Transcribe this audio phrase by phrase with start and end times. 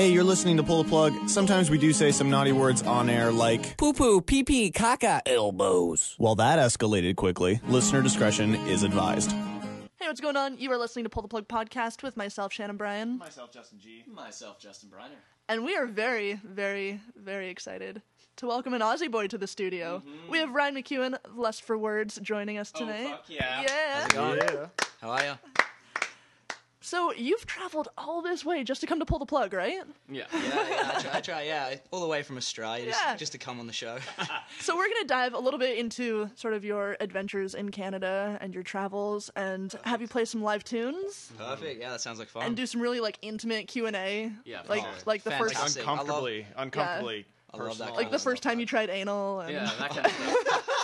[0.00, 1.28] Hey, you're listening to Pull the Plug.
[1.28, 5.20] Sometimes we do say some naughty words on air like, Poo poo, pee pee, caca,
[5.26, 6.16] elbows.
[6.18, 7.60] well, that escalated quickly.
[7.68, 9.30] Listener discretion is advised.
[9.30, 10.56] Hey, what's going on?
[10.56, 14.02] You are listening to Pull the Plug podcast with myself, Shannon Bryan, Myself, Justin G.
[14.10, 15.18] Myself, Justin Briner.
[15.50, 18.00] and we are very, very, very excited
[18.36, 19.98] to welcome an Aussie boy to the studio.
[19.98, 20.32] Mm-hmm.
[20.32, 23.10] We have Ryan McEwen, Lust for Words, joining us oh, tonight.
[23.10, 23.64] fuck yeah.
[23.68, 24.06] Yeah.
[24.14, 24.66] Yeah.
[25.02, 25.38] How are you?
[26.82, 29.82] So you've traveled all this way just to come to Pull the Plug, right?
[30.08, 30.24] Yeah.
[30.32, 33.16] Yeah, yeah, I try, I try, yeah, all the way from Australia just, Yeah.
[33.16, 33.98] just to come on the show.
[34.60, 38.52] So we're gonna dive a little bit into sort of your adventures in Canada and
[38.54, 42.44] your travels, and have you play some live tunes Perfect, yeah, that sounds like fun.
[42.44, 44.32] and do some really like intimate Q and A.
[44.44, 45.82] Yeah, like oh, like the first fantastic.
[45.86, 47.26] Uncomfortably, uncomfortably.
[47.52, 47.86] I love that personal.
[47.88, 49.40] kind like of the first time you tried anal.
[49.40, 50.12] And, Yeah, that kind of
[50.46, 50.79] stuff.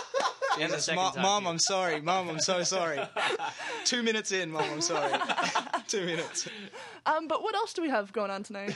[0.63, 1.21] and the second Ma- time.
[1.23, 1.49] Mom, too.
[1.49, 2.01] I'm sorry.
[2.01, 2.99] Mom, I'm so sorry.
[3.85, 5.13] Two minutes in, Mom, I'm sorry.
[5.87, 6.47] Two minutes.
[7.05, 8.75] Um, but what else do we have going on tonight?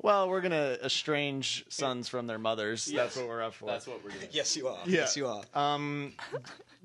[0.00, 2.86] well, we're gonna estrange sons from their mothers.
[2.86, 3.66] That's what we're up for.
[3.66, 4.28] That's what we're doing.
[4.32, 4.78] Yes, you are.
[4.86, 5.00] Yeah.
[5.00, 5.42] Yes, you are.
[5.54, 6.14] Um,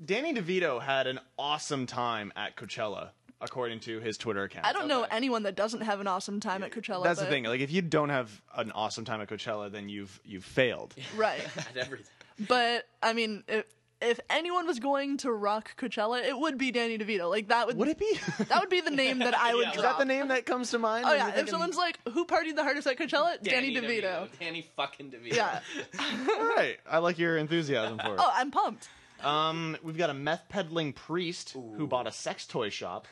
[0.04, 3.08] Danny DeVito had an awesome time at Coachella,
[3.40, 4.66] according to his Twitter account.
[4.66, 7.02] I don't know anyone that doesn't have an awesome time at Coachella.
[7.04, 7.44] That's the thing.
[7.44, 10.94] Like, if you don't have an awesome time at Coachella, then you've you've failed.
[11.16, 11.40] right?
[11.56, 12.06] At everything.
[12.48, 13.64] But I mean, if
[14.00, 17.30] if anyone was going to rock Coachella, it would be Danny DeVito.
[17.30, 18.18] Like that would Would it be?
[18.48, 19.70] that would be the name that I would Yeah.
[19.70, 19.98] Is drop.
[19.98, 21.04] that the name that comes to mind?
[21.04, 23.74] Oh when yeah, you're if thinking- someone's like, "Who partied the hardest at Coachella?" Danny,
[23.76, 24.28] DeVito.
[24.40, 25.36] Danny fucking DeVito.
[25.36, 25.60] Yeah.
[26.00, 28.18] All right, I like your enthusiasm for it.
[28.18, 28.88] Oh, I'm pumped.
[29.22, 33.06] Um, we've got a meth peddling priest who bought a sex toy shop.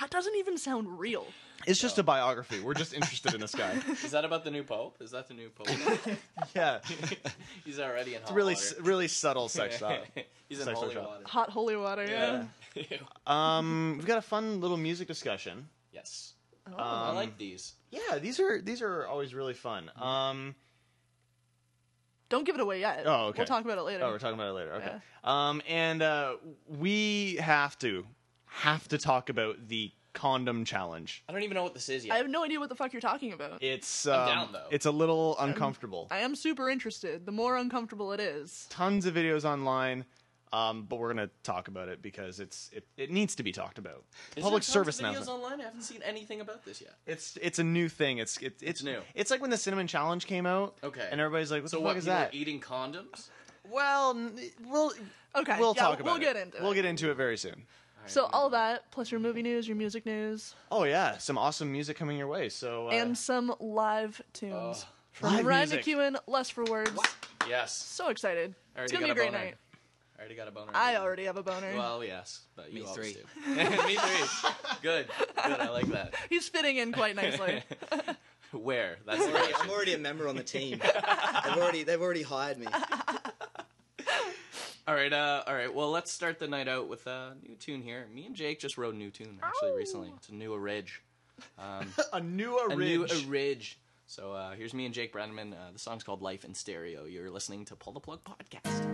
[0.00, 1.26] That doesn't even sound real.
[1.66, 2.60] It's just a biography.
[2.60, 3.72] We're just interested in this guy.
[4.04, 4.96] Is that about the new pope?
[5.00, 5.68] Is that the new pope?
[6.54, 6.80] Yeah,
[7.64, 8.66] He's already in hot really, water.
[8.66, 10.04] s- really subtle sex shop.
[10.48, 11.06] He's in sex holy shop.
[11.06, 11.24] water.
[11.26, 12.04] Hot holy water.
[12.08, 12.44] Yeah.
[12.74, 12.98] Yeah.
[13.26, 15.68] Um, we've got a fun little music discussion.
[15.92, 16.32] yes.
[16.76, 17.74] I like these.
[17.90, 19.90] Yeah, these are these are always really fun.
[20.00, 20.54] Um,
[22.30, 23.02] Don't give it away yet.
[23.04, 23.38] Oh, okay.
[23.40, 24.04] We'll talk about it later.
[24.04, 24.72] oh, we're talking about it later.
[24.74, 24.94] Okay.
[25.22, 28.06] Um, and uh, we have to
[28.46, 31.22] have to talk about the condom challenge.
[31.28, 32.14] I don't even know what this is yet.
[32.14, 33.62] I have no idea what the fuck you're talking about.
[33.62, 34.66] It's um, down, though.
[34.70, 36.08] it's a little uncomfortable.
[36.10, 37.26] I am super interested.
[37.26, 38.66] The more uncomfortable it is.
[38.70, 40.06] Tons of videos online.
[40.52, 43.76] Um, but we're gonna talk about it because it's it, it needs to be talked
[43.76, 44.04] about.
[44.36, 45.42] Is Public there tons service of videos announcement.
[45.42, 45.60] online.
[45.60, 46.94] I haven't seen anything about this yet.
[47.08, 48.18] It's it's a new thing.
[48.18, 49.00] It's it, it's, new.
[49.16, 50.76] It's like when the cinnamon challenge came out.
[50.84, 51.08] Okay.
[51.10, 51.90] And everybody's like, "What So the what?
[51.90, 53.28] fuck is people are that?" eating condoms?
[53.68, 54.38] Well, n-
[54.68, 54.92] we'll
[55.34, 55.56] Okay.
[55.58, 56.20] we'll yeah, talk about We'll it.
[56.20, 56.74] get into We'll it.
[56.76, 57.64] get into it very soon.
[58.06, 61.96] So all that plus your movie news, your music news, Oh yeah, some awesome music
[61.96, 62.48] coming your way.
[62.48, 65.84] So uh, and some live tunes from Live Ryan music.
[65.84, 66.16] McEwen.
[66.26, 66.98] Lust for words.
[67.48, 67.72] Yes.
[67.74, 68.54] So excited.
[68.76, 69.44] I It's already gonna be a got great boner.
[69.44, 69.54] night.
[70.16, 70.70] I already got a boner.
[70.74, 71.74] I already have a boner.
[71.76, 73.22] Well, yes, but you Me always three.
[73.46, 73.54] do.
[73.86, 74.50] Me three.
[74.80, 75.06] Good.
[75.44, 75.60] Good.
[75.60, 76.14] I like that.
[76.30, 77.62] He's fitting in quite nicely.
[78.52, 78.98] Where?
[79.04, 79.70] That's the I'm question.
[79.70, 80.78] already a member on the team.
[80.80, 82.66] They've already, they've already hired me.
[84.86, 85.12] All right.
[85.12, 85.72] Uh, all right.
[85.74, 88.06] Well, let's start the night out with a new tune here.
[88.12, 90.12] Me and Jake just wrote a new tune actually recently.
[90.16, 91.02] It's a new Ridge.
[91.58, 93.10] Um, a new Ridge.
[93.12, 93.78] a new ridge.
[94.06, 95.52] So uh, here's me and Jake Brenneman.
[95.52, 97.04] Uh, the song's called Life in Stereo.
[97.06, 98.93] You're listening to Pull the Plug podcast.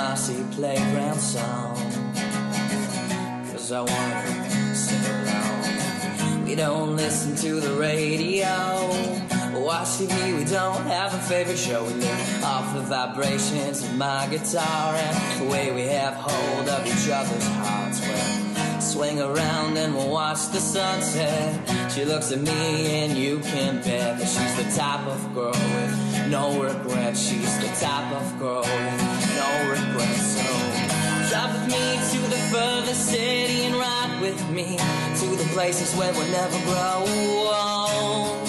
[0.00, 1.76] Mossy playground song.
[3.50, 6.44] Cause I wanna sing along.
[6.46, 8.54] We don't listen to the radio.
[9.68, 11.84] Watch TV, we don't have a favorite show.
[11.84, 16.80] We live off the vibrations of my guitar and the way we have hold of
[16.86, 18.00] each other's hearts.
[18.00, 21.92] Well, swing around and we'll watch the sunset.
[21.92, 25.92] She looks at me and you can bet that she's the type of girl with
[26.28, 27.20] no regrets.
[27.28, 29.19] She's the type of girl with
[29.68, 30.34] regrets.
[31.30, 34.76] Drive with me to the furthest city and ride with me
[35.20, 38.48] to the places where we'll never grow old.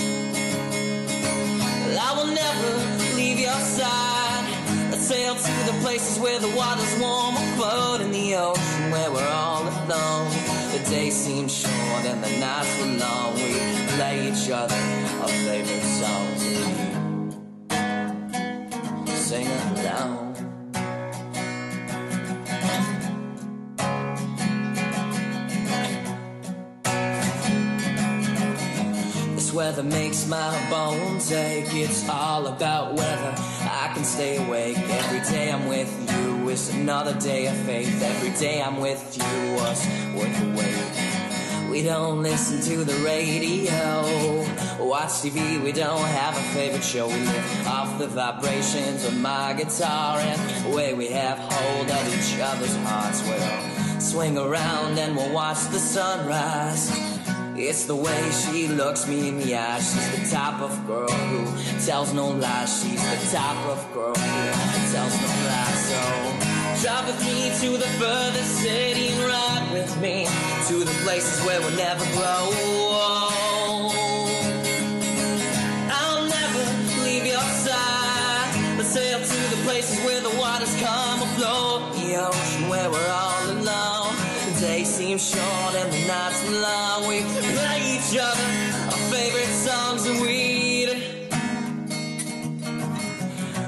[2.08, 4.46] I will never leave your side.
[4.92, 7.36] Let's sail to the places where the water's warm.
[7.36, 10.32] We'll float in the ocean where we're all alone.
[10.72, 13.36] The days seem short and the nights were long.
[13.36, 13.54] We
[13.96, 14.76] play each other
[15.22, 16.42] our favorite songs.
[19.18, 20.31] Sing along.
[29.62, 31.72] Weather makes my bones ache.
[31.76, 33.32] It's all about whether
[33.82, 34.76] I can stay awake.
[34.76, 38.02] Every day I'm with you is another day of faith.
[38.02, 39.80] Every day I'm with you was
[40.16, 41.70] worth the wait.
[41.70, 43.86] We don't listen to the radio,
[44.84, 45.64] watch TV.
[45.64, 47.08] We don't have a favorite show.
[47.08, 52.04] We live off the vibrations of my guitar, and the way we have hold of
[52.08, 53.22] each other's hearts.
[53.28, 57.21] We'll swing around and we'll watch the sunrise.
[57.64, 59.78] It's the way she looks me in the eye.
[59.78, 61.46] She's the type of girl who
[61.86, 62.82] tells no lies.
[62.82, 65.80] She's the type of girl who tells no lies.
[65.90, 66.02] So
[66.82, 70.26] drive with me to the furthest city and ride with me
[70.70, 72.50] to the places where we'll never grow.
[76.02, 76.64] I'll never
[77.06, 78.78] leave your side.
[78.78, 81.94] Let's sail to the places where the waters come afloat.
[81.94, 83.41] The ocean where we're all
[85.18, 87.08] seems short and the nights long.
[87.08, 88.48] We play each other
[88.86, 90.90] our favorite songs and we'd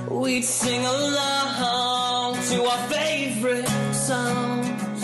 [0.10, 5.04] we'd sing along to our favorite songs.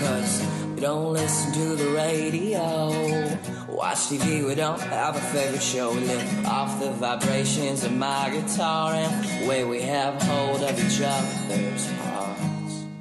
[0.00, 0.42] Cause
[0.74, 3.38] we don't listen to the radio.
[3.68, 5.92] Watch TV, we don't have a favorite show.
[5.92, 10.72] We live off the vibrations of my guitar and the way we have hold of
[10.72, 12.47] each other's hearts.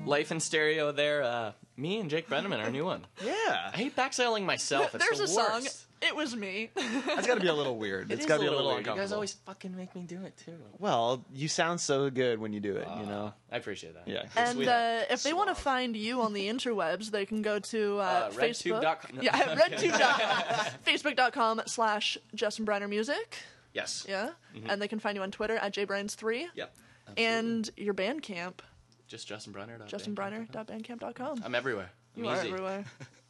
[0.08, 1.24] Life in stereo there.
[1.24, 3.06] Uh, me and Jake Brenneman, our new one.
[3.24, 3.72] Yeah.
[3.74, 4.96] I hate backselling myself.
[4.96, 5.62] It's There's the a song.
[5.64, 5.84] worst.
[6.00, 6.70] It was me.
[6.76, 8.12] That's got to be a little weird.
[8.12, 8.86] It it's is got to be a little weird.
[8.86, 8.96] weird.
[8.98, 10.54] You guys always fucking make me do it too.
[10.78, 12.88] Well, you sound so good when you do it.
[13.00, 13.34] you know.
[13.52, 14.08] I appreciate that.
[14.08, 14.26] Yeah.
[14.36, 17.98] And uh, if they want to find you on the interwebs, they can go to
[17.98, 18.82] uh, Uh, Facebook.
[18.84, 19.20] redtube.com.
[19.24, 20.66] Yeah, redtube.com.
[20.86, 23.38] Facebook.com slash Justin Briner Music.
[23.74, 24.06] Yes.
[24.08, 24.32] Yeah.
[24.68, 26.46] And they can find you on Twitter at jbrines3.
[26.56, 26.76] Yep.
[27.18, 28.60] And your Bandcamp,
[29.08, 29.80] Just Justin Briner.
[29.90, 31.42] justinbriner.bandcamp.com.
[31.44, 31.90] I'm everywhere.
[32.16, 32.86] I'm You are everywhere.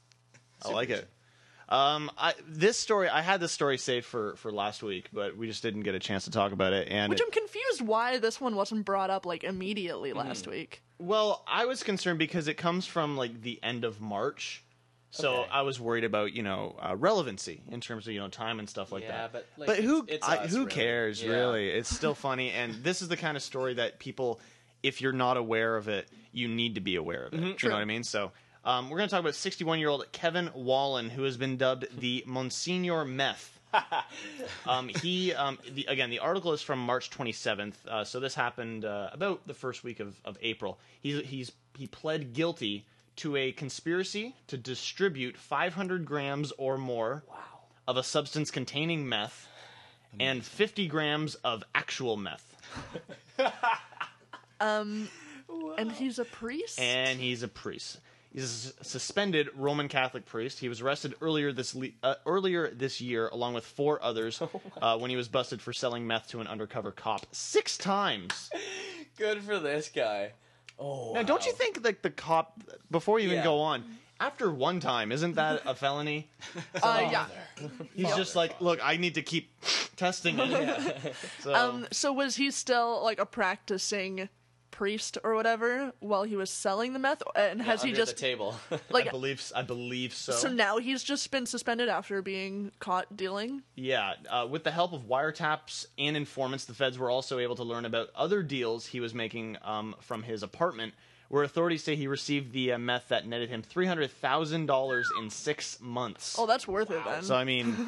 [0.66, 1.08] I like it.
[1.70, 5.48] Um, I this story I had this story saved for for last week, but we
[5.48, 6.88] just didn't get a chance to talk about it.
[6.90, 10.20] And Which it- I'm confused why this one wasn't brought up like immediately Mm-hmm.
[10.28, 10.82] last week.
[10.98, 14.64] well, I was concerned because it comes from like the end of March,
[15.12, 15.50] so Okay.
[15.52, 18.70] I was worried about you know uh, relevancy in terms of you know time and
[18.70, 19.34] stuff like Yeah, that.
[19.34, 20.72] but, like, but who it's- it's I, us, who really.
[20.72, 21.32] cares Yeah.
[21.32, 21.70] really?
[21.78, 24.40] It's still funny, and this is the kind of story that people,
[24.84, 27.38] if you're not aware of it, you need to be aware of it.
[27.38, 27.66] Mm-hmm.
[27.66, 28.04] You know what I mean?
[28.04, 28.32] So.
[28.66, 31.88] Um, we're going to talk about 61 year old Kevin Wallin, who has been dubbed
[32.02, 33.58] the Monsignor Meth.
[34.68, 38.84] um, he, um, the, again, the article is from March 27th, uh, so this happened
[38.84, 40.80] uh, about the first week of, of April.
[41.00, 42.86] He's, he's, he pled guilty
[43.18, 47.24] to a conspiracy to distribute 500 grams or more
[47.88, 49.48] of a substance containing meth
[50.20, 52.56] and 50 grams of actual meth.
[54.60, 56.80] And he's a priest?
[56.80, 58.00] and he's a priest.
[58.34, 60.60] He's a suspended Roman Catholic priest.
[60.60, 64.42] He was arrested earlier this le- uh, earlier this year, along with four others,
[64.82, 68.50] uh, when he was busted for selling meth to an undercover cop six times.
[69.18, 70.34] Good for this guy.
[70.78, 71.14] Oh.
[71.14, 72.62] Now, don't you think like the cop
[72.92, 73.44] before you even Yeah.
[73.44, 73.84] go on?
[74.20, 76.28] After one time, isn't that a felony?
[76.84, 77.26] uh, yeah.
[77.96, 79.52] He's just like, look, I need to keep
[79.96, 81.16] testing it.
[81.42, 84.28] So, Um, so was he still like a practicing
[84.78, 87.24] priest or whatever while he was selling the meth?
[87.36, 88.56] And has he just the table?
[88.92, 90.34] like I believe, I believe so.
[90.34, 93.64] so now he's just been suspended after being caught dealing?
[93.76, 97.64] Yeah, uh, with the help of wiretaps and informants, the feds were also able to
[97.64, 100.94] learn about other deals he was making um, from his apartment,
[101.30, 105.10] where authorities say he received the uh, meth that netted him three hundred thousand dollars
[105.20, 106.36] in six months.
[106.40, 107.24] Oh, that's worth it then.
[107.24, 107.76] so I mean,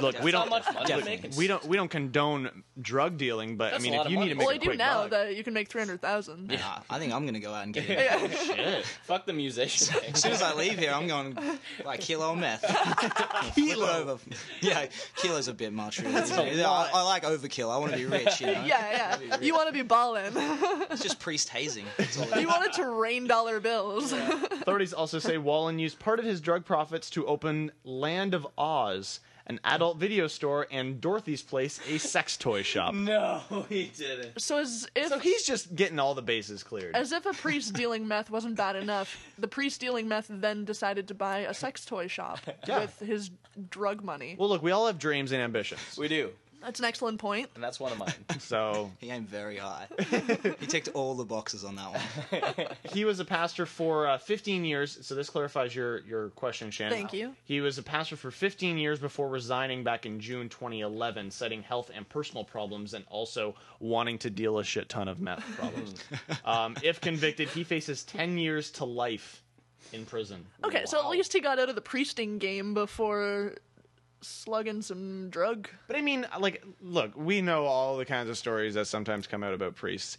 [0.00, 1.32] look, we That's don't, much money to look, make.
[1.36, 4.18] we don't, we don't condone drug dealing, but That's I mean, lot if of you
[4.18, 5.80] need to make well, a I do quick now buck, that you can make three
[5.82, 6.50] hundred thousand.
[6.50, 7.98] Yeah, I think I'm gonna go out and get it.
[7.98, 8.28] Yeah.
[8.28, 8.84] shit.
[9.04, 9.94] Fuck the musician.
[10.12, 11.38] As soon as I leave here, I'm going
[11.84, 12.64] like kilo of meth.
[13.54, 14.18] kilo over.
[14.60, 16.00] Yeah, kilo's a bit much.
[16.00, 16.14] Really.
[16.14, 16.90] a I, lot.
[16.94, 17.70] I like overkill.
[17.72, 18.40] I want to be rich.
[18.40, 18.52] You know?
[18.64, 19.36] Yeah, yeah.
[19.40, 20.32] You want to be balling.
[20.90, 21.84] It's just priest hazing.
[21.96, 22.46] That's all it you is.
[22.46, 24.12] wanted to rain dollar bills.
[24.12, 29.20] Authorities also say Wallin used part of his drug profits to open Land of Oz,
[29.46, 32.94] an adult video store, and Dorothy's Place, a sex toy shop.
[32.94, 34.40] no, he didn't.
[34.40, 36.94] so as if So he's just getting all the bases cleared.
[36.94, 41.08] as if a priest dealing meth wasn't bad enough, the priest dealing meth then decided
[41.08, 42.80] to buy a sex toy shop Yeah.
[42.80, 43.30] with his
[43.70, 44.36] drug money.
[44.38, 45.80] well, look, we all have dreams and ambitions.
[45.98, 47.48] We do, That's an excellent point.
[47.54, 48.12] and that's one of mine.
[48.40, 49.86] So He aimed very high.
[50.60, 52.66] he ticked all the boxes on that one.
[52.92, 54.98] he was a pastor for uh, 15 years.
[55.06, 56.92] So this clarifies your your question, Shannon.
[56.96, 57.34] Thank you.
[57.44, 61.90] He was a pastor for 15 years before resigning back in June 2011, citing health
[61.94, 65.94] and personal problems and also wanting to deal a shit ton of meth problems.
[66.44, 69.42] um, if convicted, he faces 10 years to life
[69.92, 70.44] in prison.
[70.64, 73.54] Okay, so at least he got out of the priesting game before
[74.20, 75.68] slugging some drug.
[75.86, 79.42] But I mean, like, look, we know all the kinds of stories that sometimes come
[79.42, 80.18] out about priests.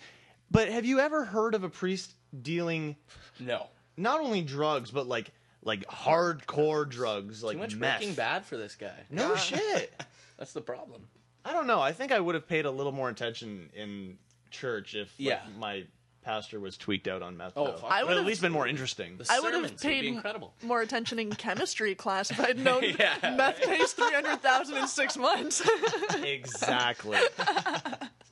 [0.52, 2.96] But have you ever heard of a priest dealing
[3.40, 3.68] No.
[3.98, 8.00] not only drugs, but like like hardcore drugs, like Too much meth?
[8.00, 9.04] Breaking Bad for this guy.
[9.10, 9.94] No shit.
[10.38, 11.08] That's the problem.
[11.44, 11.82] I don't know.
[11.82, 14.18] I think I would have paid a little more attention in
[14.52, 15.40] church if like, Yeah.
[15.60, 15.84] my
[16.22, 17.54] pastor was tweaked out on meth.
[17.56, 17.78] Oh, though.
[17.78, 17.92] fuck.
[17.92, 19.18] I would would've- at least been more interesting.
[19.18, 20.54] The I would have sermons would be incredible.
[20.64, 23.36] more attention in chemistry class if I'd known Yeah.
[23.38, 25.62] meth pays three hundred thousand in six months.
[26.24, 27.18] exactly.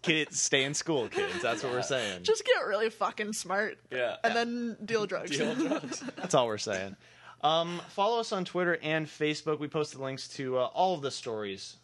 [0.01, 1.41] kids, stay in school, kids.
[1.41, 2.24] That's what we're saying.
[2.24, 4.15] Just get really fucking smart Yeah.
[4.24, 5.32] and then deal drugs.
[5.32, 6.03] Deal drugs.
[6.17, 6.96] That's all we're saying.
[7.41, 9.60] Um, follow us on Twitter and Facebook.
[9.60, 11.77] We post the links to uh, all of the stories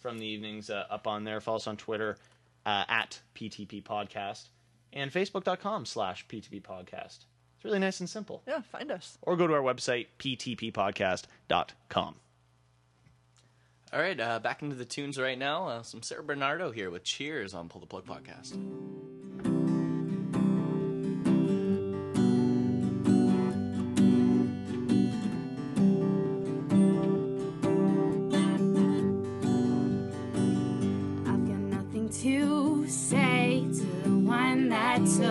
[0.00, 1.40] from the evenings uh, up on there.
[1.40, 2.16] Follow us on Twitter
[2.64, 4.48] uh, at PTP Podcast
[4.96, 7.24] and Facebook.com slash PTP Podcast.
[7.56, 8.42] It's really nice and simple.
[8.46, 9.18] yeah, find us.
[9.22, 12.14] Or go to our website, ptppodcast.com.
[13.92, 15.68] All right, uh, back into the tunes right now.
[15.68, 19.15] Uh, some Sarah Bernardo here with Cheers on Pull the Plug podcast.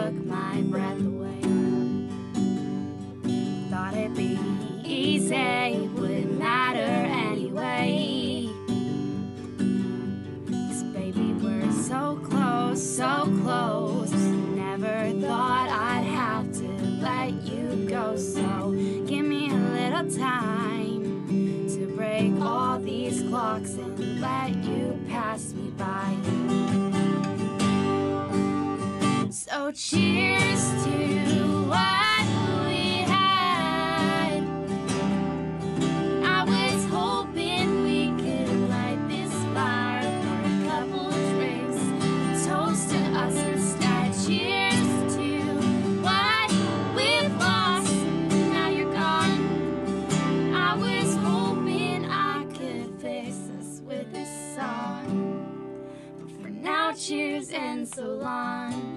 [0.06, 1.42] Took my breath away.
[3.72, 4.38] Thought it'd be
[4.84, 6.92] easy, wouldn't matter
[7.32, 8.48] anyway.
[10.48, 14.14] 'Cause baby, we're so close, so close.
[14.54, 16.70] Never thought I'd have to
[17.02, 18.16] let you go.
[18.16, 18.76] So
[19.08, 21.02] give me a little time
[21.74, 26.35] to break all these clocks and let you pass me by.
[29.75, 32.25] Cheers to what
[32.65, 34.41] we had.
[36.24, 42.48] I was hoping we could light this fire for a couple drinks.
[42.48, 44.13] Toast to us instead.
[44.25, 45.41] Cheers to
[46.01, 46.50] what
[46.96, 47.94] we've lost.
[48.53, 50.53] Now you're gone.
[50.55, 55.44] I was hoping I could fix this with this song.
[56.22, 58.95] But for now, cheers and so long.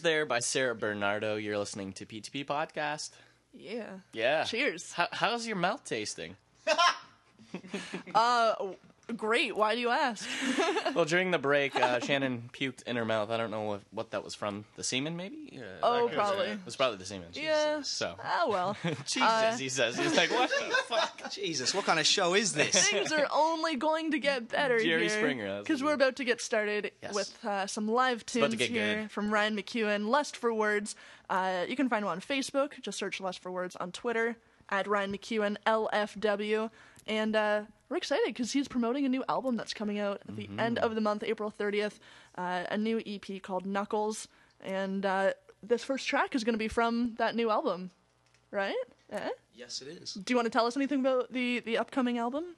[0.00, 1.36] Cheers there by Sarah Bernardo.
[1.36, 3.10] You're listening to PTP Podcast.
[3.52, 3.98] Yeah.
[4.14, 4.44] Yeah.
[4.44, 4.92] Cheers.
[4.92, 6.36] How, how's your mouth tasting?
[8.14, 8.54] Uh,
[9.12, 9.56] great.
[9.56, 10.26] Why do you ask?
[10.94, 13.30] Well, during the break, uh, Shannon puked in her mouth.
[13.30, 14.64] I don't know what, what that was from.
[14.74, 15.60] The semen, maybe?
[15.60, 16.46] Uh, Oh, probably.
[16.48, 17.28] It was probably the semen.
[17.32, 17.82] Yeah.
[17.82, 18.16] So.
[18.24, 18.76] Oh well.
[19.06, 19.96] Jesus, Uh, he says.
[19.96, 21.30] He's like, what the fuck?
[21.30, 22.88] Jesus, what kind of show is this?
[22.90, 25.10] Things are only going to get better Jerry here.
[25.10, 27.14] Springer, Because we're about to get started Yes.
[27.14, 29.10] with uh, some live tunes here good.
[29.12, 30.08] from Ryan McEwen.
[30.08, 30.96] Lust for Words.
[31.28, 32.80] Uh, you can find him on Facebook.
[32.82, 34.36] Just search Lust for Words on Twitter
[34.68, 36.70] at Ryan McEwen LFW.
[37.06, 40.44] And uh, we're excited because he's promoting a new album that's coming out at the
[40.44, 40.60] Mm-hmm.
[40.60, 41.98] end of the month, April 30th.
[42.38, 44.28] Uh, a new EP called Knuckles.
[44.62, 45.32] And uh,
[45.62, 47.90] this first track is going to be from that new album,
[48.50, 48.74] right?
[49.10, 49.28] Eh?
[49.54, 50.14] yes, it is.
[50.14, 52.54] Do you want to tell us anything about the, the upcoming album?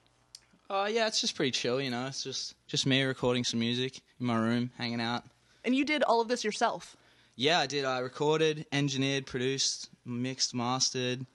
[0.69, 2.05] Uh, yeah, it's just pretty chill, you know.
[2.07, 5.23] It's just just me recording some music in my room, hanging out.
[5.65, 6.95] And you did all of this yourself.
[7.35, 7.83] Yeah, I did.
[7.85, 11.25] I recorded, engineered, produced, mixed, mastered.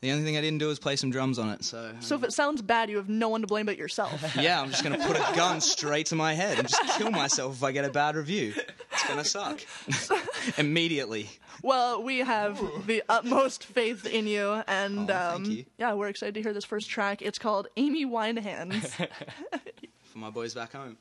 [0.00, 1.62] The only thing I didn't do was play some drums on it.
[1.62, 4.34] So, So if it sounds bad, you have no one to blame but yourself.
[4.40, 7.56] yeah, I'm just gonna put a gun straight to my head and just kill myself
[7.56, 8.54] if I get a bad review.
[8.92, 9.60] It's gonna suck
[10.58, 11.28] immediately.
[11.62, 15.64] well, we have the utmost faith in you, and Oh, thank um, you.
[15.78, 17.20] yeah, we're excited to hear this first track.
[17.20, 18.86] It's called Amy Winehands.
[20.04, 20.96] For my boys back home.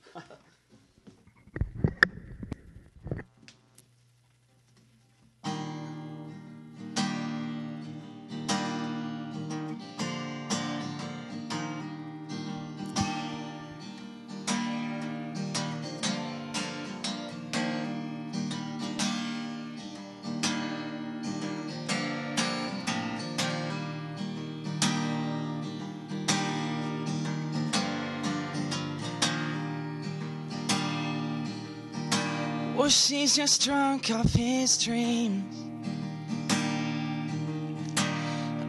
[33.09, 35.55] She's just drunk off his dreams.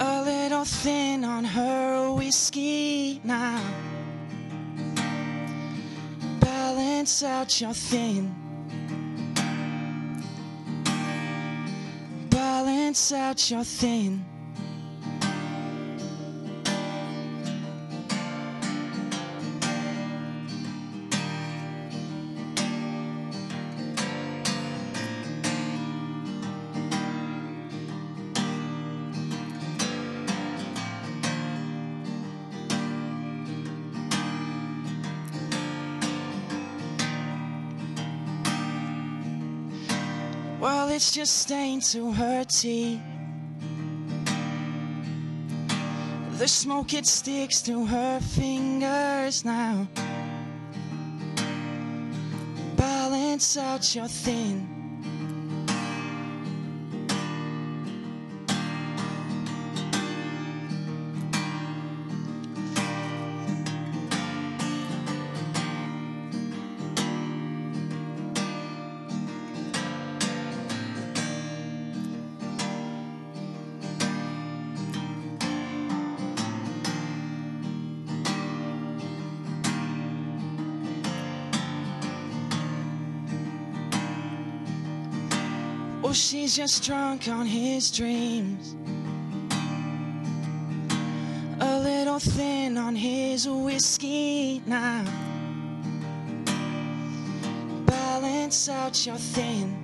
[0.01, 3.63] A little thin on her whiskey now.
[6.41, 8.35] Balance out your thin.
[12.31, 14.25] Balance out your thin.
[41.01, 43.01] It's just stained to her teeth.
[46.33, 49.89] The smoke it sticks to her fingers now.
[52.77, 54.80] Balance out your thin.
[86.51, 88.75] She's just drunk on his dreams.
[91.61, 95.05] A little thin on his whiskey now.
[97.87, 99.80] Balance out your thin.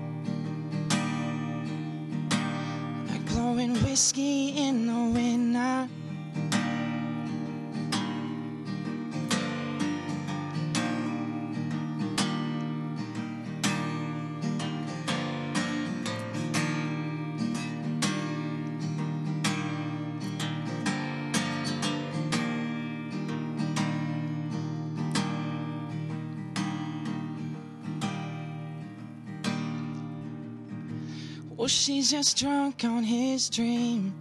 [31.57, 34.13] Well, she's just drunk on his dream.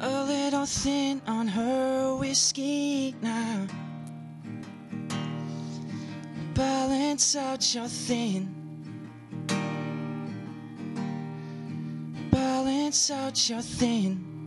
[0.00, 3.66] A little thin on her whiskey now.
[6.52, 8.54] Balance out your thin.
[12.30, 14.37] Balance out your thin.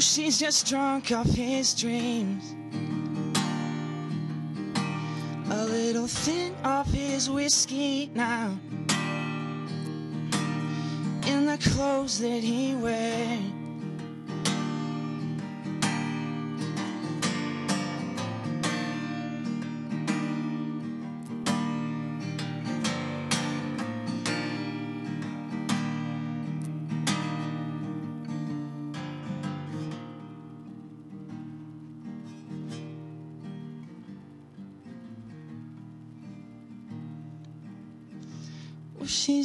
[0.00, 2.54] She's just drunk off his dreams.
[5.50, 8.58] A little thin off his whiskey now.
[11.26, 13.59] In the clothes that he wears.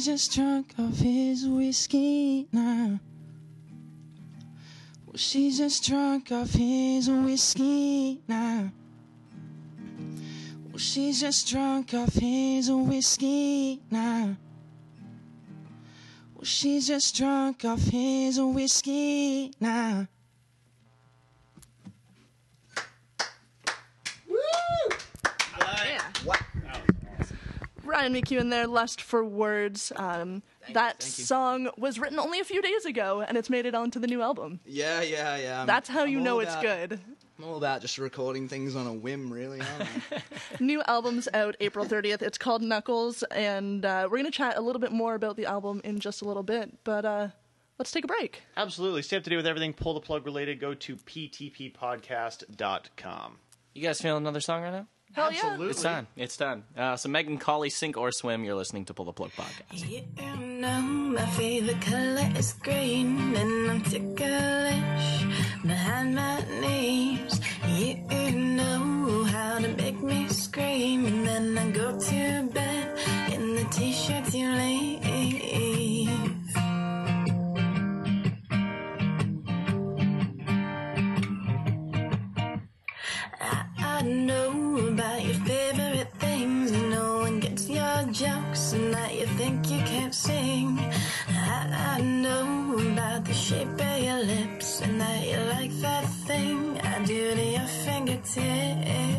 [0.06, 3.00] Just drunk off his whiskey now.
[5.04, 8.70] Well, she's just drunk off his whiskey now.
[10.68, 14.36] Well, she's just drunk off his whiskey now.
[16.36, 20.06] Well, she's just drunk off his whiskey now.
[27.96, 29.90] Ryan McEwen there, Lust for Words.
[29.96, 30.42] Um,
[30.74, 31.06] that you.
[31.24, 34.20] song was written only a few days ago, and it's made it onto the new
[34.20, 34.60] album.
[34.66, 35.56] Yeah, yeah, yeah.
[35.60, 37.00] I'm- That's how you I'm know all it's good.
[37.38, 39.60] I'm all about just recording things on a whim, really.
[39.60, 40.22] Aren't I?
[40.60, 42.20] New album's out April 30th.
[42.20, 45.46] It's called Knuckles, and uh, we're going to chat a little bit more about the
[45.46, 46.76] album in just a little bit.
[46.84, 47.28] But uh,
[47.78, 48.42] let's take a break.
[48.58, 49.00] Absolutely.
[49.00, 50.60] Stay up to date with everything pull the plug related.
[50.60, 53.38] Go to ptppodcast.com.
[53.74, 54.86] You guys feeling another song right now?
[55.16, 55.38] Hell yeah.
[55.38, 55.70] Absolutely.
[55.70, 56.06] It's time.
[56.14, 56.64] It's time.
[56.76, 58.44] Uh, so Megan Colley, Sink or Swim.
[58.44, 59.88] You're listening to Pull the Plug podcast.
[59.88, 60.02] You
[60.60, 60.82] know
[61.16, 65.24] my favorite color is green and I'm ticklish
[65.64, 67.40] behind my knees.
[67.66, 67.94] You
[68.58, 72.98] know how to make me scream and then I go to bed
[73.32, 75.75] in the t-shirt you leave.
[88.18, 90.78] Jokes, and that you think you can't sing.
[91.28, 96.80] I, I know about the shape of your lips, and that you like that thing
[96.80, 99.15] I do to your fingertips.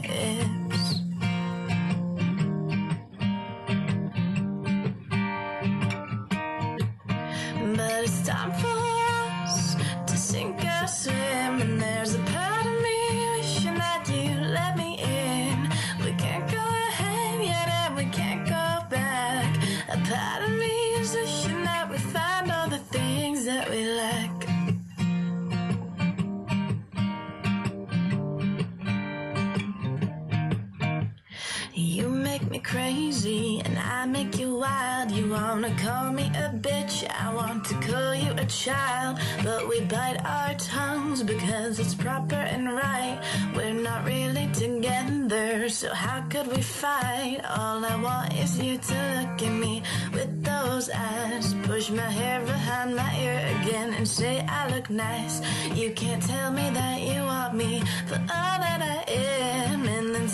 [32.58, 35.12] Me crazy and I make you wild.
[35.12, 39.20] You wanna call me a bitch, I want to call you a child.
[39.44, 43.20] But we bite our tongues because it's proper and right.
[43.56, 47.42] We're not really together, so how could we fight?
[47.58, 51.54] All I want is you to look at me with those eyes.
[51.64, 55.42] Push my hair behind my ear again and say I look nice.
[55.76, 59.86] You can't tell me that you want me for all that I am,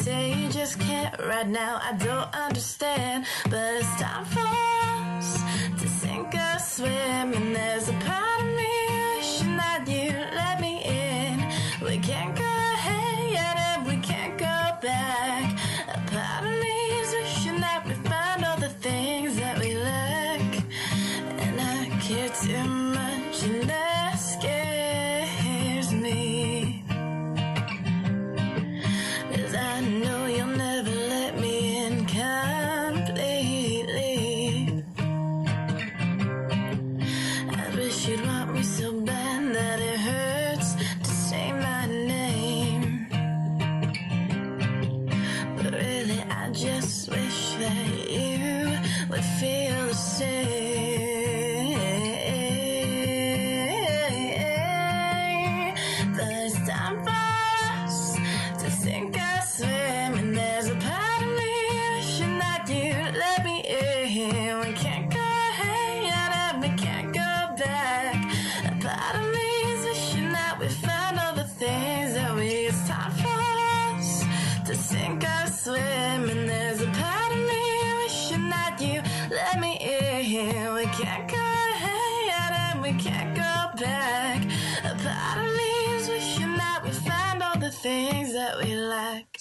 [0.04, 1.80] say you just can't right now.
[1.82, 5.42] I don't understand, but it's time for us
[5.82, 8.33] to sink or swim, and there's a part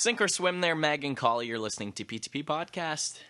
[0.02, 1.46] Sink or Swim there, Megan Colley.
[1.46, 3.20] You're listening to PTP podcast.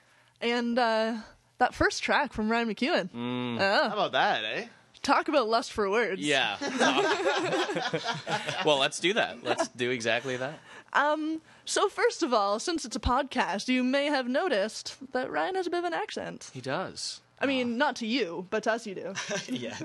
[0.41, 1.17] And uh,
[1.59, 3.59] that first track from Ryan McEwen.
[3.59, 4.65] How Oh, about that, eh?
[5.03, 6.23] Talk about lust for words.
[6.23, 6.57] Yeah.
[8.65, 9.45] well, let's do that.
[9.45, 10.59] Let's do exactly that.
[10.95, 15.57] Um, So first of all, since it's a podcast, you may have noticed that Ryan
[15.57, 16.51] has a bit of an accent.
[16.55, 17.21] He does.
[17.43, 19.15] I mean, not to you, but to us you do.
[19.49, 19.77] yeah,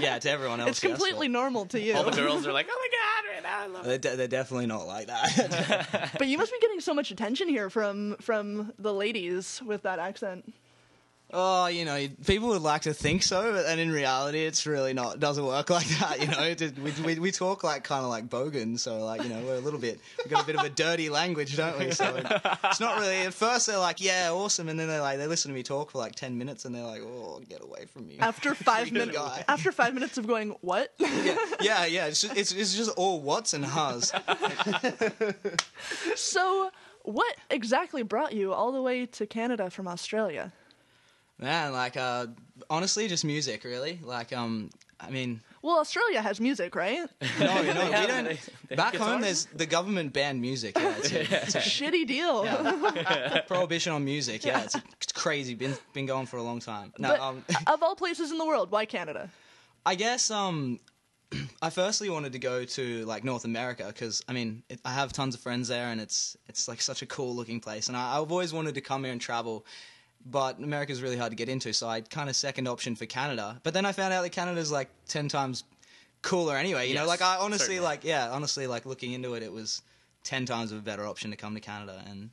[0.00, 0.18] yeah.
[0.18, 1.94] To everyone else, It's yes, completely normal to you.
[1.94, 4.28] All the girls are like, "Oh my god, right now I love." They're, de- they're
[4.28, 6.10] definitely not like that.
[6.18, 9.98] But you must be getting so much attention here from from the ladies with that
[9.98, 10.52] accent.
[11.32, 14.92] Oh, you know, people would like to think so, but and in reality, it's really
[14.92, 15.20] not.
[15.20, 16.20] Doesn't work like that.
[16.20, 19.42] You know, we, we we talk like kind of like bogan, so like you know,
[19.42, 20.00] we're a little bit.
[20.18, 21.90] We've got a bit of a dirty language, don't we?
[21.90, 22.14] So
[22.64, 23.22] it's not really.
[23.22, 25.90] At first, they're like, yeah, awesome, and then they're like, they listen to me talk
[25.90, 28.18] for like ten minutes, and they're like, oh, get away from me.
[28.20, 30.92] After five minutes, after five minutes of going, what?
[30.98, 32.06] yeah, yeah.
[32.06, 34.12] It's just, it's, it's just all whats and has.
[36.14, 36.70] so,
[37.02, 40.52] what exactly brought you all the way to Canada from Australia?
[41.38, 42.26] Man, like uh,
[42.70, 43.98] honestly, just music, really.
[44.02, 44.70] Like um,
[45.00, 47.00] I mean, Well, Australia has music, right?
[47.40, 48.24] no, no, we don't.
[48.24, 50.76] they- they back home, there's the government banned music.
[50.78, 52.44] Yeah, it's a, it's a Shitty deal.
[53.46, 54.44] prohibition on music.
[54.44, 55.54] Yeah, it's, it's crazy.
[55.54, 56.92] Been been going for a long time.
[56.98, 59.28] No, But um, of all places in the world, why Canada?
[59.84, 60.78] I guess um,
[61.62, 65.12] I firstly wanted to go to like North America because I mean it, I have
[65.12, 68.18] tons of friends there and it's it's like such a cool looking place and I,
[68.18, 69.66] I've always wanted to come here and travel.
[70.26, 73.60] But America's really hard to get into, so I kind of second option for Canada.
[73.62, 75.64] But then I found out that Canada's like ten times
[76.22, 76.88] cooler anyway.
[76.88, 77.80] You know, like I honestly certainly.
[77.80, 79.82] like yeah, honestly like looking into it, it was
[80.22, 82.30] ten times of a better option to come to Canada, and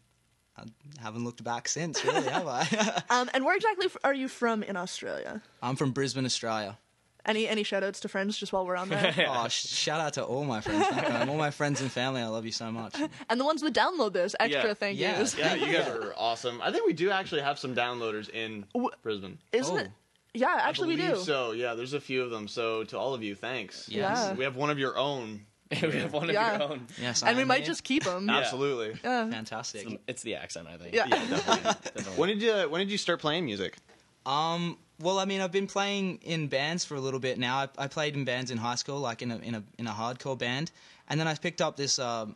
[0.57, 0.63] I
[1.01, 2.03] haven't looked back since.
[2.03, 3.03] Really, have I?
[3.09, 5.41] Um, and where exactly are you from in Australia?
[5.61, 6.77] I'm from Brisbane, Australia.
[7.25, 9.13] Any any shout outs to friends just while we're on there?
[9.29, 10.85] Oh, sh- shout out to all my friends
[11.29, 12.21] all my friends and family.
[12.21, 12.95] I love you so much.
[13.29, 14.73] and the ones that download this, extra Yeah.
[14.73, 15.19] thank Yeah.
[15.19, 15.37] yous.
[15.37, 16.59] Yeah, you guys are awesome.
[16.63, 18.65] I think we do actually have some downloaders in
[19.03, 19.37] Brisbane.
[19.51, 19.79] Isn't Oh.
[19.79, 19.91] it?
[20.33, 21.17] Yeah, actually we do.
[21.17, 22.47] So yeah, there's a few of them.
[22.47, 23.87] So to all of you, thanks.
[23.89, 24.33] Yeah.
[24.33, 25.45] We have one of your own.
[25.71, 26.57] we have one of Yeah.
[26.57, 26.87] your own.
[26.99, 27.67] Yes, I And we might here.
[27.67, 28.29] just keep them.
[28.29, 28.95] Absolutely.
[28.95, 29.99] fantastic.
[30.07, 30.95] It's the accent, I think.
[30.95, 31.05] Yeah.
[31.07, 33.77] definitely When did you When did you start playing music?
[34.25, 37.57] Um, well, I mean, I've been playing in bands for a little bit now.
[37.57, 39.91] I, I played in bands in high school, like in a in a in a
[39.91, 40.71] hardcore band,
[41.09, 42.35] and then I picked up this um,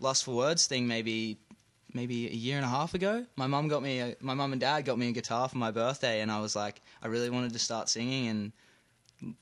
[0.00, 1.38] Lust for Words thing maybe
[1.94, 3.24] maybe a year and a half ago.
[3.36, 5.70] My mum got me a, my mum and dad got me a guitar for my
[5.70, 8.52] birthday, and I was like, I really wanted to start singing and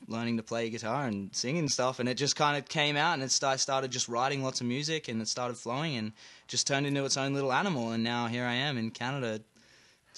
[0.08, 3.22] learning to play guitar and singing stuff, and it just kind of came out, and
[3.22, 6.12] it st- I started just writing lots of music, and it started flowing, and
[6.48, 9.40] just turned into its own little animal, and now here I am in Canada.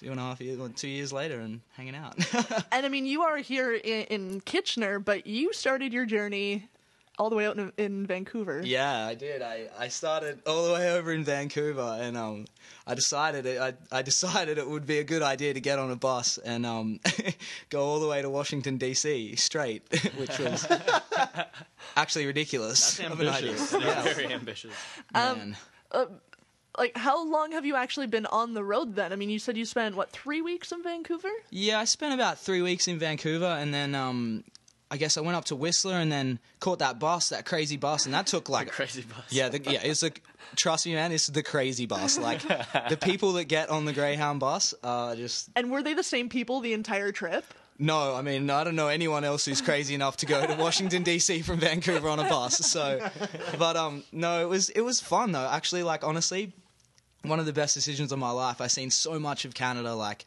[0.03, 2.17] Two and a half years, well, two years later, and hanging out.
[2.73, 6.69] And I mean, you are here in, in Kitchener, but you started your journey
[7.19, 8.63] all the way out in, in Vancouver.
[8.65, 9.43] Yeah, I did.
[9.43, 12.47] I, I started all the way over in Vancouver, and um,
[12.87, 15.91] I decided it, I I decided it would be a good idea to get on
[15.93, 16.99] a bus and um,
[17.71, 19.37] go all the way to Washington D.C.
[19.37, 19.83] straight,
[20.17, 20.67] which was
[21.97, 22.97] actually ridiculous.
[22.97, 23.51] That's of an idea.
[23.51, 23.73] ambitious.
[23.73, 24.73] Yeah, Very ambitious.
[25.15, 25.57] man.
[26.79, 29.13] Like, how long have you actually been on the road then?
[29.13, 31.29] I mean, you said you spent, what, three weeks in Vancouver?
[31.51, 34.43] Yeah, I spent about three weeks in Vancouver, and then um,
[34.91, 38.07] I guess I went up to Whistler, and then caught that bus, that crazy bus,
[38.07, 39.25] and that took like Crazy bus.
[39.29, 40.13] Yeah, the, yeah, it's a
[40.57, 41.13] trust me, man.
[41.13, 42.19] It's the crazy bus.
[42.23, 42.41] Like
[42.89, 46.29] the people that get on the Greyhound bus are just And were they the same
[46.29, 47.45] people the entire trip?
[47.79, 48.15] no.
[48.15, 51.43] I mean, I don't know anyone else who's crazy enough to go to Washington D.C.
[51.49, 52.59] from Vancouver on a bus.
[52.59, 53.01] So,
[53.59, 55.49] but um, no, it was it was fun though.
[55.51, 56.53] Actually, like honestly,
[57.23, 58.61] one of the best decisions of my life.
[58.61, 59.95] I've seen so much of Canada.
[59.95, 60.25] Like,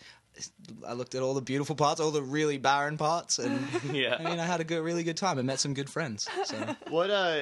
[0.86, 3.60] I looked at all the beautiful parts, all the really barren parts, and
[3.94, 4.18] Yeah.
[4.20, 5.40] I mean, I had a good, really good time.
[5.40, 6.28] I met some good friends.
[6.46, 6.76] So.
[6.90, 7.42] What uh,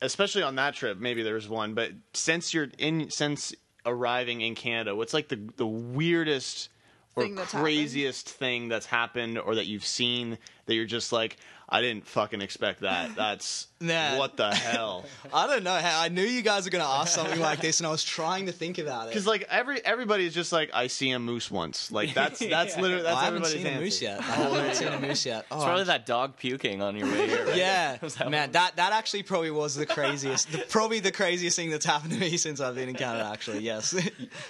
[0.00, 1.74] especially on that trip, maybe there's one.
[1.74, 3.54] But since you're in, since
[3.86, 6.68] arriving in Canada, what's like the the weirdest
[7.16, 7.64] or Thing that's happened?
[7.64, 11.36] craziest thing that's happened or that you've seen that you're just like,
[11.74, 13.16] I didn't fucking expect that.
[13.16, 14.16] That's Nah.
[14.16, 15.04] what the hell.
[15.34, 17.80] I don't know how I knew you guys were going to ask something like this,
[17.80, 19.10] and I was trying to think about it.
[19.10, 21.90] Because like every everybody is just like, I see a moose once.
[21.90, 24.20] Like that's that's literally that's I haven't everybody's seen a moose yet.
[24.20, 25.46] I haven't seen a moose yet.
[25.50, 27.44] Oh, It's probably that dog puking on your way here.
[27.44, 27.56] Right?
[27.56, 31.70] Yeah, that man, that that actually probably was the craziest, the, probably the craziest thing
[31.70, 33.28] that's happened to me since I've been in Canada.
[33.30, 33.94] Actually, yes,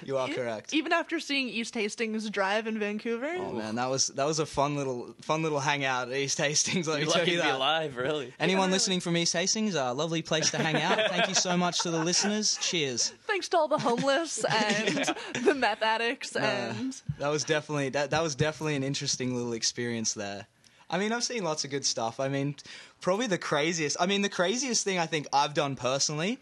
[0.05, 0.75] you are correct.
[0.75, 3.35] Even after seeing East Hastings Drive in Vancouver?
[3.39, 6.87] Oh man, that was that was a fun little fun little hangout at East Hastings.
[6.87, 7.55] Let me You're tell lucky to be that.
[7.55, 8.33] alive, really.
[8.39, 10.99] Anyone listening from East Hastings, a lovely place to hang out.
[11.11, 12.57] Thank you so much to the listeners.
[12.61, 13.13] Cheers.
[13.27, 18.11] Thanks to all the homeless and the meth addicts uh, and That was definitely that
[18.11, 20.47] that was definitely an interesting little experience there.
[20.91, 22.21] I mean, I've seen lots of good stuff.
[22.21, 22.57] I mean,
[23.01, 23.97] probably the craziest.
[23.99, 26.39] I mean, the craziest thing I think I've done personally.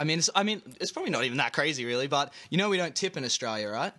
[0.00, 2.06] I mean, it's, I mean, it's probably not even that crazy, really.
[2.06, 3.92] But you know, we don't tip in Australia, right?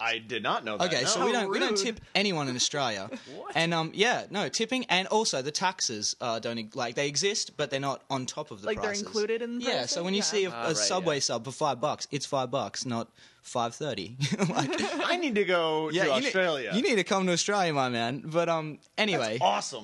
[0.00, 0.86] I did not know that.
[0.92, 1.08] Okay, no.
[1.08, 1.78] so we don't we don't rude.
[1.78, 3.08] tip anyone in Australia.
[3.54, 7.56] And um yeah, no tipping, and also the taxes uh, don't e- like they exist,
[7.56, 9.88] but they're not on top of the Like they're included in the Yeah, pricing?
[9.88, 10.24] so when you Yeah.
[10.24, 11.20] see a, Ah, a right, subway yeah.
[11.20, 13.08] sub for five bucks, it's five bucks, not
[13.42, 14.16] five thirty.
[14.48, 14.70] like,
[15.06, 16.70] I need to go yeah, to you need- Australia.
[16.74, 18.22] you need to come to Australia, my man.
[18.24, 19.82] But um, anyway, awesome.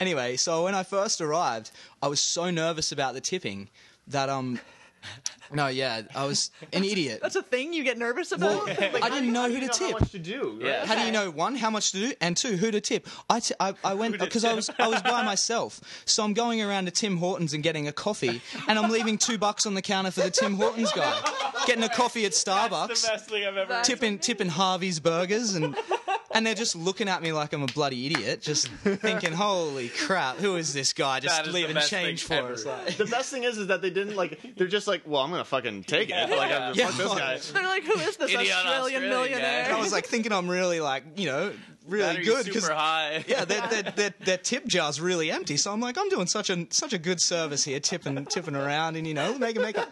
[0.00, 1.70] anyway, so when I first arrived,
[2.02, 3.68] I was so nervous about the tipping
[4.06, 4.60] that um,
[5.52, 7.20] no, yeah, I was an idiot.
[7.22, 8.66] That's a thing you get nervous about.
[8.66, 10.00] Well, I didn't know who to How tip.
[10.00, 10.58] much to do?
[10.62, 10.84] Yeah.
[10.86, 13.06] How do you know one how much to do and two who to tip?
[13.30, 16.60] I, t- I, I went because I was I was by myself, so I'm going
[16.62, 19.82] around to Tim Hortons and getting a coffee, and I'm leaving two bucks on the
[19.82, 21.14] counter for the Tim Hortons guy,
[21.66, 23.68] getting a coffee at Starbucks, thing I've ever.
[23.72, 25.74] That's tipping tipping Harvey's burgers, and
[26.38, 30.36] and they're just looking at me like I'm a bloody idiot, just thinking, holy crap,
[30.36, 32.52] who is this guy just That is the leaving change for ever.
[32.52, 32.64] us?
[32.64, 34.40] Like, The best thing is, is that they didn't like.
[34.56, 36.30] They're just like, well, I'm gonna fucking take it.
[36.30, 36.86] Like, I'm Yeah.
[36.90, 37.60] fuck this guy.
[37.60, 39.68] They're like, who is this Australian Australian millionaire?
[39.68, 39.76] guy.
[39.76, 41.52] I was like thinking I'm really like you know
[41.88, 43.24] really good because high.
[43.28, 45.56] yeah, that, their, their, their tip jar's really empty.
[45.56, 48.96] So I'm like, I'm doing such a such a good service here, tipping tipping around,
[48.96, 49.84] and you know, making making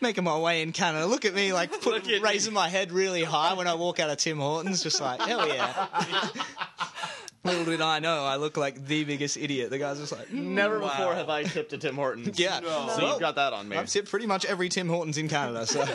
[0.00, 1.06] making my way in Canada.
[1.06, 4.18] Look at me, like put, raising my head really high when I walk out of
[4.18, 5.88] Tim Hortons, just like hell yeah.
[7.44, 9.70] Little did I know, I look like the biggest idiot.
[9.70, 10.88] The guy's just like, Never Wow.
[10.96, 12.38] before have I tipped a Tim Hortons.
[12.38, 12.60] yeah.
[12.94, 13.76] So you've got that on me.
[13.76, 15.66] I've tipped pretty much every Tim Hortons in Canada.
[15.66, 15.82] So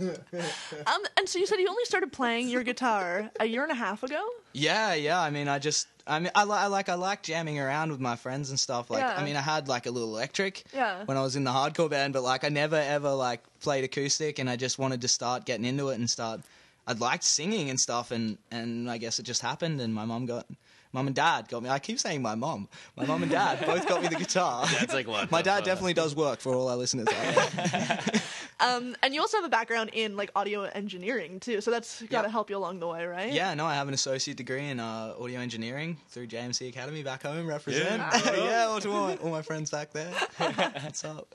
[0.00, 3.74] Um, and so you said you only started playing your guitar a year and a
[3.74, 4.22] half ago.
[4.52, 5.20] Yeah, yeah.
[5.20, 8.00] I mean, I just, I mean, I, li- I like, I like jamming around with
[8.00, 8.90] my friends and stuff.
[8.90, 9.14] Like, Yeah.
[9.16, 11.04] I mean, I had like a little electric Yeah.
[11.04, 14.38] when I was in the hardcore band, but like, I never ever like played acoustic,
[14.38, 16.40] and I just wanted to start getting into it and start.
[16.86, 20.26] I'd liked singing and stuff, and and I guess it just happened, and my mom
[20.26, 20.46] got.
[20.94, 21.70] Mum and dad got me.
[21.70, 22.68] I keep saying my mom.
[22.98, 24.66] My mum and dad both got me the guitar.
[24.82, 25.30] It's like what?
[25.30, 27.08] my dad definitely does work for all our listeners.
[28.62, 28.88] out there.
[28.90, 32.22] Um, and you also have a background in like audio engineering too, so that's got
[32.22, 32.32] to Yeah.
[32.32, 33.32] help you along the way, right?
[33.32, 37.22] Yeah, no, I have an associate degree in uh, audio engineering through JMC Academy back
[37.22, 37.46] home.
[37.46, 38.34] Represent, Yeah.
[38.36, 40.10] yeah, all, to all, my, all my friends back there.
[40.36, 41.26] What's up?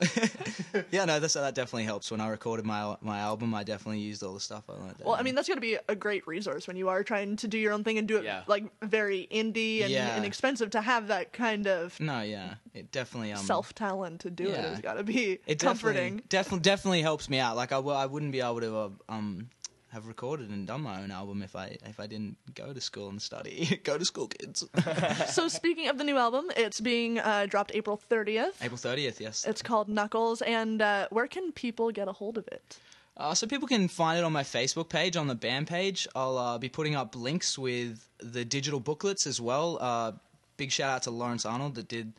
[0.90, 2.10] yeah, no, that's, that definitely helps.
[2.10, 4.96] When I recorded my my album, I definitely used all the stuff I learned.
[5.04, 7.48] Well, I mean, that's got to be a great resource when you are trying to
[7.48, 8.42] do your own thing and do it Yeah.
[8.46, 10.16] like very indie and Yeah.
[10.16, 14.48] inexpensive to have that kind of no, yeah, it definitely um, self talent to do
[14.50, 16.16] it has got to be it comforting.
[16.16, 17.56] Definitely, definitely, definitely helps me out.
[17.56, 19.48] Like I, w- I wouldn't be able to uh, um
[19.90, 23.08] have recorded and done my own album if I if I didn't go to school
[23.08, 23.80] and study.
[23.84, 24.64] go to school, kids.
[25.28, 28.62] so speaking of the new album, it's being uh, dropped April 30th.
[28.62, 29.46] April thirtieth, yes.
[29.46, 32.78] It's called Knuckles, and uh, where can people get a hold of it?
[33.16, 36.06] Uh, so people can find it on my Facebook page, on the band page.
[36.14, 39.78] I'll uh, be putting up links with the digital booklets as well.
[39.80, 40.12] Uh,
[40.56, 42.12] big shout out to Lawrence Arnold that did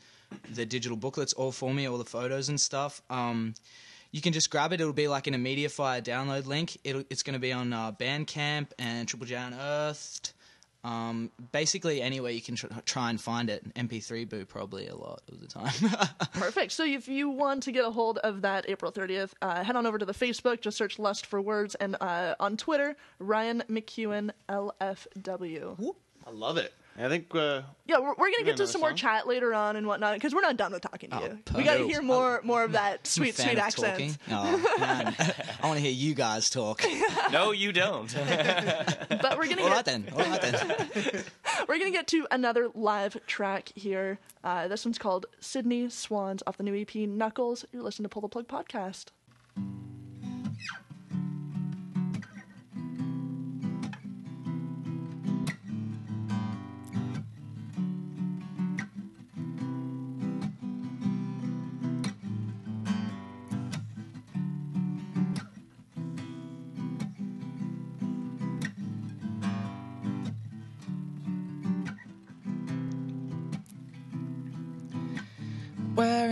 [0.53, 3.01] the digital booklets all for me, all the photos and stuff.
[3.09, 3.53] Um,
[4.11, 4.81] you can just grab it.
[4.81, 6.77] It'll be like an Mediafire download link.
[6.83, 10.33] It'll, it's going to be on uh, Bandcamp and Triple J Unearthed.
[10.81, 13.73] Um, basically, anywhere you can tr- try and find it.
[13.75, 15.73] MP3 boo probably a lot of the time.
[16.33, 16.71] Perfect.
[16.71, 19.85] So if you want to get a hold of that April 30th, uh, head on
[19.85, 24.31] over to the Facebook, just search Lust for Words, and uh, on Twitter, Ryan McEwen
[24.47, 25.77] LFW.
[25.77, 25.97] Whoop.
[26.25, 26.73] I love it.
[27.01, 29.75] I think uh, Yeah, we're, we're gonna get to another some more chat later on
[29.77, 31.39] and whatnot because we're not done with talking to Oh, you.
[31.55, 33.93] We got to hear more more of that sweet Fan sweet of accent.
[33.93, 34.17] talking.
[34.31, 35.15] Oh, man.
[35.63, 36.83] I want to hear you guys talk.
[37.31, 38.13] No, you don't.
[39.21, 40.07] But we're gonna All get right then.
[40.13, 41.23] All right then.
[41.67, 44.19] we're gonna get to another live track here.
[44.43, 47.65] Uh, this one's called Sydney Swans off the new EP Knuckles.
[47.71, 49.05] You're listening to Pull the Plug podcast.
[49.55, 49.65] Where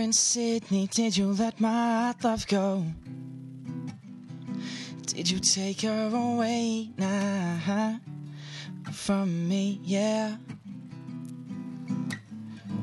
[0.08, 2.82] in Sydney did you let my love go?
[5.04, 8.00] Did you take her away now
[8.90, 9.78] from me?
[9.84, 10.36] Yeah.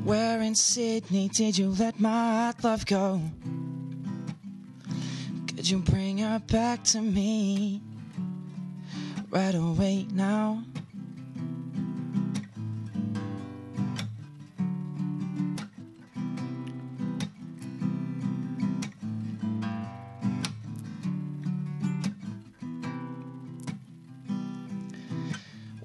[0.04, 3.20] Where in Sydney did you let my love go?
[5.48, 7.82] Could you bring her back to me
[9.30, 10.62] right away now?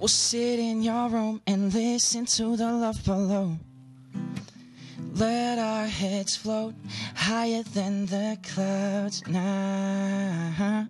[0.01, 3.55] We'll sit in your room and listen to the love below.
[5.13, 6.73] Let our heads float
[7.13, 10.87] higher than the clouds now.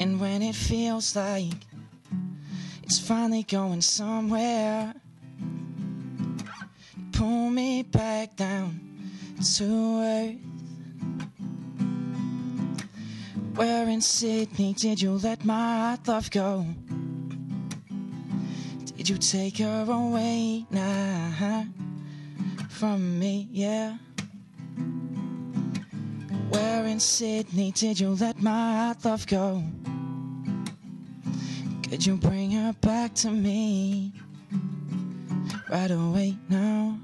[0.00, 1.54] And when it feels like
[2.82, 4.92] it's finally going somewhere,
[7.12, 8.80] pull me back down
[9.58, 9.64] to
[10.02, 10.36] earth.
[13.54, 16.66] Where in Sydney did you let my love go?
[19.02, 21.66] Did you take her away now
[22.68, 23.48] from me?
[23.50, 23.96] Yeah.
[26.50, 29.60] Where in Sydney did you let my love go?
[31.82, 34.12] Could you bring her back to me
[35.68, 36.96] right away now?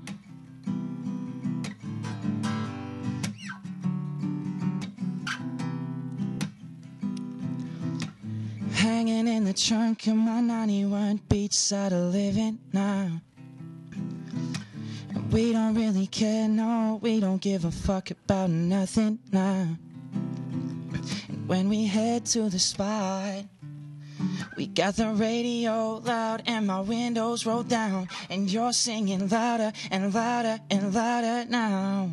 [8.89, 13.21] Hanging in the trunk of my 91 beachside of living now.
[15.31, 19.77] We don't really care, no, we don't give a fuck about nothing now.
[21.29, 23.45] And when we head to the spot,
[24.57, 30.15] we got the radio loud and my windows rolled down, and you're singing louder and
[30.15, 32.11] louder and louder now.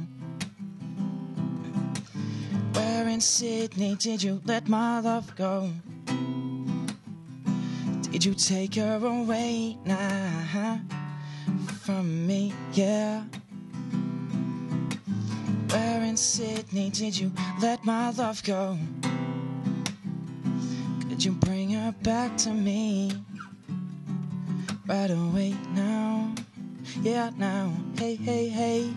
[2.73, 5.71] Where in Sydney did you let my love go?
[8.15, 10.79] Did you take her away now
[11.81, 12.53] from me?
[12.71, 13.25] Yeah.
[15.69, 18.77] Where in Sydney did you let my love go?
[21.09, 23.11] Could you bring her back to me
[24.87, 26.33] right away now?
[27.01, 27.73] Yeah, now.
[27.97, 28.93] Hey, hey, hey.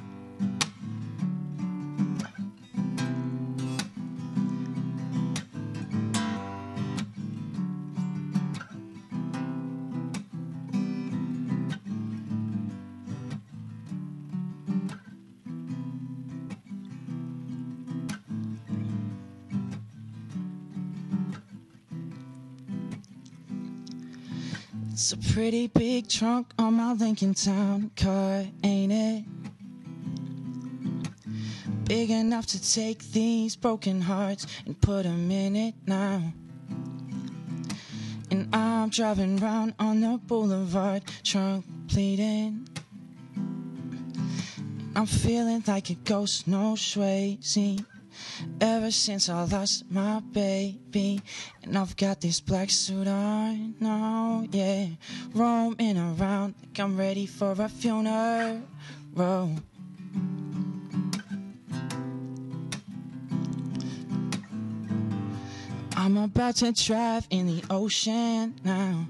[25.39, 29.25] Pretty big trunk on my Lincoln Town car, ain't it?
[31.85, 36.33] Big enough to take these broken hearts and put 'em in it now.
[38.33, 42.69] And I'm driving round on the boulevard, trunk bleeding.
[44.97, 47.87] I'm feeling like a ghost, no Swayze.
[48.61, 51.21] Ever since I lost my baby,
[51.63, 54.87] and I've got this black suit on now, yeah.
[55.35, 58.63] Roaming around like I'm ready for a funeral.
[65.97, 69.07] I'm about to drive in the ocean now.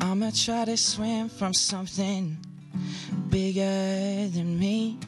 [0.00, 2.38] I'ma try to swim from something
[3.28, 4.98] bigger than me.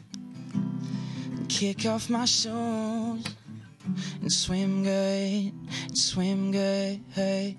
[1.51, 3.25] Kick off my shoes
[4.21, 5.51] and swim good,
[5.93, 7.01] swim good.
[7.13, 7.57] Hey,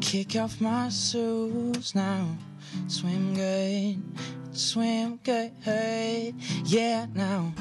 [0.00, 2.36] kick off my shoes now,
[2.86, 4.02] swim good,
[4.52, 5.52] swim good.
[5.62, 6.34] Hey,
[6.66, 7.52] yeah, now.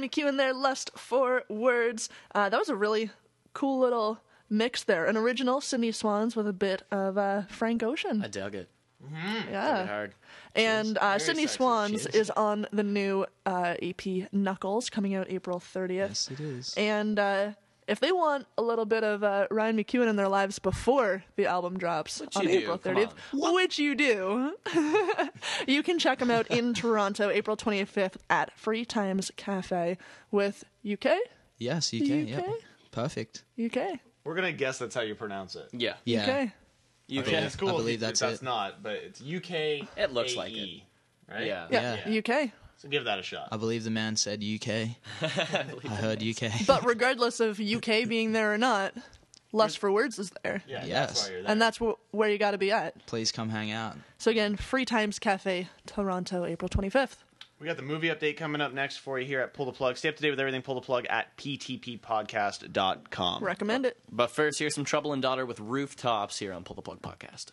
[0.00, 2.08] Ryan McEwen there, Lust for Words.
[2.34, 3.10] Uh, that was a really
[3.52, 5.06] cool little mix there.
[5.06, 8.22] An original Sydney Swans with a bit of uh, Frank Ocean.
[8.24, 8.68] I dug it.
[9.12, 9.42] yeah.
[9.50, 10.14] Dug it hard.
[10.54, 11.56] And uh, Sydney sexy.
[11.56, 15.90] Swans is on the new uh, EP Knuckles coming out April 30th.
[15.90, 16.74] Yes, it is.
[16.76, 17.50] And uh,
[17.90, 21.46] if they want a little bit of uh, Ryan McEwen in their lives before the
[21.46, 23.12] album drops on you do, April come 30th,
[23.54, 24.52] which you do,
[25.66, 29.98] you can check them out in Toronto April 25th at Free Times Cafe
[30.30, 31.16] with UK.
[31.58, 32.22] Yes, you can.
[32.22, 32.46] UK?
[32.46, 32.54] Yep.
[32.92, 33.44] Perfect.
[33.62, 33.98] UK.
[34.24, 35.68] We're gonna guess that's how you pronounce it.
[35.72, 35.94] Yeah.
[36.04, 36.22] Yeah.
[36.44, 36.52] UK.
[37.08, 37.70] You I mean, it's cool.
[37.70, 38.44] I believe you- that's that's it.
[38.44, 39.50] not, but it's UK.
[39.96, 40.82] It looks like it.
[41.28, 41.44] right?
[41.46, 41.66] Yeah.
[42.06, 42.52] Yeah, UK.
[42.80, 43.48] So give that a shot.
[43.52, 44.96] I believe the man said UK.
[45.22, 45.26] I
[45.96, 46.50] heard UK.
[46.66, 48.94] But regardless of UK being there or not,
[49.52, 50.62] Lust for Words is there.
[50.66, 51.08] yeah, Yes.
[51.08, 51.42] that's there.
[51.46, 53.04] And that's wh- where you got to be at.
[53.04, 53.96] Please come hang out.
[54.16, 57.16] So again, Free Times Cafe, Toronto, April 25th.
[57.60, 59.98] We got the movie update coming up next for you here at Pull the Plug.
[59.98, 63.44] Stay up to date with everything Pull the Plug at ptppodcast.com.
[63.44, 63.98] Recommend it.
[64.10, 67.50] But first, here's some Trouble and Daughter with Rooftops here on Pull the Plug Podcast.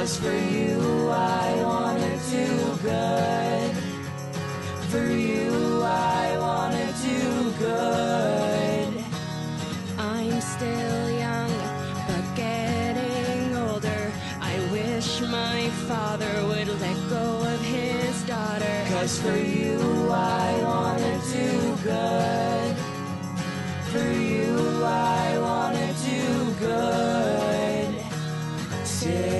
[0.00, 2.46] Cause for you I wanna do
[2.80, 3.70] good.
[4.88, 9.04] For you I wanna do good.
[9.98, 11.52] I'm still young,
[12.08, 14.10] but getting older.
[14.40, 18.76] I wish my father would let go of his daughter.
[18.88, 22.74] Cause for you I wanna do good.
[23.92, 28.00] For you I wanna do good.
[28.86, 29.39] Say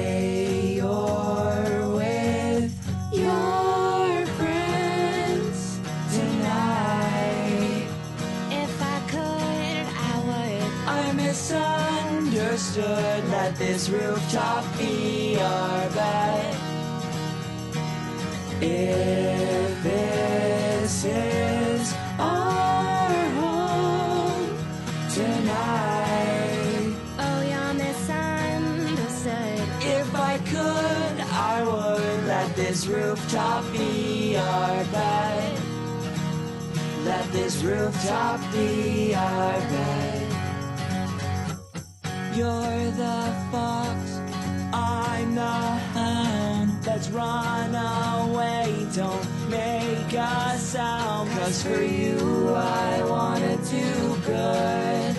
[12.81, 13.31] misunderstood.
[13.31, 16.57] Let this rooftop be our bed.
[18.63, 23.11] If this is our
[23.41, 24.57] home
[25.15, 29.61] tonight, Oh, you're misunderstood.
[29.83, 35.59] if I could, I would let this rooftop be our bed.
[37.05, 40.00] Let this rooftop be our bed.
[42.41, 44.19] You're the fox,
[44.73, 46.87] I'm the hound.
[46.87, 51.29] Let's run away, don't make a sound.
[51.33, 55.17] Cause for you, I wanna do good.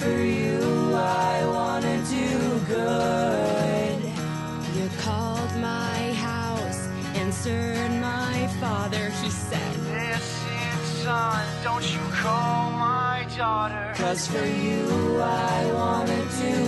[0.00, 4.00] For you, I wanna do good.
[4.76, 9.10] You called my house, answered my father.
[9.22, 9.27] He
[11.08, 13.92] son, don't you call my daughter.
[13.96, 14.82] Cause for you,
[15.54, 16.67] I wanna do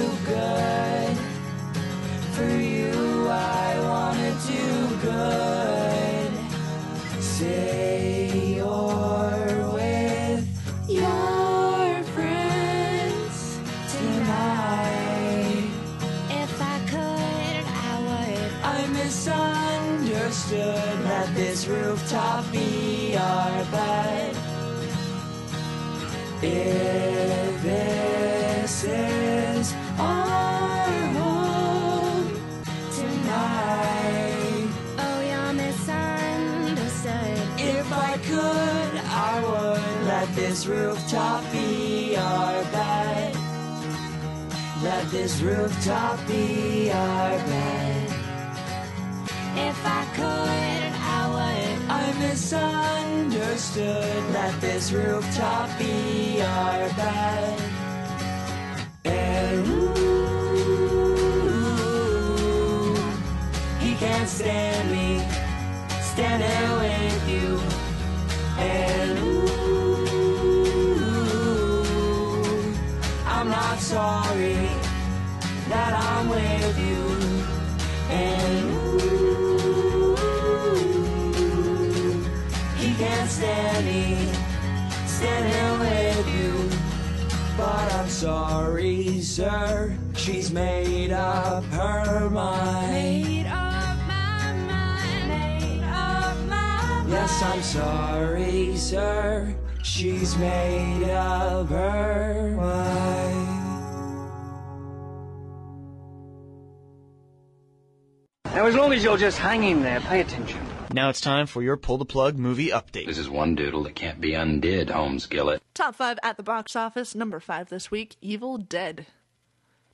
[108.91, 110.59] long as you're just hanging there, pay attention.
[110.93, 113.07] Now it's time for your Pull the Plug movie update.
[113.07, 115.61] This is one doodle that can't be undid, Holmes Gillett.
[115.75, 117.15] Top five at the box office.
[117.15, 119.07] Number five this week, Evil Dead.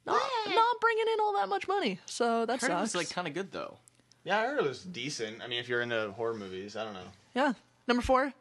[0.07, 2.95] Not, not bringing in all that much money, so that's Heard it sucks.
[2.95, 3.77] was like kind of good though.
[4.25, 5.43] Yeah, I heard it was decent.
[5.43, 7.01] I mean, if you're into horror movies, I don't know.
[7.35, 7.53] yeah.
[7.87, 8.33] Number four,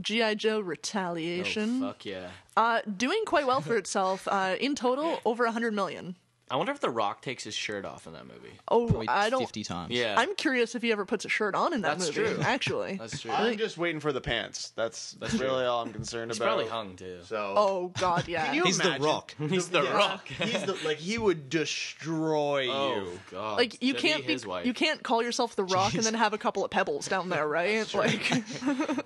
[0.00, 1.80] GI Joe Retaliation.
[1.80, 2.30] Oh fuck yeah!
[2.56, 4.26] Uh, doing quite well for itself.
[4.26, 6.16] Uh, in total, over a hundred million.
[6.52, 8.52] I wonder if The Rock takes his shirt off in that movie.
[8.68, 9.50] Oh, I don't.
[9.64, 9.90] times.
[9.90, 10.14] Yeah.
[10.18, 12.10] I'm curious if he ever puts a shirt on in that movie.
[12.10, 12.34] That's movie.
[12.34, 12.42] true.
[12.44, 13.30] Actually, That's true.
[13.30, 14.70] I'm just waiting for the pants.
[14.76, 16.46] That's that's really all I'm concerned He's about.
[16.48, 17.20] probably hung too.
[17.24, 17.54] So.
[17.56, 18.46] Oh God, yeah.
[18.46, 19.02] Can you He's the imagine?
[19.06, 19.34] Rock.
[19.48, 19.96] He's the Yeah.
[19.96, 20.28] Rock.
[20.28, 22.70] He's the like he would destroy you.
[22.72, 23.20] Oh you.
[23.30, 23.56] god.
[23.56, 24.66] like you To be can't be, his wife.
[24.66, 27.48] you can't call yourself the Rock and then have a couple of pebbles down there,
[27.52, 27.92] right?
[27.94, 28.42] like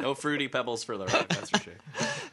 [0.00, 1.28] no fruity pebbles for the Rock.
[1.28, 1.74] That's for sure.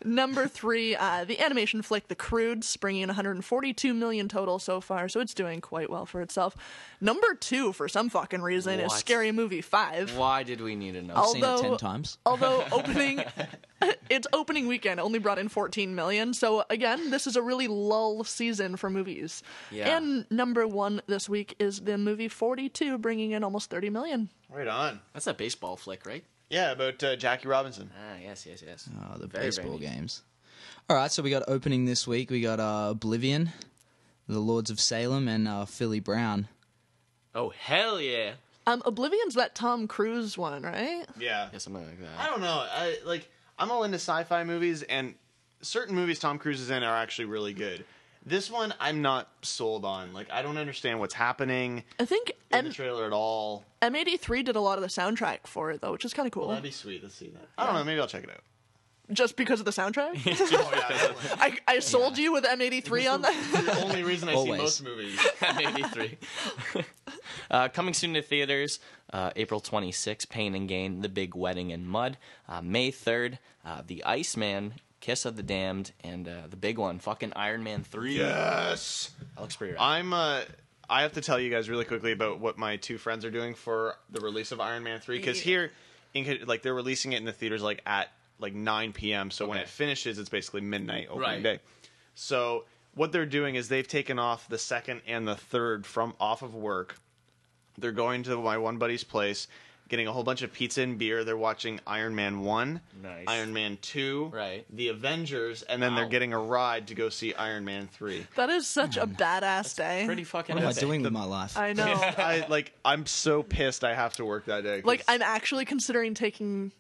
[0.04, 5.03] number three, uh, the animation flick The Croods, bringing in 142 million total so far,
[5.08, 6.56] so it's doing quite well for itself.
[7.02, 10.16] Number two, for some fucking reason, is Scary Movie Five.
[10.16, 11.16] Why did we need to know?
[11.16, 12.18] I've seen it ten times.
[12.26, 13.24] Although opening,
[14.10, 16.34] its opening weekend only brought in 14 million.
[16.34, 19.44] So again, this is a really lull season for movies.
[19.72, 19.98] Yeah.
[19.98, 24.30] And number one this week is the movie 42, bringing in almost 30 million.
[24.50, 25.00] Right on.
[25.14, 26.24] That's a baseball flick, right?
[26.50, 27.90] Yeah, about uh, Jackie Robinson.
[27.98, 28.88] Ah, yes, yes, yes.
[28.96, 30.22] Oh, the Very, baseball very games.
[30.90, 32.30] All right, so we got opening this week.
[32.30, 33.52] We got uh, Oblivion,
[34.28, 36.48] The Lords of Salem, and uh, Filly Brown.
[37.36, 38.34] Oh hell yeah!
[38.68, 41.06] Um, Oblivion's that Tom Cruise one, right?
[41.20, 41.50] Yeah.
[41.52, 42.20] Yeah, something like that.
[42.20, 42.66] I don't know.
[42.70, 45.16] I like I'm all into sci-fi movies, and
[45.62, 47.84] certain movies Tom Cruise is in are actually really good.
[48.26, 50.14] This one I'm not sold on.
[50.14, 53.66] Like I don't understand what's happening I think in M- the trailer at all.
[53.82, 56.48] M83 did a lot of the soundtrack for it, though, which is kind of cool.
[56.48, 57.04] That'd be sweet.
[57.04, 57.48] Let's see that.
[57.58, 57.84] I don't know.
[57.84, 58.40] Maybe I'll check it out.
[59.12, 60.14] Just because of the soundtrack?
[60.54, 63.34] oh, yeah, I, I sold you with M83 on that.
[63.52, 64.56] the only reason I Always.
[64.56, 65.20] see most movies.
[65.40, 66.16] M83.
[67.52, 68.80] uh, coming soon to theaters,
[69.12, 72.18] uh, April 26th, Pain and Gain, The Big Wedding in Mud.
[72.48, 76.98] Uh, May 3rd, uh, The Iceman, Kiss of the Damned, and uh, the big one,
[77.00, 78.18] fucking Iron Man 3.
[78.18, 79.12] Yes.
[79.36, 79.82] That looks pretty rad.
[79.82, 80.42] I'm uh
[80.90, 83.54] I have to tell you guys really quickly about what my two friends are doing
[83.54, 85.72] for the release of Iron Man 3 cuz here
[86.14, 89.32] in like they're releasing it in the theaters like at like 9 p.m.
[89.32, 91.44] so when it finishes it's basically midnight opening Right.
[91.44, 91.60] day.
[92.16, 92.66] So
[92.96, 96.54] what they're doing is they've taken off the second and the third from off of
[96.56, 96.98] work.
[97.78, 99.48] They're going to my one buddy's place,
[99.90, 101.24] getting a whole bunch of pizza and beer.
[101.24, 103.26] They're watching Iron Man 1, Nice.
[103.28, 104.64] Iron Man 2, Right.
[104.70, 108.28] The Avengers, and then they're getting a ride to go see Iron Man 3.
[108.36, 110.04] That is such a badass day.
[110.06, 110.82] Pretty fucking What am I epic.
[110.82, 111.58] doing with my life?
[111.58, 111.86] I know.
[112.18, 112.74] I like.
[112.86, 113.84] I'm so pissed.
[113.84, 114.82] I have to work that day.
[114.84, 116.72] like I'm actually considering taking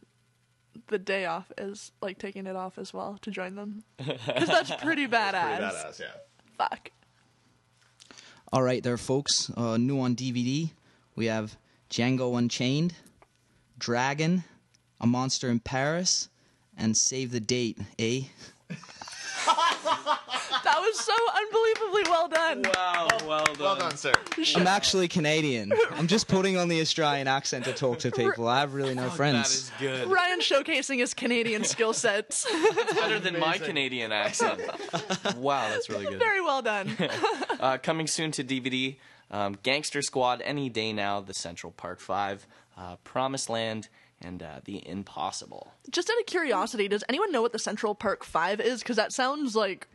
[0.87, 4.75] the day off as like taking it off as well to join them because that's
[4.75, 5.57] pretty badass.
[5.57, 5.99] pretty badass.
[5.99, 6.05] Yeah.
[6.57, 6.91] Fuck.
[8.51, 9.51] All right, there, folks.
[9.57, 10.69] Uh, new on DVD,
[11.15, 11.57] we have
[11.89, 12.93] Django Unchained,
[13.79, 14.43] Dragon,
[15.01, 16.29] A Monster in Paris,
[16.77, 18.21] and Save the Date, eh?
[20.83, 22.63] That was so unbelievably well done.
[22.75, 23.55] Wow, well done.
[23.59, 24.11] Well done, sir.
[24.55, 25.71] I'm actually Canadian.
[25.91, 28.47] I'm just putting on the Australian accent to talk to people.
[28.49, 29.49] I have really no That friends.
[29.49, 30.07] is good.
[30.09, 32.45] Ryan showcasing his Canadian skill sets.
[32.51, 34.59] That's better than my Canadian accent.
[35.37, 36.19] wow, that's really good.
[36.19, 36.95] Very well done.
[37.59, 38.97] Uh, coming soon to DVD,
[39.31, 42.45] um, Gangster Squad, Any Day Now, The Central Park 5,
[42.77, 43.87] uh, Promised Land,
[44.21, 45.71] and uh, The Impossible.
[45.89, 48.79] Just out of curiosity, does anyone know what the Central Park Five is?
[48.81, 49.87] Because that sounds like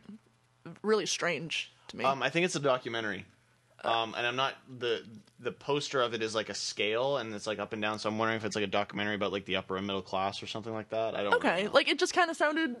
[0.81, 2.05] really strange to me.
[2.05, 3.25] Um, I think it's a documentary.
[3.83, 5.03] Um, and I'm not the
[5.39, 7.97] the poster of it is like a scale and it's like up and down.
[7.97, 10.43] So I'm wondering if it's like a documentary about like the upper and middle class
[10.43, 11.15] or something like that.
[11.15, 11.31] I don't.
[11.31, 11.71] really okay, know.
[11.71, 12.75] like it just kind of sounded.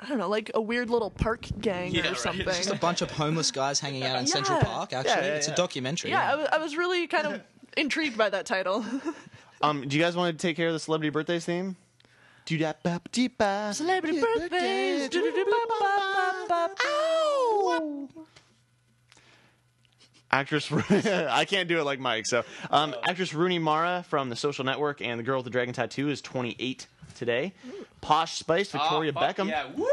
[0.00, 2.16] I don't know, like a weird little park gang Yeah, or right.
[2.18, 2.44] something.
[2.46, 4.92] Just a bunch of homeless guys hanging out in Central Park.
[4.92, 6.10] Actually, Yeah, yeah, it's a documentary.
[6.10, 7.40] yeah, I was, I was really kind of
[7.76, 8.84] intrigued by that title.
[9.64, 11.76] Um, do you guys want to take care of the celebrity birthdays theme?
[12.44, 13.70] Do that bap dee ba.
[13.72, 15.08] Celebrity birthdays.
[15.08, 16.70] Do da dopa.
[16.84, 18.08] Ow.
[20.30, 22.24] Actress, I can't do it like Mike.
[22.26, 25.74] So, um, actress Rooney Mara from The Social Network and the girl with the dragon
[25.74, 27.52] tattoo is 28 today.
[28.00, 29.86] Posh Spice, Victoria Oh, fuck Beckham, Yeah, woo!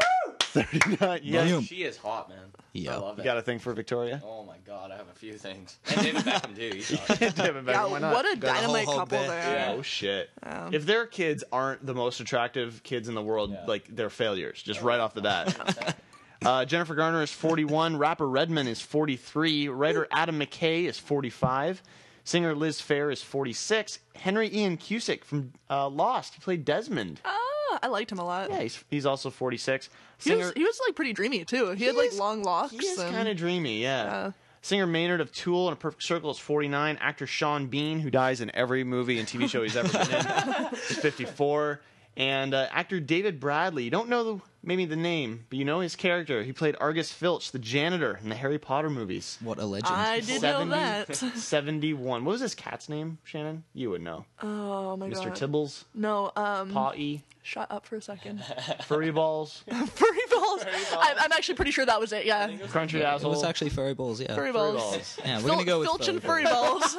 [0.49, 1.19] 39.
[1.23, 1.63] Yeah, Boom.
[1.63, 2.39] She is hot, man.
[2.73, 2.95] Yeah.
[2.95, 3.25] I love you it.
[3.25, 4.21] got a thing for Victoria?
[4.25, 5.77] Oh my god, I have a few things.
[5.89, 6.71] And David Beckham, too.
[6.75, 7.19] He's hot.
[7.19, 8.13] David Yeah, Beckham, why not?
[8.13, 9.27] what a Got a whole dynamite hog couple there.
[9.29, 9.75] there.
[9.77, 10.29] Oh shit!
[10.71, 14.81] if their kids aren't the most attractive kids in the world, like they're failures, just
[14.81, 15.95] right off the bat.
[16.45, 17.97] uh, Jennifer Garner is 41.
[17.97, 19.69] Rapper Redman is 43.
[19.69, 21.81] Writer Adam McKay is 45.
[22.25, 23.99] Singer Liz Phair is 46.
[24.15, 27.19] Henry Ian Cusick from uh, Lost, he played Desmond.
[27.81, 28.49] I liked him a lot.
[28.49, 29.89] Yeah, he's, he's also 46.
[30.19, 31.71] he was Singer, he was like pretty dreamy too.
[31.71, 32.71] He, had like long locks.
[32.71, 34.03] he is and- kind of dreamy, yeah.
[34.03, 34.31] Yeah.
[34.61, 36.97] Singer Maynard of Tool and A Perfect Circle is 49.
[36.99, 40.73] Actor Sean Bean, who dies in every movie and TV show he's ever been in,
[40.73, 41.79] is 54.
[42.17, 43.85] And uh, actor David Bradley.
[43.85, 46.43] You don't know the, maybe the name, but you know his character.
[46.43, 49.37] He played Argus Filch, the janitor in the Harry Potter movies.
[49.41, 49.95] What a legend.
[49.95, 51.15] I did know that.
[51.35, 52.25] 71.
[52.25, 53.63] What was his cat's name, Shannon?
[53.73, 54.25] You would know.
[54.41, 55.13] Oh my Mr.
[55.15, 55.27] god.
[55.33, 55.49] Mr.
[55.49, 58.43] Tibbles, No, um, Paw-E, shut up for a second.
[58.85, 60.63] Furry Balls, Furry balls.
[60.97, 62.25] I'm, I'm actually pretty sure that was it.
[62.25, 62.49] Yeah.
[62.49, 63.31] Crunchy It Asshole.
[63.31, 64.35] was actually furry balls, yeah.
[64.35, 65.17] Furry balls.
[65.23, 66.97] Yeah, we're Fil- gonna go with Filch and furry furry balls.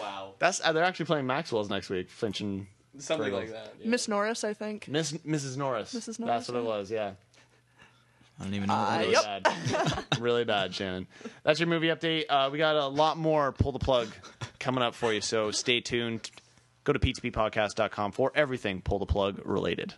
[0.00, 0.34] Wow.
[0.38, 2.10] That's uh, they're actually playing Maxwell's next week.
[2.10, 2.66] Finch and
[2.98, 3.74] Something Furry like that.
[3.80, 3.88] yeah.
[3.90, 4.88] Miss Norris, I think.
[4.88, 5.56] Miss Mrs.
[5.56, 5.92] Norris.
[5.94, 6.18] Mrs.
[6.18, 6.68] Norris, That's what it yeah.
[6.68, 6.90] was.
[6.90, 7.12] Yeah.
[8.40, 9.22] I don't even know what Uh, Really is.
[9.24, 9.42] Yep.
[9.44, 10.04] bad.
[10.20, 11.06] really bad, Shannon.
[11.44, 12.24] That's your movie update.
[12.28, 14.08] Uh, we got a lot more pull the plug
[14.58, 16.30] coming up for you, so stay tuned.
[16.84, 19.94] Go to ptppodcast.com for everything pull the plug related.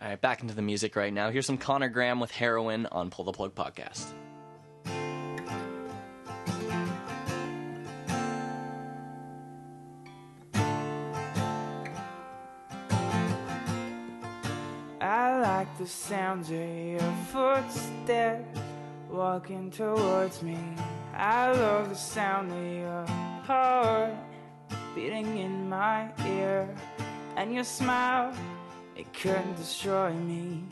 [0.00, 1.30] All right, back into the music right now.
[1.30, 4.12] Here's some Connor Graham with Heroin on Pull the Plug Podcast.
[15.12, 18.58] I like the sound of your footsteps
[19.10, 20.56] walking towards me.
[21.14, 23.06] I love the sound of your
[23.44, 24.14] heart
[24.94, 26.66] beating in my ear.
[27.36, 28.32] And your smile,
[28.96, 30.64] it couldn't destroy me.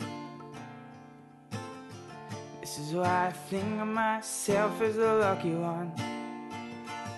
[2.62, 5.92] This is why I think of myself as the lucky one.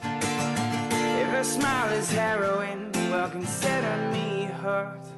[0.03, 5.12] If a smile is heroin, well, consider me hurt.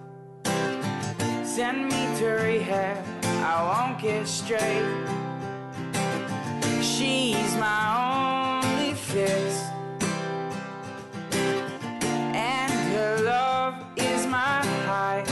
[1.54, 4.82] Send me to rehab, I won't get straight.
[6.82, 9.62] She's my only fix.
[12.34, 15.22] And her love is my high.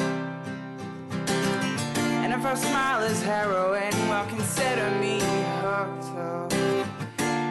[2.22, 5.18] And if her smile is heroin, well, consider me
[5.60, 6.04] hooked.
[6.04, 6.48] So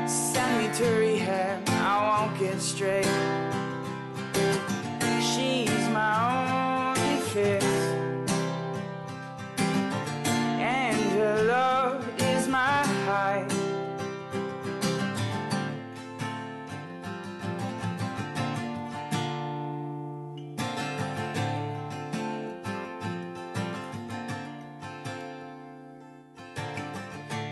[0.08, 3.04] send me to rehab, I won't get straight.
[5.22, 7.71] She's my only fix.
[13.12, 13.46] High.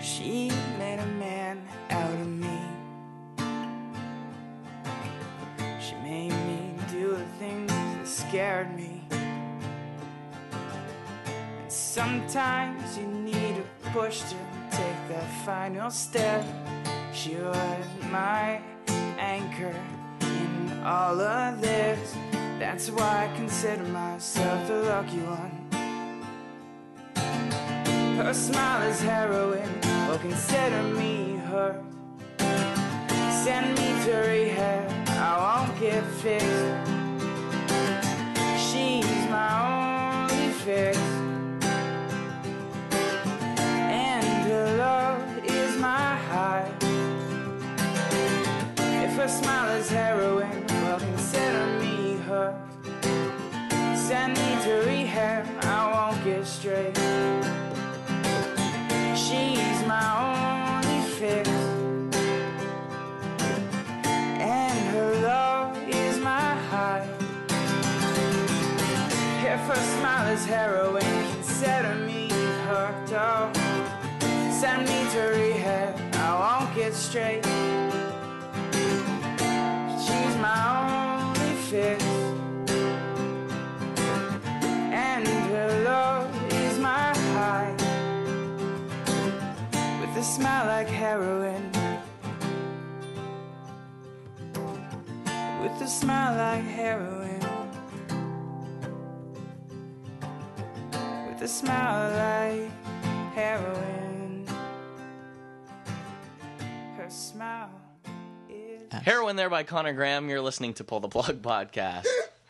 [0.02, 2.60] She made a man out of me.
[5.82, 9.04] She made me do the things that scared me.
[11.60, 14.36] And sometimes you need a push to
[14.72, 16.46] take that final step.
[17.14, 18.62] She was my
[19.18, 19.76] anchor
[20.22, 22.16] in all of this.
[22.60, 25.70] That's why I consider myself the lucky one.
[28.18, 31.82] Her smile is heroin, well consider me hurt.
[33.44, 36.46] Send me to rehab, I won't get fixed.
[38.68, 41.09] She's my only fix.
[49.30, 52.56] Smile is heroin, well consider me hurt.
[53.96, 56.98] Send me to rehab, I won't get straight.
[59.16, 61.48] She's my only fix.
[64.40, 67.08] And her love is my high.
[69.46, 71.04] If her smile is heroin,
[71.34, 72.30] consider me
[72.68, 73.56] hooked oh, up.
[74.52, 77.49] Send me to rehab, I won't get straight.
[90.40, 91.72] With a smile like heroin.
[95.62, 97.40] With a smile like heroin.
[101.28, 102.72] With a smile like
[103.34, 104.48] heroin.
[106.96, 107.72] Her smile
[108.50, 108.94] is.
[108.94, 110.30] Heroin there by Connor Graham.
[110.30, 112.06] You're listening to Pull the Plug Podcast.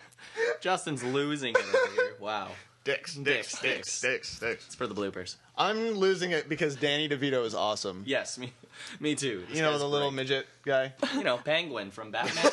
[0.62, 2.16] Justin's losing it over here.
[2.20, 2.50] Wow.
[2.86, 4.66] Dicks, dicks, dicks, dicks, dicks.
[4.68, 5.36] It's for the bloopers.
[5.58, 8.04] I'm losing it because Danny DeVito is awesome.
[8.08, 8.54] Yes, me,
[9.00, 9.44] me too.
[9.48, 10.16] This You know guy's the little great.
[10.16, 10.94] midget guy.
[11.14, 12.46] you know, Penguin from Batman.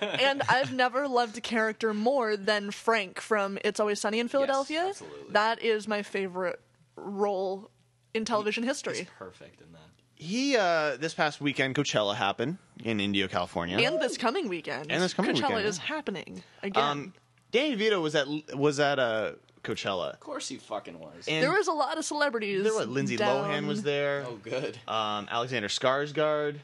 [0.20, 4.86] and I've never loved a character more than Frank from It's Always Sunny in Philadelphia.
[4.88, 5.32] absolutely.
[5.32, 6.60] That is my favorite
[6.96, 7.70] role
[8.14, 9.08] in television history.
[9.18, 9.80] Perfect in that.
[10.14, 13.78] He uh this past weekend Coachella happened in Indio, California.
[13.78, 14.92] And this coming weekend.
[14.92, 15.84] And this coming Coachella weekend, is yeah.
[15.84, 16.84] happening again.
[16.84, 17.14] um
[17.50, 19.32] Danny DeVito was at was at uh
[19.62, 20.14] Coachella.
[20.14, 21.26] Of course he fucking was.
[21.28, 22.62] And there was a lot of celebrities.
[22.62, 23.44] there was Lindsay down.
[23.48, 24.24] Lohan was there.
[24.26, 24.76] oh, good.
[24.88, 26.56] Um Alexander Skarsgård.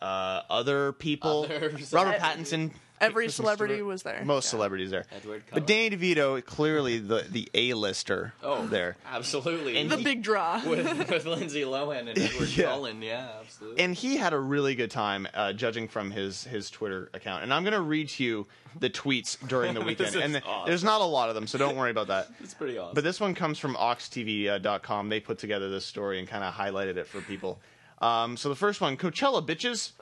[0.00, 1.44] Uh other people.
[1.44, 1.92] Others.
[1.92, 4.22] Robert Pattinson Every celebrity was there.
[4.24, 5.04] Most celebrities there.
[5.14, 8.96] Edward But Danny DeVito, clearly the the A-lister Oh, there.
[9.06, 9.76] absolutely.
[9.78, 10.62] And The he- big draw.
[10.66, 12.64] with, with Lindsay Lohan and Edward Yeah.
[12.66, 13.82] Cullen, yeah, absolutely.
[13.84, 17.42] and he had a really good time uh, judging from his his Twitter account.
[17.42, 18.46] And I'm going to read to you
[18.78, 20.08] the tweets during the weekend.
[20.10, 20.68] is and th- awesome.
[20.68, 22.28] there's not a lot of them, so don't worry about that.
[22.40, 22.94] It's pretty awesome.
[22.94, 25.08] But this one comes from oxtv.com.
[25.08, 27.60] They put together this story and kind of highlighted it for people.
[28.02, 29.92] Um, so the first one, Coachella bitches.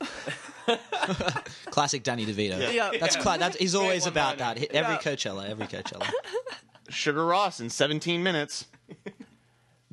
[1.71, 2.59] Classic Danny DeVito.
[2.61, 2.71] Yeah.
[2.93, 2.99] Yeah.
[2.99, 4.55] That's cla- that's he's Great always about one-liner.
[4.61, 4.61] that.
[4.61, 5.01] He- Every Yeah.
[5.01, 6.09] Coachella, every Coachella.
[6.91, 8.67] Sigur Ros in 17 minutes.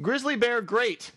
[0.01, 1.11] Grizzly Bear, great.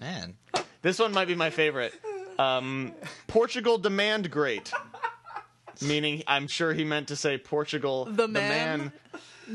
[0.00, 0.36] Man.
[0.82, 1.92] This one might be my favorite.
[2.38, 2.94] Um,
[3.26, 4.72] Portugal demand great.
[5.82, 8.92] Meaning, I'm sure he meant to say Portugal The man,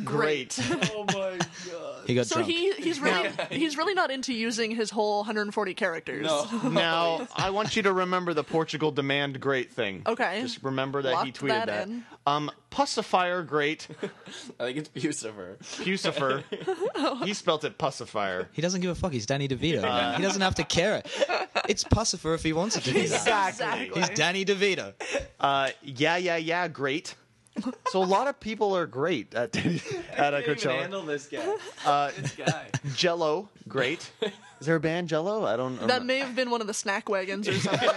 [0.03, 0.59] great.
[0.93, 1.37] oh my
[1.71, 1.95] god.
[2.05, 6.27] He got so he he's really he's really not into using his whole 140 characters.
[6.63, 10.03] now, I want you to remember the Portugal demand great thing.
[10.05, 10.41] Okay.
[10.41, 11.87] Just remember that he tweeted that that.
[11.87, 12.03] in.
[12.27, 13.87] Um, Pussifier great.
[14.59, 15.57] I think it's Puscifer.
[15.59, 17.23] Puscifer.
[17.23, 18.49] he spelt it Pussifier.
[18.51, 19.13] He doesn't give a fuck.
[19.13, 19.83] He's Danny DeVito.
[19.83, 21.01] Uh, he doesn't have to care.
[21.69, 23.49] It's Pussifer if he wants it to be that.
[23.49, 24.01] Exactly.
[24.01, 24.93] He's Danny DeVito.
[25.39, 27.15] Uh, yeah, yeah, yeah, great.
[27.89, 30.80] So a lot of people are great at at a Can't even Coachella.
[30.82, 31.56] handle this guy.
[31.86, 32.68] Uh, this guy.
[32.95, 34.12] Jello, great.
[34.60, 35.45] Is there a band Jello?
[35.45, 35.80] I don't.
[35.80, 35.88] Know.
[35.88, 37.89] That may have been one of the snack wagons or something.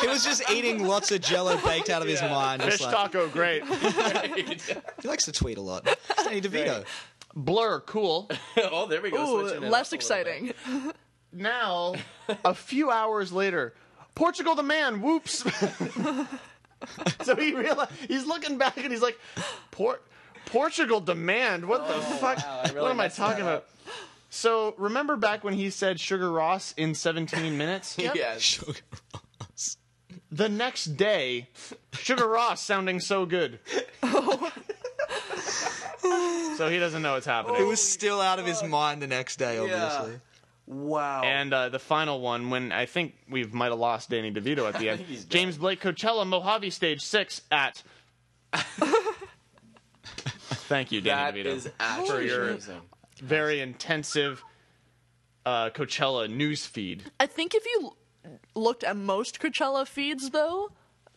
[0.00, 2.62] He was just eating lots of Jello baked out of his mind.
[2.62, 3.64] Fish Just like, taco, great.
[5.02, 5.86] he likes to tweet a lot.
[5.86, 6.84] It's Danny DeVito.
[7.34, 8.30] Blur, cool.
[8.56, 9.16] oh, there we go.
[9.18, 9.92] Ooh, less up a little bit.
[9.92, 10.52] exciting.
[11.32, 11.94] Now,
[12.44, 13.74] a few hours later,
[14.14, 15.44] Portugal the man, whoops.
[17.22, 19.18] so he realized he's looking back and he's like,
[19.70, 20.02] Port
[20.46, 21.66] Portugal demand.
[21.66, 22.38] What the fuck?
[22.38, 23.66] wow, really what am I talking that about?
[24.30, 27.96] So remember back when he said Sigur Ros in 17 minutes?
[28.14, 28.40] Yes.
[28.42, 28.78] Sugar
[30.30, 31.48] The next day,
[31.92, 33.58] Sigur Ros sounding so good.
[36.56, 37.60] so he doesn't know what's happening.
[37.60, 40.20] It was still out of his mind the next day, obviously.
[40.68, 41.22] Wow.
[41.22, 44.78] And uh, the final one, when I think we might have lost Danny DeVito at
[44.78, 44.98] the end.
[45.06, 45.30] think dead.
[45.30, 47.82] James Blake Coachella Mojave Stage Six at.
[50.68, 51.68] Thank you, that Danny DeVito, is
[52.06, 52.80] for your amazing.
[53.22, 54.42] very intensive
[55.46, 57.04] uh, Coachella news feed.
[57.18, 57.96] I think if you
[58.54, 60.70] looked at most Coachella feeds, though,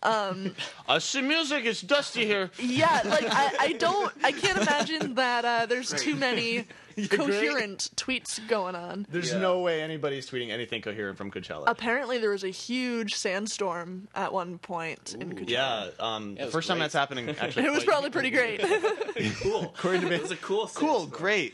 [0.03, 0.55] um,
[0.99, 1.65] some music.
[1.65, 2.51] It's dusty here.
[2.57, 6.67] yeah, like I, I don't, I can't imagine that uh, there's too many You agree?
[7.09, 9.05] Coherent tweets going on.
[9.09, 9.39] There's Yeah.
[9.39, 11.63] no way anybody's tweeting anything coherent from Coachella.
[11.67, 15.49] Apparently, there was a huge sandstorm at one point in Coachella.
[15.49, 16.83] yeah, um, Yeah, it was first time great.
[16.85, 17.29] that's happening.
[17.39, 18.61] Actually, It was probably pretty great.
[19.41, 19.63] cool.
[19.75, 20.67] According to me, It was a cool.
[20.73, 21.09] cool, sandstorm.
[21.09, 21.53] great.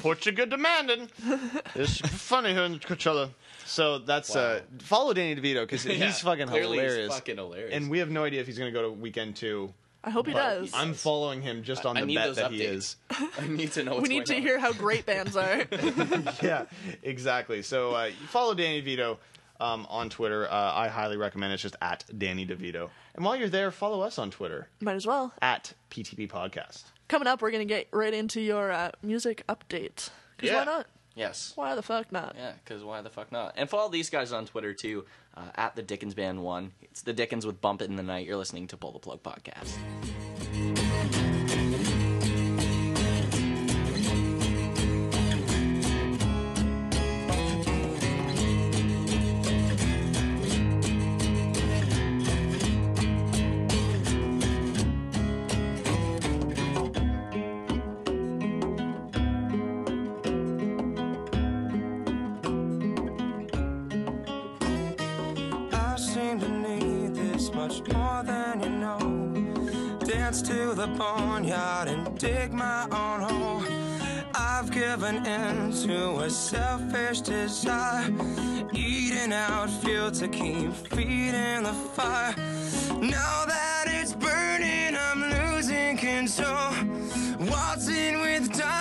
[0.00, 1.08] Portugal demanding.
[1.74, 3.30] It's funny here in Coachella.
[3.66, 7.74] So that's uh, follow Danny DeVito because Yeah, he's fucking clearly he's fucking hilarious.
[7.74, 9.72] And we have no idea if he's going to go to weekend two.
[10.08, 10.70] I hope he but does.
[10.74, 12.72] I'm following him just on I the need bet those that he updates.
[12.72, 12.96] is.
[13.38, 13.92] I need to know.
[13.92, 14.46] we What's need to going on.
[14.48, 15.66] hear how great bands are.
[16.42, 16.64] yeah,
[17.02, 17.62] exactly.
[17.62, 19.18] So uh, you follow Danny DeVito
[19.60, 20.50] um, on Twitter.
[20.50, 21.52] Uh, I highly recommend.
[21.52, 21.54] it.
[21.54, 22.90] It's just at Danny DeVito.
[23.14, 25.32] And while you're there, follow us on Twitter Might as well.
[25.42, 26.84] at PTP Podcast.
[27.08, 30.10] Coming up, we're gonna get right into your uh, music update.
[30.36, 30.58] Because Yeah.
[30.60, 30.86] why not?
[31.18, 31.52] Yes.
[31.56, 32.36] Why the fuck not?
[32.38, 33.54] Yeah, because why the fuck not?
[33.56, 35.04] And follow these guys on Twitter too,
[35.36, 36.70] uh, at the Dickens Band One.
[36.80, 38.24] It's the Dickens with Bump It in the Night.
[38.24, 39.74] You're listening to Pull the Plug podcast.
[70.96, 73.62] Boneyard and dig my own hole.
[74.34, 78.10] I've given in to a selfish desire.
[78.72, 82.34] Eating out fuel to keep feeding the fire.
[83.00, 86.72] Now that it's burning, I'm losing control.
[87.50, 88.77] Waltzing with time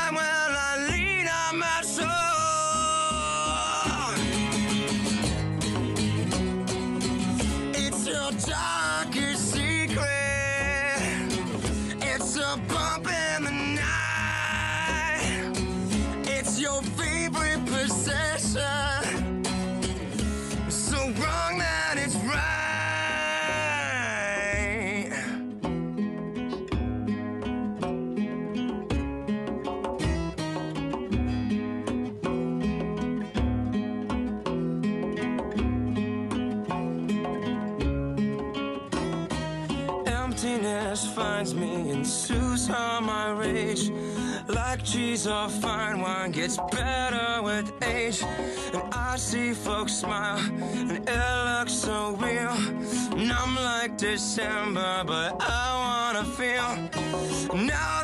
[44.87, 48.23] Cheese or fine wine gets better with age.
[48.73, 52.55] And I see folks smile, and it looks so real.
[53.11, 56.69] And I'm like December, but I wanna feel.
[57.65, 57.96] Now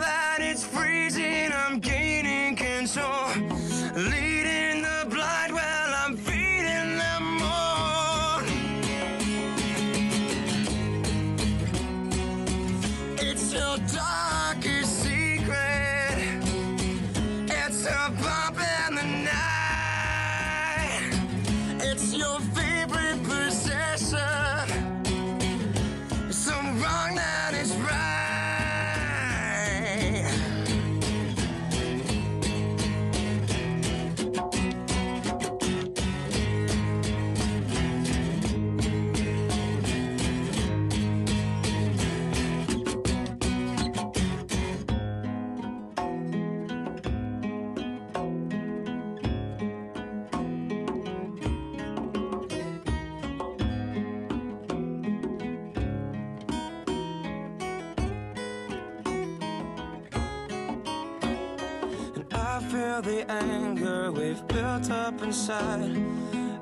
[63.41, 65.97] anger we've built up inside.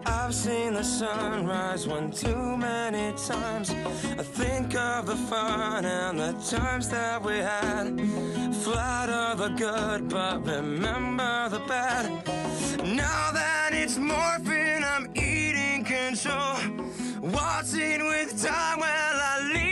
[0.05, 3.71] I've seen the sunrise one too many times.
[4.21, 7.99] I think of the fun and the times that we had.
[8.63, 12.05] Flatter the good, but remember the bad.
[12.83, 16.57] Now that it's morphine, I'm eating control.
[17.21, 19.70] Waltzing with time while I lean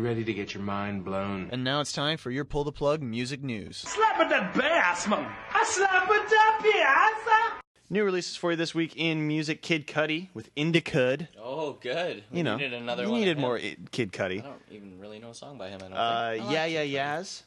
[0.00, 1.50] you ready to get your mind blown?
[1.52, 3.76] And now it's time for your pull the plug music news.
[3.76, 5.30] Slap that bass, man.
[5.52, 7.62] I slap that piazza.
[7.90, 11.28] New releases for you this week in music: Kid Cudi with Indicud.
[11.38, 12.24] Oh, good.
[12.30, 13.42] We You know, needed another you needed him.
[13.42, 14.38] more i- Kid Cudi.
[14.40, 15.80] I don't even really know a song by him.
[15.84, 16.50] I don't Uh, think.
[16.50, 17.42] yeah, yeah, Yaz,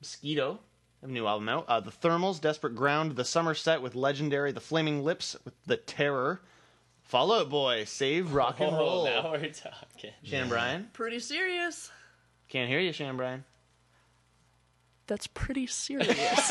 [0.00, 0.60] Mosquito,
[1.00, 1.64] have a new album out.
[1.66, 5.76] Uh, the Thermals, Desperate Ground, The Summer Set with Legendary, The Flaming Lips with The
[5.78, 6.40] Terror,
[7.02, 9.04] Fallout Boy, Save Rock and Oh, Roll.
[9.06, 10.10] now we're talking.
[10.24, 11.90] Shannon Bryan, Pretty serious.
[12.48, 13.44] Can't hear you, Shannon Brian.
[15.08, 16.50] That's pretty serious.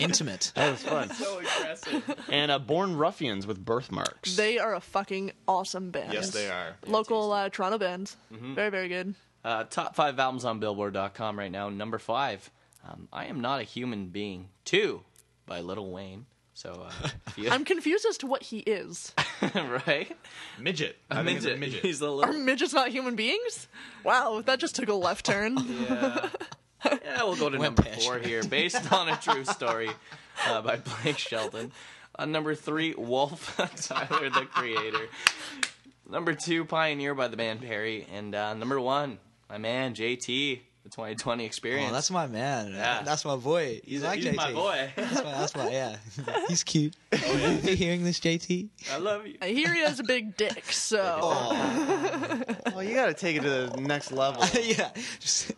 [0.00, 0.52] Intimate.
[0.54, 1.10] That was fun.
[1.10, 2.18] so aggressive.
[2.30, 4.34] and uh, Born Ruffians with Birthmarks.
[4.36, 6.12] they are a fucking awesome band.
[6.14, 6.76] Yes, they are.
[6.86, 8.14] Local uh, Toronto band.
[8.32, 8.54] Mhm.
[8.54, 9.14] Very, very good.
[9.44, 11.68] Uh, top five albums on Billboard.com right now.
[11.68, 12.50] Number five,
[12.88, 15.02] um, I Am Not a Human Being 2
[15.46, 16.24] by Lil Wayne.
[16.54, 19.12] So, uh, if you, I'm confused as to what he is.
[19.54, 20.14] right?
[20.58, 20.96] Midget.
[21.10, 21.60] A I think it's a midget.
[21.60, 21.82] midget.
[21.82, 23.68] He's a Are midgets not human beings?
[24.04, 25.58] Wow, that just took a left turn.
[26.84, 26.98] Yeah.
[27.04, 28.42] yeah, we'll go to number four here.
[28.42, 29.88] Based on a true story
[30.48, 31.70] uh, by Blake Shelton.
[32.18, 35.06] Uh, number three, Wolf, Tyler the Creator.
[36.10, 38.04] Number two, Pioneer by the band Perry.
[38.12, 41.90] And uh, number one, my man, JT, the 2020 Experience.
[41.90, 42.72] Oh, that's my man.
[42.72, 43.02] Yeah.
[43.04, 43.80] That's my boy.
[43.84, 44.36] You He's- like he's JT?
[44.36, 44.90] my boy.
[44.96, 45.96] That's my, that's my yeah.
[46.48, 46.96] He's cute.
[47.12, 47.50] Oh, yeah.
[47.70, 48.68] you hearing this, JT?
[48.92, 49.36] I love you.
[49.40, 51.18] I hear he has a big dick, so.
[51.22, 52.42] Oh.
[52.74, 54.42] well, you got to take it to the next level.
[54.62, 54.90] yeah.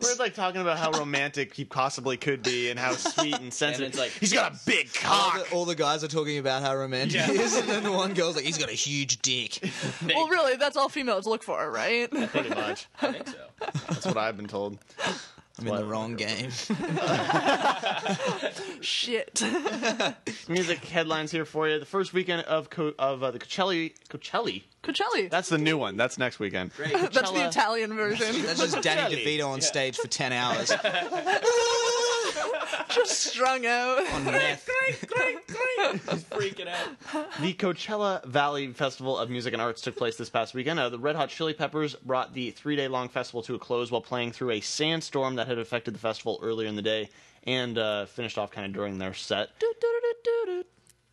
[0.01, 3.89] We're like talking about how romantic he possibly could be and how sweet and sensitive.
[3.89, 5.49] it's like- he's got a big All cock.
[5.49, 7.27] the, all the guys are talking about how romantic Yeah.
[7.27, 9.59] he is, and then the one girl's like, he's got a huge dick.
[10.05, 12.09] Well, really, that's all females look for, right?
[12.11, 12.87] Pretty much.
[13.01, 13.33] I think so.
[13.59, 14.77] That's what I've been told.
[15.57, 16.51] I'm in the wrong game.
[18.81, 19.41] Shit.
[20.49, 21.79] Music headlines here for you.
[21.79, 23.93] The first weekend of Co- of uh, the Coachella.
[24.09, 24.61] Coachella.
[24.85, 25.29] Coachella.
[25.29, 25.97] That's the new one.
[25.97, 26.71] That's next weekend.
[26.77, 28.41] That's the Italian version.
[28.43, 30.71] That's just Danny DeVito on stage for 10 hours.
[32.89, 34.05] just strung out.
[34.13, 34.69] On meth.
[34.87, 37.27] He's freaking out.
[37.41, 40.79] The Coachella Valley Festival of Music and Arts took place this past weekend.
[40.79, 43.91] Uh, the Red Hot Chili Peppers brought the three day long festival to a close
[43.91, 47.09] while playing through a sandstorm that had affected the festival earlier in the day
[47.43, 49.49] and uh, finished off kind of during their set.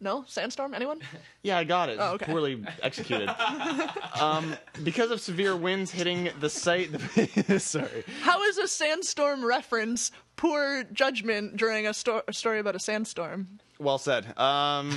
[0.02, 0.24] No?
[0.26, 0.74] Sandstorm?
[0.74, 1.00] Anyone?
[1.44, 1.98] Yeah, I got it.
[2.00, 2.26] Oh, okay.
[2.26, 3.28] Poorly executed.
[4.20, 6.90] um, because of severe winds hitting the site.
[7.58, 8.04] sorry.
[8.20, 13.58] How is a sandstorm reference poor judgment during a, sto- a story about a sandstorm?
[13.80, 14.38] Well said.
[14.38, 14.90] Um,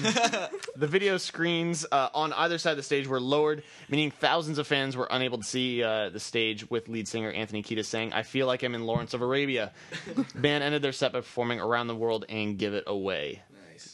[0.76, 4.68] the video screens uh, on either side of the stage were lowered, meaning thousands of
[4.68, 8.22] fans were unable to see uh, the stage with lead singer Anthony Kiedis saying, I
[8.22, 9.72] feel like I'm in Lawrence of Arabia.
[10.36, 13.42] Band ended their set by performing Around the World and Give It Away.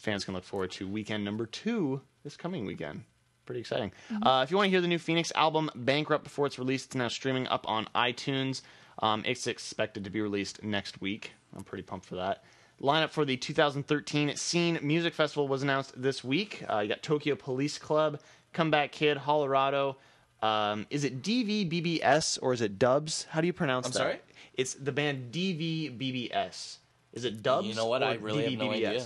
[0.01, 0.05] Nice.
[0.05, 3.03] Fans can look forward to weekend number two this coming weekend.
[3.45, 3.91] Pretty exciting.
[4.21, 6.95] Uh, if you want to hear the new Phoenix album, Bankrupt, before it's released, it's
[6.95, 8.61] now streaming up on iTunes.
[8.99, 11.31] Um, it's expected to be released next week.
[11.55, 12.43] I'm pretty pumped for that.
[12.81, 16.63] Lineup for the 2013 Scene Music Festival was announced this week.
[16.69, 18.19] Uh, you got Tokyo Police Club,
[18.53, 19.97] Comeback Kid, Colorado.
[20.41, 23.27] Um, is it DVBBS or is it Dubs?
[23.29, 23.97] How do you pronounce I'm that?
[23.97, 24.19] sorry?
[24.55, 26.77] It's the band DVBBS.
[27.13, 27.67] Is it Dubs?
[27.67, 28.01] You know what?
[28.01, 28.75] or I really have no DVBBS?
[28.75, 29.05] idea.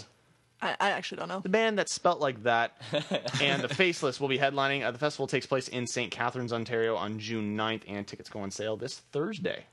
[0.65, 1.39] I, I actually don't know.
[1.39, 2.81] The band that's spelt like that
[3.41, 4.83] and the Faceless will be headlining.
[4.83, 6.11] Uh, the festival takes place in St.
[6.11, 9.63] Catharines, Ontario on June 9th, and tickets go on sale this Thursday.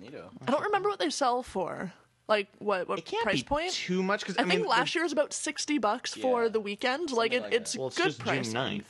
[0.00, 0.24] Neato.
[0.46, 1.92] I don't remember what they sell for.
[2.28, 2.88] Like what?
[2.88, 3.72] What price be point?
[3.72, 6.60] Too much because I, I, mean, think last year was about sixty bucks for the
[6.60, 7.10] weekend.
[7.10, 8.46] Like it, it's well, it's good just price.
[8.46, 8.84] June 9th.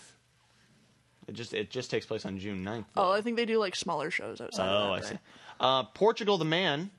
[1.29, 2.85] It just it just takes place on June 9th.
[2.97, 4.69] Oh, I think they do like smaller shows outside.
[4.69, 5.19] of Oh, I that, see.
[5.59, 6.91] Uh, Portugal the Man.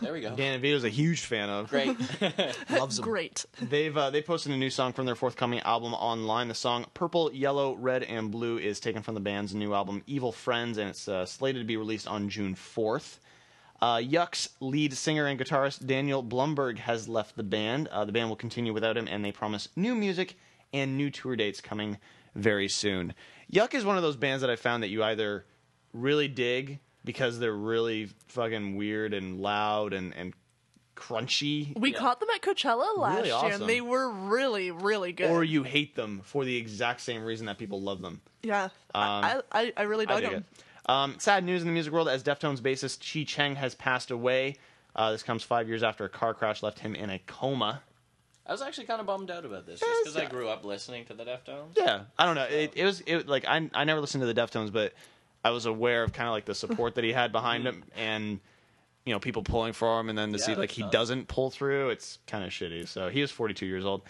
[0.00, 0.34] There we go.
[0.36, 1.68] Dan Vito's a huge fan of.
[1.70, 1.96] Great.
[2.70, 3.04] Loves them.
[3.04, 3.44] Great.
[3.60, 6.48] They've uh, they posted a new song from their forthcoming album online.
[6.48, 10.32] The song "Purple, Yellow, Red, and Blue" is taken from the band's new album "Evil
[10.32, 13.20] Friends," and it's uh, slated to be released on June fourth.
[13.80, 17.88] Uh, Yuck's lead singer and guitarist Daniel Blumberg has left the band.
[17.88, 20.36] Uh, the band will continue without him, and they promise new music
[20.72, 21.98] and new tour dates coming
[22.34, 23.14] very soon.
[23.52, 25.44] Yuck is one of those bands that I found that you either
[25.92, 30.32] really dig because they're really fucking weird and loud and, and
[30.96, 35.30] crunchy, We caught them at Coachella last Really year, and they were really, really good.
[35.30, 38.20] or you hate them for the exact same reason that people love them.
[38.42, 40.44] yeah, I, I, I really Um, I dug them.
[40.56, 40.64] it.
[40.86, 44.56] Um, sad news in the music world as Deftones bassist Chi Cheng has passed away.
[44.94, 47.82] Uh, this comes five years after a car crash left him in a coma.
[48.46, 51.06] I was actually kind of bummed out about this, just because I grew up listening
[51.06, 51.76] to the Deftones.
[51.76, 52.44] Yeah, I don't know.
[52.44, 54.92] It, it was it like I I never listened to the Deftones, but
[55.44, 58.40] I was aware of kind of like the support that he had behind him, and
[59.04, 61.28] you know people pulling for him, and then to see Yeah, like he that's doesn't
[61.28, 62.88] pull through, it's kind of shitty.
[62.88, 64.02] So he was 42 years old,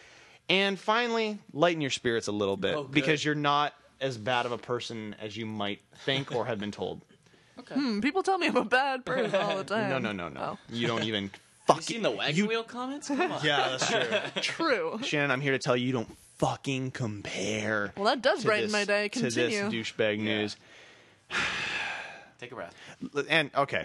[0.49, 2.93] and finally lighten your spirits a little bit Oh, good.
[2.93, 6.72] because you're not as bad of a person as you might think or have been
[6.72, 7.01] told.
[7.72, 9.89] Hmm, people tell me I'm a bad person all the time.
[9.91, 10.41] No, no, no, no.
[10.41, 10.59] Oh.
[10.68, 11.30] You don't even
[11.66, 13.07] fucking you seen the wagon wheel comments?
[13.09, 13.45] Come on.
[13.45, 13.89] Yeah, that's
[14.43, 14.43] true.
[14.66, 14.99] True.
[15.03, 17.93] Shannon, I'm here to tell you, you don't fucking compare.
[17.97, 19.09] Well, that does to brighten this- my day.
[19.09, 19.82] To this Continue.
[19.82, 20.57] douchebag news.
[22.39, 22.75] Take a breath.
[23.29, 23.85] And okay,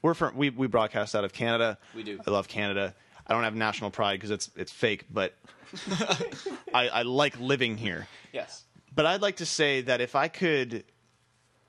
[0.00, 1.78] we're from we we broadcast out of Canada.
[1.94, 2.20] We do.
[2.26, 2.94] I love Canada.
[3.26, 5.34] I don't have national pride because it's it's fake, but
[6.74, 8.06] I, I like living here.
[8.32, 8.64] Yes.
[8.94, 10.84] But I'd like to say that if I could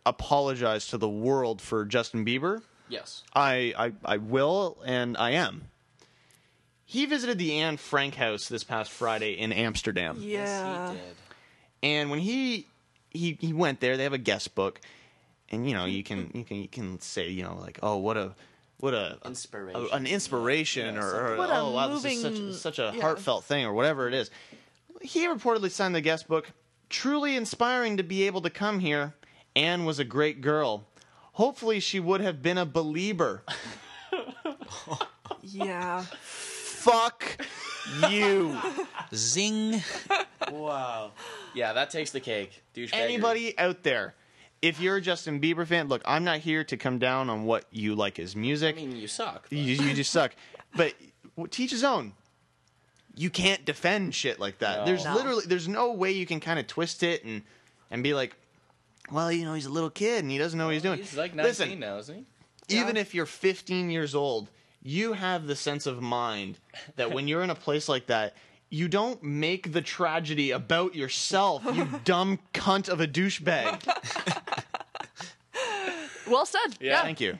[0.05, 3.23] apologize to the world for Justin Bieber, Yes.
[3.33, 5.63] I, I, I will, and I am.
[6.85, 10.17] He visited the Anne Frank house this past Friday in Amsterdam.
[10.19, 10.91] Yeah.
[10.91, 11.15] He did.
[11.81, 12.67] And when he
[13.13, 14.81] he he went there, they have a guest book,
[15.49, 15.91] and you know hmm.
[15.91, 18.33] you can you can you can say you know like oh what a
[18.79, 19.87] what a Inspiration.
[19.91, 23.01] a- an inspiration or, or What a oh wow this is such, such a yeah.
[23.01, 24.29] heartfelt thing or whatever it is.
[25.01, 26.51] He reportedly signed the guest book.
[26.89, 29.15] Truly inspiring to be able to come here.
[29.55, 30.85] Anne was a great girl.
[31.33, 33.43] Hopefully she would have been a believer.
[35.43, 36.03] Yeah.
[36.21, 37.45] Fuck
[38.09, 38.57] you.
[39.15, 39.81] Zing.
[40.51, 41.11] Wow.
[41.53, 42.63] Yeah, that takes the cake.
[42.75, 42.93] Douchebaggery.
[42.93, 44.13] Anybody out there,
[44.61, 47.65] if you're a Justin Bieber fan, look, I'm not here to come down on what
[47.71, 49.47] you like his music, I mean, you suck.
[49.49, 50.33] you, you just suck.
[50.75, 50.93] But
[51.35, 52.13] w- teach his own.
[53.15, 54.79] You can't defend shit like that.
[54.79, 54.85] No.
[54.85, 55.13] There's No.
[55.15, 57.43] literally there's no way you can kind of twist it and
[57.91, 58.35] and be like,
[59.11, 60.97] well, you know, he's a little kid and he doesn't know what he's doing.
[60.97, 62.25] He's like 19 Listen, now, isn't
[62.67, 62.75] he?
[62.79, 64.49] even if you're 15 years old,
[64.83, 66.59] you have the sense of mind
[66.95, 68.35] that when you're in a place like that,
[68.69, 73.87] you don't make the tragedy about yourself, you dumb cunt of a douchebag.
[76.25, 76.77] Well said.
[76.79, 77.01] Yeah.
[77.01, 77.37] Thank you.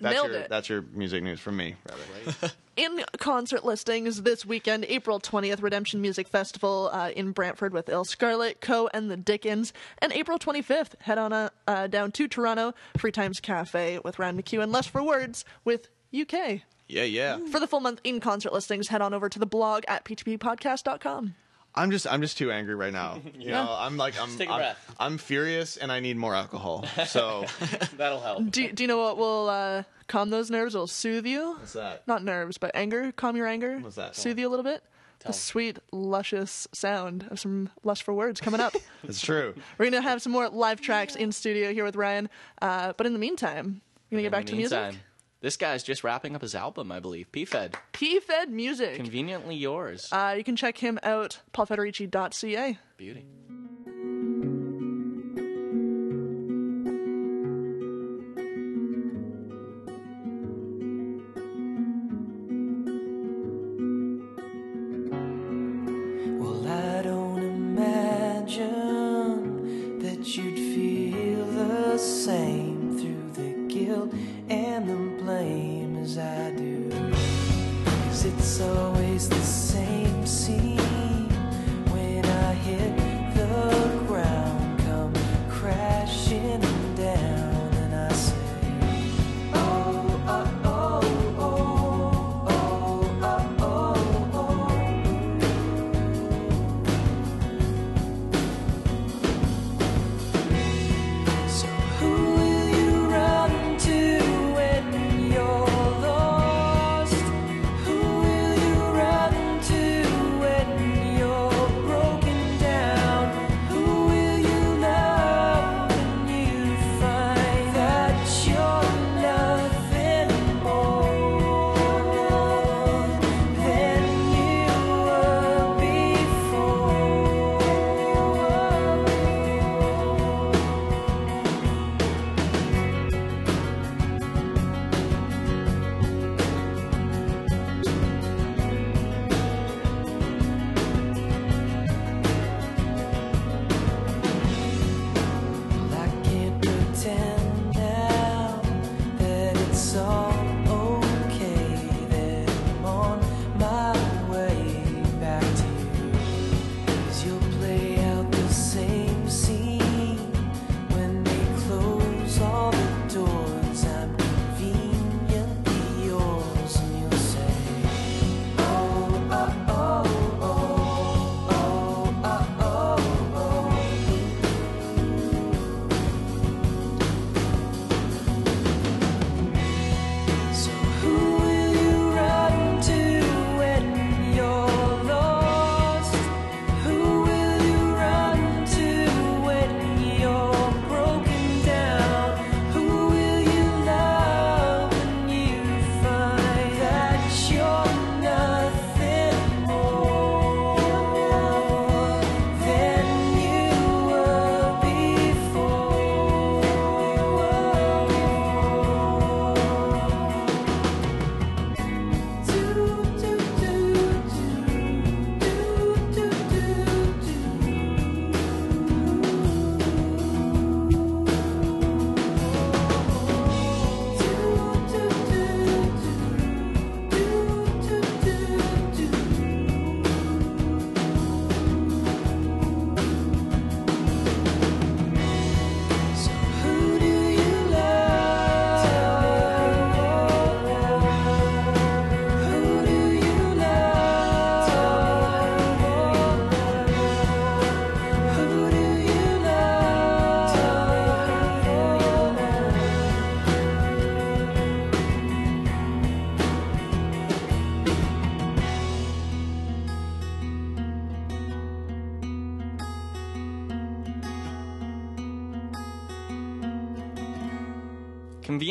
[0.00, 0.48] That's Nailed your, it.
[0.48, 1.76] That's your music news from me.
[1.88, 2.52] Rather.
[2.76, 8.04] In concert listings this weekend, April 20th, Redemption Music Festival uh, in Brantford with Il
[8.06, 8.88] Scarlet, Co.
[8.94, 9.74] and the Dickens.
[9.98, 14.42] And April 25th, head on uh, uh, down to Toronto, Free Times Cafe with Ryan
[14.42, 14.72] McEwen.
[14.72, 16.62] Lust for Words with UK.
[16.92, 17.38] Yeah, yeah.
[17.50, 21.34] For the full month in concert listings, head on over to the blog at ptppodcast.com.
[21.74, 23.22] I'm just I'm just too angry right now.
[23.24, 23.64] You Yeah.
[23.64, 24.94] know, I'm like I'm take a I'm, breath.
[25.00, 26.84] I'm furious and I need more alcohol.
[27.06, 27.46] So
[27.96, 28.50] That'll help.
[28.50, 30.74] Do, do you know what will uh, calm those nerves?
[30.74, 31.52] It'll soothe you?
[31.58, 32.06] what's that?
[32.06, 33.10] Not nerves, but anger.
[33.12, 33.78] Calm your anger.
[33.78, 34.14] What's that?
[34.14, 34.82] Soothe you a little bit.
[35.24, 38.74] The sweet, luscious sound of some lust for words coming up.
[39.04, 39.54] It's true.
[39.78, 42.28] We're gonna have some more live tracks in studio here with Ryan.
[42.60, 44.94] Uh, but in the meantime, we're gonna get back to the music.
[45.42, 47.32] This guy's just wrapping up his album, I believe.
[47.32, 47.76] P-Fed.
[47.90, 48.94] P-Fed Music.
[48.94, 50.08] Conveniently yours.
[50.12, 52.78] Uh, you can check him out, paulfederici.ca.
[52.96, 53.26] Beauty.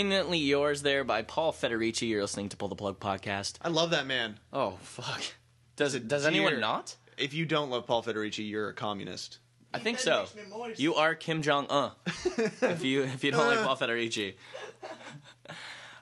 [0.01, 2.09] Conveniently yours there by Paul Federici.
[2.09, 3.57] You're listening to Pull the Plug podcast.
[3.61, 4.39] I love that man.
[4.51, 5.21] Oh fuck.
[5.75, 6.07] Does it?
[6.07, 6.95] Does anyone not?
[7.19, 9.37] If you don't love Paul Federici, you're a communist.
[9.71, 10.25] I think so.
[10.75, 11.91] You are Kim Jong Un.
[12.07, 14.33] if you if you don't like Paul Federici.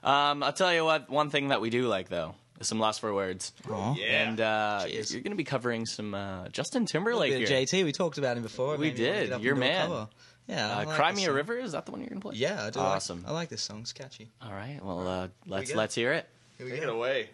[0.02, 1.10] Um, I'll tell you what.
[1.10, 3.52] One thing that we do like though is some lust for words.
[3.70, 3.96] Aw.
[3.98, 4.04] Yeah.
[4.06, 7.58] And uh, you're, you're going to be covering some uh, Justin Timberlake Bit of here.
[7.66, 8.78] JT, we talked about him before.
[8.78, 9.28] We Maybe did.
[9.28, 9.88] get up Your and man.
[9.88, 10.08] cover.
[10.50, 11.32] Yeah, I Uh, like Cry Me a.
[11.32, 11.56] River.
[11.58, 12.36] Is that the one you're going to play?
[12.36, 12.80] Yeah, I do.
[12.80, 13.22] Awesome.
[13.22, 13.80] Like, I like this song.
[13.82, 14.30] It's catchy.
[14.42, 14.80] All right.
[14.82, 15.76] Well, uh, let's go.
[15.78, 16.28] let's hear it.
[16.58, 16.88] Here we Take go.
[16.88, 17.28] it away.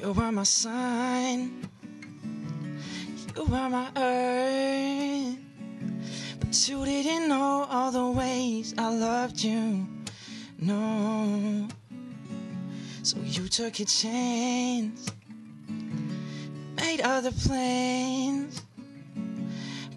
[0.00, 1.68] You were my sun.
[3.36, 5.38] You were my earth.
[6.56, 9.86] But you didn't know all the ways I loved you.
[10.58, 11.68] No.
[13.02, 15.06] So you took a chance.
[16.76, 18.62] Made other plans.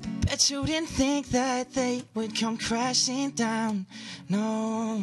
[0.01, 3.85] But bet you didn't think that they would come crashing down.
[4.27, 5.01] No.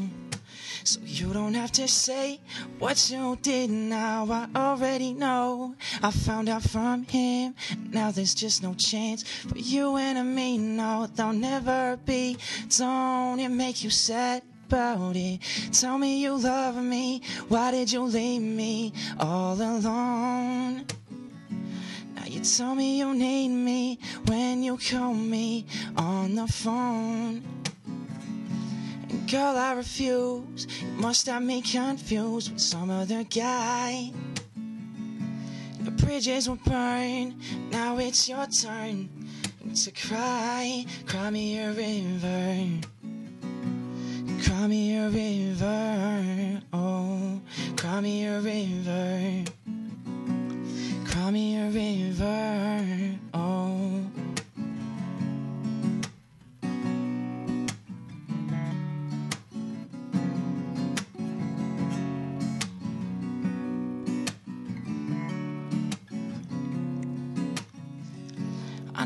[0.87, 2.39] So you don't have to say
[2.79, 4.25] what you did now.
[4.31, 5.75] I already know.
[6.01, 7.57] I found out from him.
[7.91, 10.59] Now there's just no chance for you and me.
[10.59, 12.37] No, there'll never be.
[12.79, 14.43] Don't it make you sad?
[14.69, 15.41] About it.
[15.71, 17.23] Tell me you love me.
[17.49, 20.87] Why did you leave me all alone?
[22.17, 27.56] Now you tell me you need me when you call me on the phone.
[29.27, 30.69] Girl, I refuse.
[30.81, 34.13] You must have me confused with some other guy.
[35.81, 37.35] The bridges will burn.
[37.71, 39.09] Now it's your turn
[39.75, 40.87] to cry.
[41.07, 42.69] Cry me a river.
[44.45, 46.63] Cry me a river.
[46.73, 47.41] Oh,
[47.77, 49.45] cry me a river.
[51.05, 53.26] Cry me a river.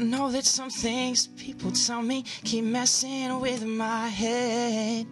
[0.01, 5.07] Know that some things people tell me keep messing with my head.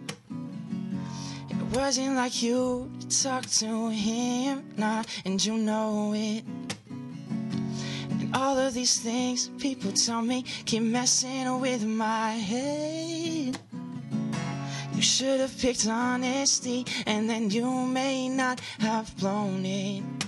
[1.49, 6.43] It wasn't like you to talk to him, nah, and you know it.
[6.89, 13.59] And all of these things people tell me keep messing with my head.
[14.95, 20.18] You should have picked honesty, and then you may not have blown it.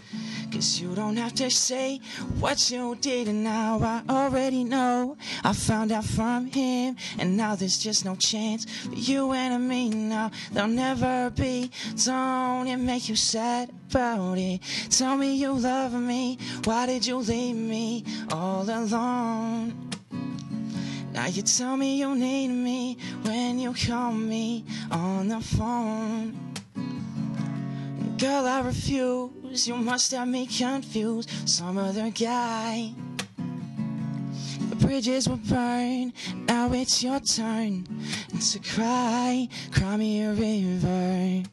[0.51, 2.01] Cause you don't have to say
[2.39, 5.15] what you did, and now I already know.
[5.45, 9.89] I found out from him, and now there's just no chance for you and me
[9.89, 10.29] now.
[10.51, 11.71] There'll never be.
[12.03, 14.59] Don't it make you sad about it?
[14.89, 16.37] Tell me you love me.
[16.65, 19.89] Why did you leave me all alone?
[21.13, 26.37] Now you tell me you need me when you call me on the phone.
[28.17, 29.40] Girl, I refuse.
[29.53, 31.29] You must have me confused.
[31.45, 32.93] Some other guy.
[34.69, 36.13] The bridges will burn.
[36.47, 37.85] Now it's your turn
[38.39, 39.49] to cry.
[39.71, 41.43] Cry me a river.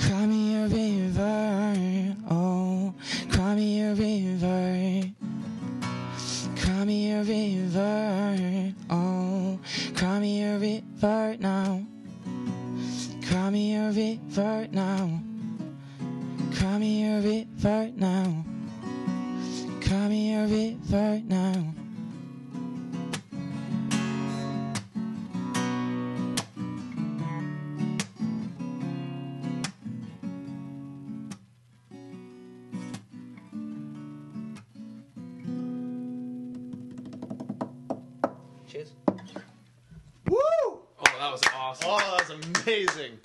[0.00, 2.16] Cry me a river.
[2.28, 2.94] Oh,
[3.30, 5.08] cry me a river.
[6.56, 8.74] Cry me a river.
[8.90, 9.58] Oh,
[9.94, 11.86] cry me a river now.
[13.28, 15.29] Cry me a river now.
[16.52, 18.44] Cry me a river now.
[19.82, 21.74] Cry me a river now.
[38.68, 38.92] Cheers.
[40.28, 40.36] Woo!
[40.38, 41.88] Oh, that was awesome.
[41.90, 43.18] Oh, that was amazing.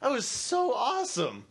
[0.00, 1.44] That was so awesome.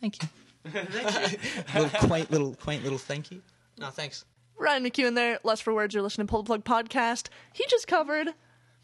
[0.00, 0.28] Thank you.
[0.70, 1.38] thank you.
[1.80, 3.42] little quaint little quaint little thank you.
[3.78, 4.24] No, thanks.
[4.58, 5.38] Ryan McEwen there.
[5.44, 5.94] Lust for words.
[5.94, 7.28] You're listening to Pull the Plug podcast.
[7.52, 8.28] He just covered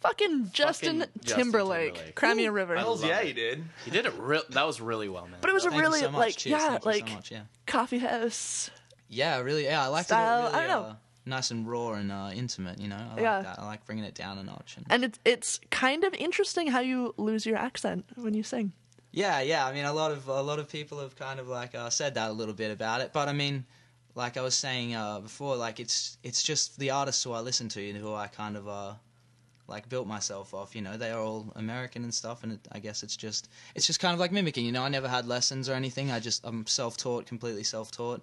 [0.01, 1.95] fucking Justin, Justin Timberlake.
[1.95, 2.15] Timberlake.
[2.15, 2.77] Cry me river.
[2.77, 3.27] I love yeah, it.
[3.27, 3.65] he did.
[3.85, 4.43] He did it real.
[4.51, 5.39] That was really well, man.
[5.41, 6.19] But it was a Thank you really so much.
[6.19, 6.51] like Cheers.
[6.53, 7.41] yeah, Thank you so like much, yeah.
[7.67, 8.71] coffee house.
[9.09, 9.65] Yeah, really.
[9.65, 10.55] Yeah, I like Style, it.
[10.55, 10.89] I don't know.
[10.91, 10.95] Uh,
[11.25, 12.81] nice and raw and uh, intimate.
[12.81, 13.43] You know, I like Yeah.
[13.43, 13.59] that.
[13.59, 14.77] I like bringing it down a notch.
[14.77, 18.73] And And it's it's kind of interesting how you lose your accent when you sing.
[19.13, 19.67] Yeah, yeah.
[19.67, 22.15] I mean, a lot of a lot of people have kind of like uh, said
[22.15, 23.13] that a little bit about it.
[23.13, 23.65] But I mean,
[24.15, 27.69] like I was saying uh, before, like it's it's just the artists who I listen
[27.71, 28.95] to and who I kind of uh,
[29.69, 30.75] like built myself off.
[30.75, 33.87] You know, they are all American and stuff, and it, I guess it's just it's
[33.87, 34.65] just kind of like mimicking.
[34.65, 36.11] You know, I never had lessons or anything.
[36.11, 38.23] I just I'm self taught, completely self taught.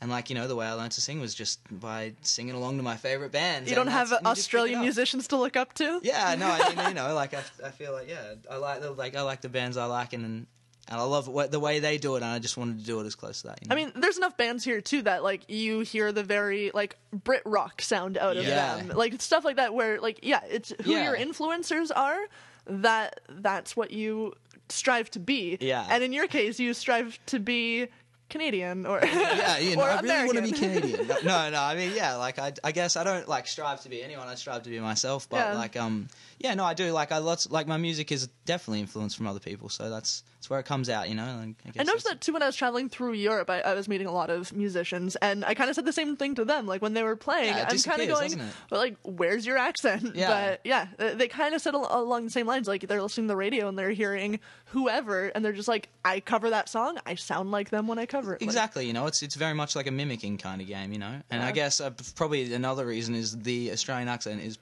[0.00, 2.76] And like you know, the way I learned to sing was just by singing along
[2.76, 3.70] to my favorite bands.
[3.70, 6.00] You don't have you just pick it Australian musicians to look up to.
[6.02, 8.90] Yeah, no, I mean, you know, like I, I feel like yeah, I like the
[8.90, 10.46] like I like the bands I like, and
[10.88, 13.06] and I love the way they do it, and I just wanted to do it
[13.06, 13.58] as close to that.
[13.62, 13.74] You know?
[13.74, 17.42] I mean, there's enough bands here too that like you hear the very like Brit
[17.46, 18.76] rock sound out of Yeah.
[18.76, 19.72] them, like stuff like that.
[19.74, 21.04] Where like yeah, it's who Yeah.
[21.04, 22.18] your influencers are.
[22.66, 24.34] That that's what you
[24.68, 25.56] strive to be.
[25.60, 25.86] Yeah.
[25.88, 27.86] And in your case, you strive to be
[28.28, 31.06] Canadian or yeah, you know, I really want to be Canadian.
[31.06, 33.88] No, no, no, I mean, yeah, like I, I guess I don't like strive to
[33.88, 34.26] be anyone.
[34.26, 35.28] I strive to be myself.
[35.28, 35.54] But Yeah.
[35.54, 36.08] like, um,
[36.38, 36.92] yeah, no, I do.
[36.92, 39.68] Like, I lots like my music is definitely influenced from other people.
[39.68, 41.24] So that's that's where it comes out, you know.
[41.24, 43.48] And I, guess I noticed that too when I was traveling through Europe.
[43.50, 46.16] I, I was meeting a lot of musicians, and I kind of said the same
[46.16, 46.66] thing to them.
[46.66, 50.14] Like when they were playing, Yeah, I'm kind of going, "But like, where's your accent?"
[50.16, 50.28] Yeah.
[50.50, 52.68] But yeah, they- kind of said along the same lines.
[52.68, 56.20] Like they're listening to the radio and they're hearing whoever, and they're just like, "I
[56.20, 56.98] cover that song.
[57.06, 59.54] I sound like them when I cover it." Like, Exactly, you know, it's it's very
[59.54, 61.20] much like a mimicking kind of game, you know.
[61.30, 61.46] And Yeah.
[61.48, 64.58] I guess uh, probably another reason is the Australian accent is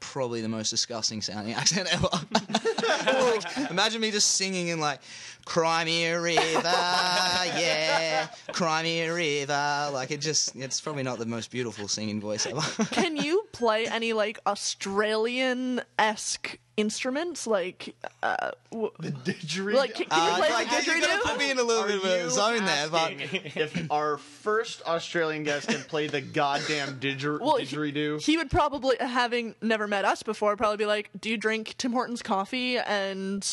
[0.00, 2.08] probably the most disgusting sounding accent ever.
[2.32, 5.00] like, imagine me just singing in like,
[5.44, 11.18] "Cry me a river, yeah, cry me a river." Like it just, it's probably not
[11.18, 12.60] the most beautiful singing voice ever.
[12.90, 19.74] Can you play any like Australian esque instruments like uh, w- the didgeridoo?
[19.74, 21.22] Like, can, can you Uh, play like, the you're gonna didgeridoo?
[21.22, 23.12] put me in a little bit of a zone there, but
[23.56, 28.48] if our first Australian guest can play the goddamn didger- Well, he- didgeridoo, He would
[28.50, 32.78] probably, having never met us before, probably be like, "Do you drink Tim Hortons coffee
[32.78, 33.44] and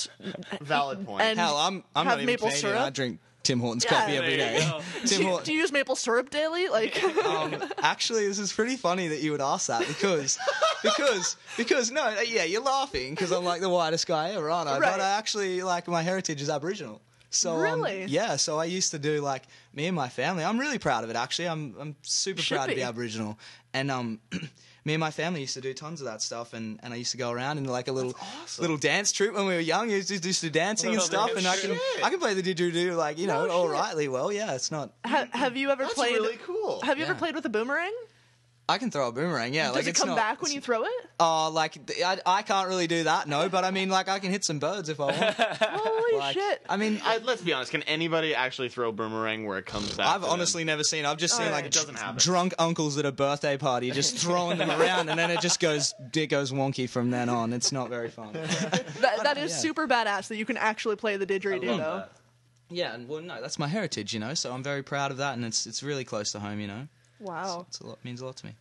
[0.62, 1.24] valid point.
[1.24, 2.72] And hell, I'm I'm have not even maple Canadian.
[2.74, 2.82] syrup?
[2.86, 3.90] I drink Tim Hortons Yeah.
[3.92, 4.70] coffee every There you day.
[4.70, 4.80] go.
[5.00, 5.46] Tim do, you, Hortons.
[5.46, 6.68] do you use maple syrup daily?
[6.70, 10.40] Like, um, actually, this is pretty funny that you would ask that because,
[10.84, 14.70] because, because no, uh, yeah, you're laughing because I'm like the whitest guy ever, aren't
[14.70, 14.80] I?
[14.80, 14.92] Right.
[14.92, 17.02] But I actually like my heritage is Aboriginal.
[17.30, 18.06] So um, Really?
[18.06, 18.38] yeah.
[18.38, 19.44] So I used to do like
[19.74, 20.44] me and my family.
[20.46, 21.16] I'm really proud of it.
[21.18, 22.76] Actually, I'm I'm super Should proud to be.
[22.76, 23.38] be Aboriginal.
[23.74, 24.20] And um,
[24.86, 26.54] me and my family used to do tons of that stuff.
[26.54, 28.14] And, and I used to go around in like a little
[28.60, 29.88] little dance troupe when we were young.
[29.88, 31.28] We used to do some dancing and Oh, stuff.
[31.30, 31.78] man, And I can.
[32.04, 34.32] I can play the didgeridoo like you know No all rightly well.
[34.32, 34.92] Yeah, it's not.
[35.06, 36.14] ha- have you ever That's played?
[36.14, 36.82] really cool.
[36.82, 37.94] Have you ever played with a boomerang?
[38.68, 39.54] I can throw a boomerang.
[39.54, 40.92] Yeah, Does like it it's come not, back when you throw it?
[41.20, 43.48] Oh, like I, I can't really do that, no.
[43.48, 45.18] But I mean, like I can hit some birds if I want.
[45.62, 46.62] Holy Like, shit!
[46.68, 47.70] I mean, I, let's be honest.
[47.70, 50.08] Can anybody actually throw a boomerang where it comes back?
[50.08, 50.32] I've to them?
[50.32, 51.06] honestly never seen.
[51.06, 51.64] I've just seen Alright.
[51.64, 52.18] like It doesn't happen.
[52.18, 55.94] drunk uncles at a birthday party just throwing them around, and then it just goes
[56.16, 57.54] it goes wonky from then on.
[57.54, 58.34] It's not very fun.
[59.02, 59.58] That, that is yeah.
[59.58, 62.06] super badass that you can actually play the didgeridoo though.
[62.70, 64.34] yeah, and well, no, that's my heritage, you know.
[64.34, 66.88] So I'm very proud of that, and it's it's really close to home, you know.
[67.20, 68.56] Wow, It's a lot means a lot to me.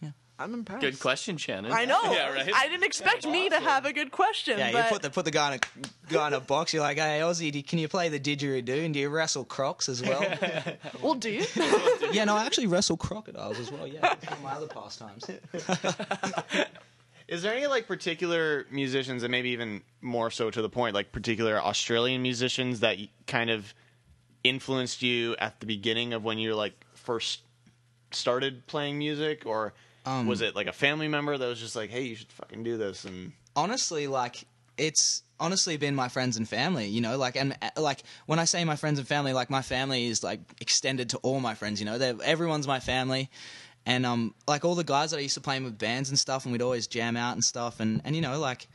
[0.00, 0.10] Yeah.
[0.38, 0.82] I'm impressed.
[0.82, 1.72] Good question, Shannon.
[1.72, 2.00] I know.
[2.12, 2.52] yeah, right.
[2.54, 4.58] I didn't expect me to have a good question.
[4.58, 6.74] Yeah, but you put the put the guy in a guy in a box.
[6.74, 8.84] You're like, hey Aussie, do, can you play the didgeridoo?
[8.84, 10.24] And do you wrestle crocs as well?
[11.02, 11.46] well, do you?
[12.12, 13.86] yeah, no, I actually wrestle crocodiles as well.
[13.86, 15.24] Yeah, it's one of my other pastimes.
[17.28, 21.12] Is there any like particular musicians, and maybe even more so to the point, like
[21.12, 23.72] particular Australian musicians that kind of
[24.44, 27.40] influenced you at the beginning of when you were like first
[28.16, 29.74] started playing music, or
[30.04, 32.62] Um, was it like a family member that was just like, "Hey, you should fucking
[32.62, 33.04] do this"?
[33.04, 34.46] And honestly, like
[34.78, 38.44] it's honestly been my friends and family, you know, like and uh, like when I
[38.44, 41.80] say my friends and family, like my family is like extended to all my friends,
[41.80, 43.30] you know, They're, everyone's my family.
[43.84, 46.18] And um, like all the guys that I used to play in with bands and
[46.18, 48.66] stuff, and we'd always jam out and stuff, and and you know, like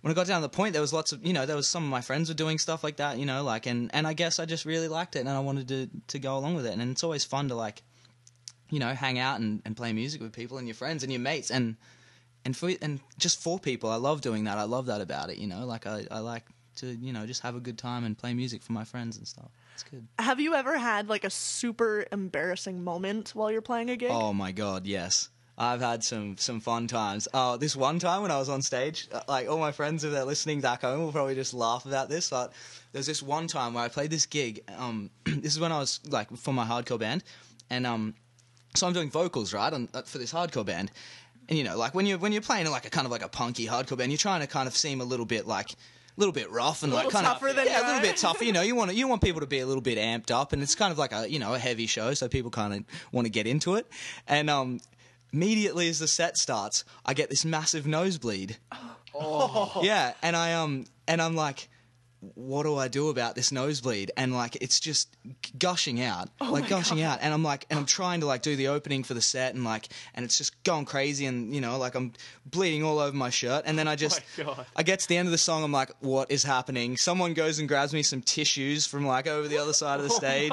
[0.00, 1.68] when it got down to the point, there was lots of you know, there was
[1.68, 4.14] some of my friends were doing stuff like that, you know, like and and I
[4.14, 6.72] guess I just really liked it, and I wanted to to go along with it,
[6.72, 7.82] and it's always fun to like,
[8.72, 11.20] you know, hang out and, and play music with people and your friends and your
[11.20, 11.76] mates, and
[12.44, 14.56] and for and just for people, I love doing that.
[14.56, 15.36] I love that about it.
[15.36, 16.44] You know, like I, I like
[16.76, 19.28] to you know just have a good time and play music for my friends and
[19.28, 19.50] stuff.
[19.74, 20.08] It's good.
[20.18, 24.10] Have you ever had like a super embarrassing moment while you're playing a gig?
[24.10, 25.28] Oh my god, yes.
[25.58, 27.28] I've had some some fun times.
[27.34, 30.12] Oh, this one time when I was on stage, uh, like all my friends, if
[30.12, 32.30] they're listening back home, will probably just laugh about this.
[32.30, 32.54] But
[32.92, 34.62] there's this one time where I played this gig.
[34.78, 37.22] Um, this is when I was like for my hardcore band,
[37.68, 38.14] and um,
[38.74, 40.90] so I'm doing vocals right on, uh, for this hardcore band,
[41.48, 43.28] and you know, like when you're when you're playing like a kind of like a
[43.28, 45.72] punky hardcore band, you're trying to kind of seem a little bit like.
[45.72, 48.18] A little bit rough and A like kind tougher of than yeah, a little bit
[48.18, 48.44] tougher.
[48.44, 50.62] You know, you want you want people to be a little bit amped up, and
[50.62, 53.24] it's kind of like a you know a heavy show, so people kind of want
[53.24, 53.86] to get into it.
[54.28, 54.80] And um,
[55.32, 58.58] immediately as the set starts, I get this massive nosebleed.
[59.14, 59.80] Oh.
[59.82, 61.70] Yeah, and I um and I'm like,
[62.34, 64.12] what do I do about this nosebleed?
[64.16, 65.08] And like it's just
[65.58, 67.18] gushing out, like gushing out.
[67.20, 69.64] And I'm like, and I'm trying to like do the opening for the set, and
[69.64, 72.12] like, and it's just going crazy, and you know, like I'm
[72.46, 73.64] bleeding all over my shirt.
[73.66, 74.22] And then I just,
[74.76, 76.96] I get to the end of the song, I'm like, what is happening?
[76.96, 80.10] Someone goes and grabs me some tissues from like over the other side of the
[80.22, 80.52] stage,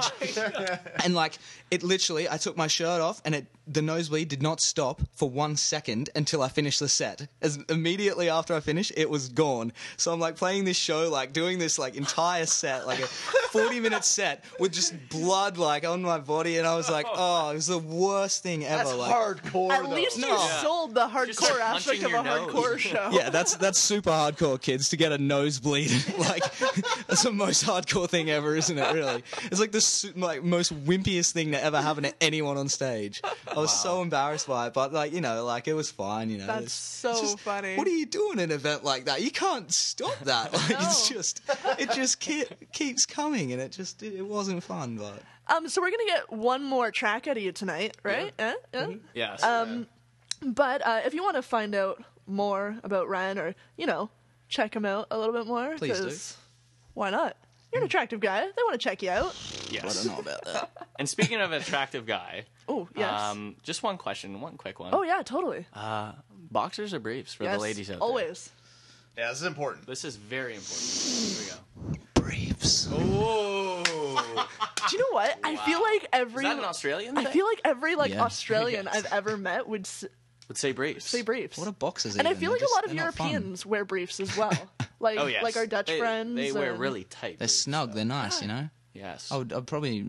[1.04, 1.38] and like
[1.70, 5.30] it literally, I took my shirt off, and it the nosebleed did not stop for
[5.30, 7.28] one second until I finished the set.
[7.42, 9.72] As immediately after I finished, it was gone.
[9.96, 13.80] So I'm like playing this show, like doing this like entire set, like a 40
[13.80, 17.52] minute set with just blood like on my body, and I was like, oh, oh
[17.52, 18.84] it was the worst thing ever.
[18.84, 19.72] That's like, hardcore.
[19.72, 19.90] At though.
[19.90, 20.38] least you No.
[20.62, 22.52] sold the hardcore like aspect of a nose.
[22.52, 23.10] hardcore show.
[23.14, 24.90] yeah, that's that's super hardcore, kids.
[24.90, 26.44] To get a nosebleed, like
[27.08, 28.94] that's the most hardcore thing ever, isn't it?
[28.94, 33.22] Really, it's like the like most wimpiest thing to ever happen to anyone on stage.
[33.48, 36.30] I was so embarrassed by it, but like you know, like it was fine.
[36.30, 37.76] You know, That's It's- so it's just, funny.
[37.78, 39.22] What are you doing at an event like that?
[39.22, 40.52] You can't stop that.
[40.60, 41.42] Like, It's just
[41.80, 44.98] it just keep, keeps coming, and it just it wasn't fun.
[44.98, 48.34] But Um, so we're gonna get one more track out of you tonight, right?
[48.40, 48.54] Eh?
[48.74, 48.94] Eh?
[49.14, 49.44] Yes.
[49.44, 49.88] Um,
[50.42, 54.10] but uh, if you want to find out more about Ryan, or you know,
[54.48, 56.04] check him out a little bit more, Please do.
[56.06, 56.38] 'cause
[56.94, 57.36] Why not?
[57.72, 58.42] You're an attractive guy.
[58.42, 59.36] They want to check you out.
[59.70, 59.84] yes.
[59.84, 60.72] I don't know about that.
[61.00, 63.10] And speaking of attractive guy, Oh yes.
[63.22, 64.94] um, just one question, one quick one.
[64.94, 65.66] oh yeah, totally.
[65.74, 66.12] Uh,
[66.52, 68.02] Boxers or briefs for yes, the ladies out there?
[68.02, 68.50] always.
[69.20, 69.86] Yeah, this is important.
[69.86, 70.80] This is very important.
[70.80, 72.00] Here we go.
[72.14, 72.88] Briefs.
[72.92, 73.84] Oh.
[74.90, 75.38] Do you know what?
[75.44, 77.28] I feel like every Is that an Australian thing?
[77.28, 78.24] I feel like every like Yeah.
[78.24, 80.06] Australian I've ever met would s-
[80.48, 81.06] Would say briefs.
[81.06, 81.58] say briefs.
[81.58, 82.16] What are boxers?
[82.16, 83.28] and I feel They're like a lot of they're not fun.
[83.30, 84.54] Europeans wear briefs as well.
[85.02, 85.44] Like Oh yes.
[85.44, 86.36] like our Dutch They- friends.
[86.36, 87.40] They wear and- really tight.
[87.40, 87.56] They're briefs.
[87.56, 87.94] snug.
[87.94, 88.42] They're nice.
[88.42, 88.70] You know.
[88.94, 89.32] Yes.
[89.32, 89.54] I would.
[89.54, 90.02] I'd probably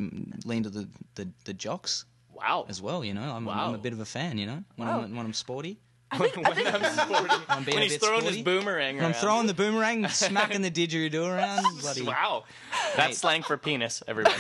[0.45, 2.67] lean to the, the, the jocks wow.
[2.69, 3.05] as well.
[3.05, 3.23] You know.
[3.37, 3.69] I'm, Wow.
[3.69, 4.37] I'm a bit of a fan.
[4.39, 4.65] You know.
[4.77, 5.03] When Wow.
[5.03, 5.79] I'm when I'm sporty.
[6.17, 7.35] when, when I'm sporty.
[7.49, 8.37] I'm when he's throwing sporty.
[8.37, 11.81] his boomerang When I'm throwing the boomerang, smacking the didgeridoo around.
[11.81, 12.45] Bloody Wow.
[12.97, 14.37] That's slang for penis, everybody.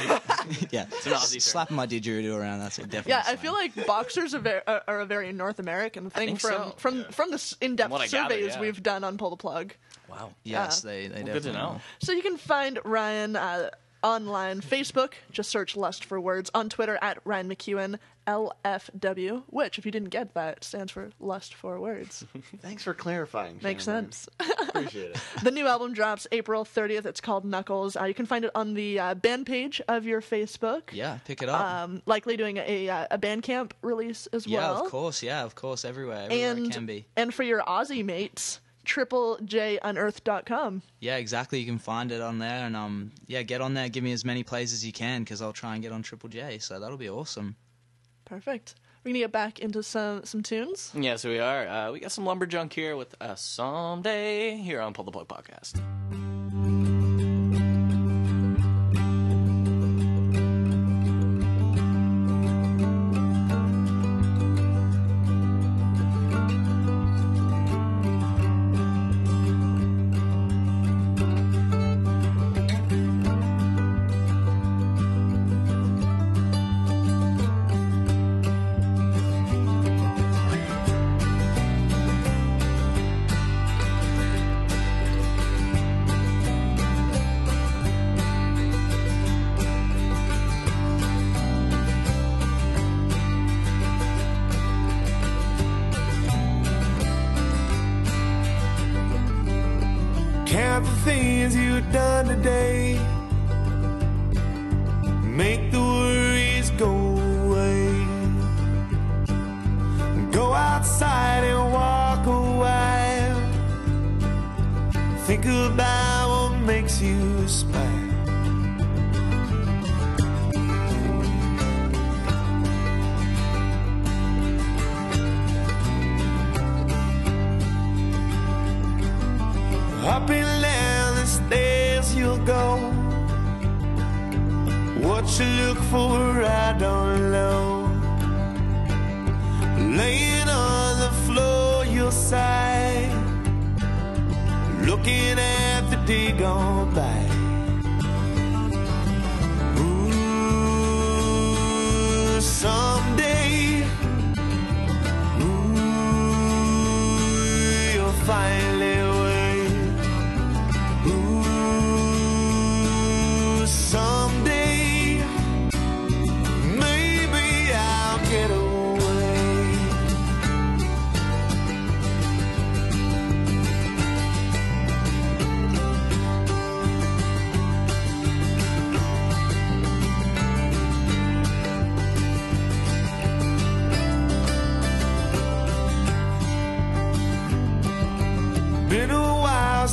[0.70, 0.82] yeah.
[0.82, 1.40] an Aussie term.
[1.40, 2.60] Slapping my didgeridoo around.
[2.60, 2.90] That's it.
[2.90, 3.10] Definitely.
[3.10, 6.50] Yeah, I feel like boxers are, ver- are, are a very North American thing from
[6.50, 6.74] so.
[6.78, 8.60] from from the in-depth what I gather, surveys yeah.
[8.60, 9.72] we've done on Pull the Plug.
[10.08, 10.32] wow.
[10.42, 10.90] Yes, Yeah.
[10.90, 11.00] they.
[11.06, 11.64] they Well, definitely good to know.
[11.66, 11.80] are.
[12.00, 13.70] So you can find Ryan uh,
[14.02, 16.50] online, Facebook, just search Lust for Words.
[16.54, 21.54] On Twitter, at Ryan McEwen, LFW, which, if you didn't get that, stands for Lust
[21.54, 22.24] for Words.
[22.60, 23.58] Thanks for clarifying.
[23.62, 24.12] Makes Shannon.
[24.12, 24.28] sense.
[24.68, 25.20] Appreciate it.
[25.42, 27.06] the new album drops April 30th.
[27.06, 27.96] It's called Knuckles.
[27.96, 30.92] Uh, you can find it on the uh, band page of your Facebook.
[30.92, 31.60] Yeah, pick it up.
[31.60, 34.74] Um, likely doing a, a, a Bandcamp release as yeah, well.
[34.74, 35.22] Yeah, of course.
[35.22, 35.84] Yeah, of course.
[35.84, 36.26] Everywhere.
[36.30, 37.06] Everywhere And, it can be.
[37.16, 40.82] and for your Aussie mates, triplejUnearthed.com.
[41.00, 41.60] Yeah, exactly.
[41.60, 43.88] You can find it on there, and um, yeah, get on there.
[43.88, 46.28] Give me as many plays as you can, because I'll try and get on Triple
[46.28, 46.58] J.
[46.58, 47.56] So that'll be awesome.
[48.24, 48.74] Perfect.
[49.04, 50.92] We're gonna get back into some some tunes.
[50.94, 51.66] Yes, we are.
[51.66, 55.80] Uh, we got some lumberjunk here with uh, someday here on Pull the Plug podcast.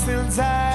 [0.07, 0.66] Since I've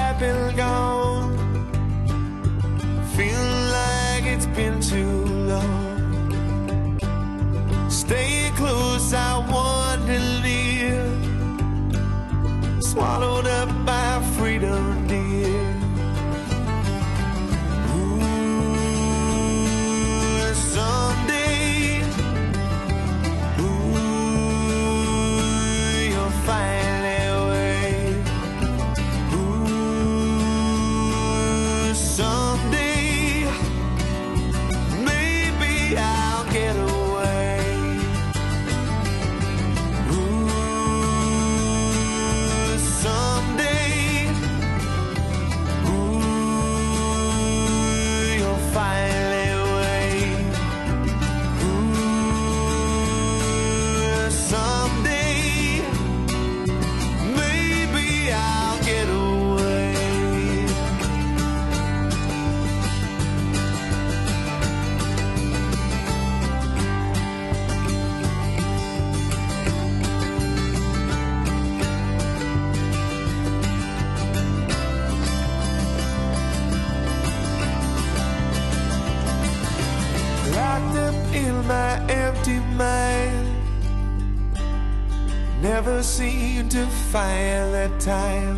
[85.84, 88.56] Never seem to find that time.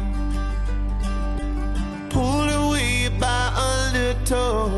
[2.10, 4.68] Pulled away by undertow.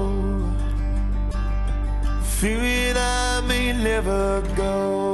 [2.23, 5.06] Fearing I may never go.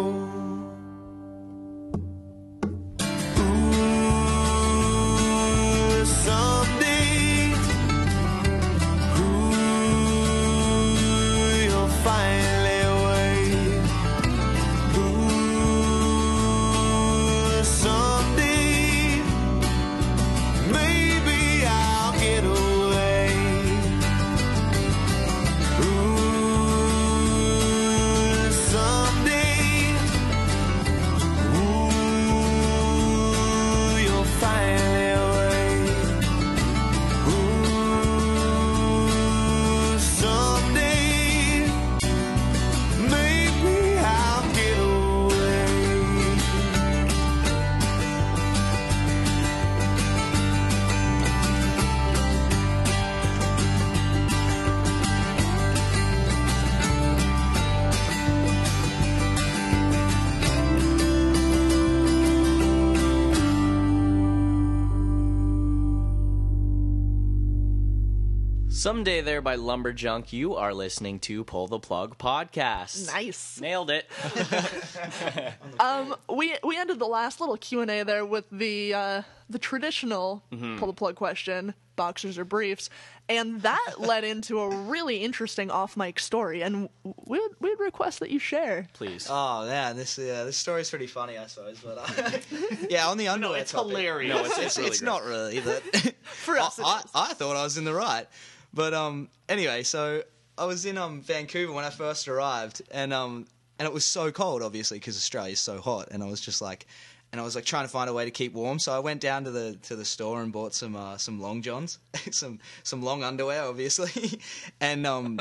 [68.93, 73.07] Someday there by Lumberjunk, you are listening to Pull the Plug podcast.
[73.07, 73.59] Nice.
[73.59, 74.07] Nailed it.
[75.81, 79.59] Um, we we ended the last little Q and A there with the uh, the
[79.59, 80.79] traditional Mhm.
[80.79, 82.91] pull the plug question: boxers or briefs,
[83.31, 87.81] and that led into a really interesting off mic story, and we would we would
[87.81, 88.89] request that you share.
[88.93, 89.27] Please.
[89.31, 91.81] Oh man, this uh, this story's pretty funny, I suppose.
[91.81, 92.31] But uh,
[92.91, 93.59] yeah, on the underwear.
[93.61, 94.37] it's topic- hilarious.
[94.37, 95.61] No, it's, It's it's, really it's not really.
[95.61, 95.83] But
[96.23, 98.27] For us, it I, I, I thought I was in the right.
[98.75, 100.23] But um, anyway, so
[100.57, 103.47] I was in um Vancouver when I first arrived, and um,
[103.79, 106.87] and it was so cold, obviously, because Australia's so hot, and I was just like.
[107.35, 109.23] And I was like trying to find a way to keep warm, so I went
[109.23, 111.99] down to the to the store and bought some uh, some long johns,
[112.31, 114.39] some some long underwear, obviously,
[114.83, 115.41] and um,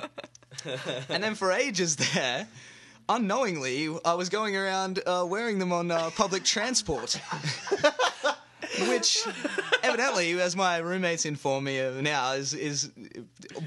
[1.09, 2.47] and then for ages there,
[3.09, 7.19] unknowingly, I was going around uh, wearing them on uh, public transport.
[8.88, 9.27] Which,
[9.84, 12.89] evidently, as my roommates inform me of now, is is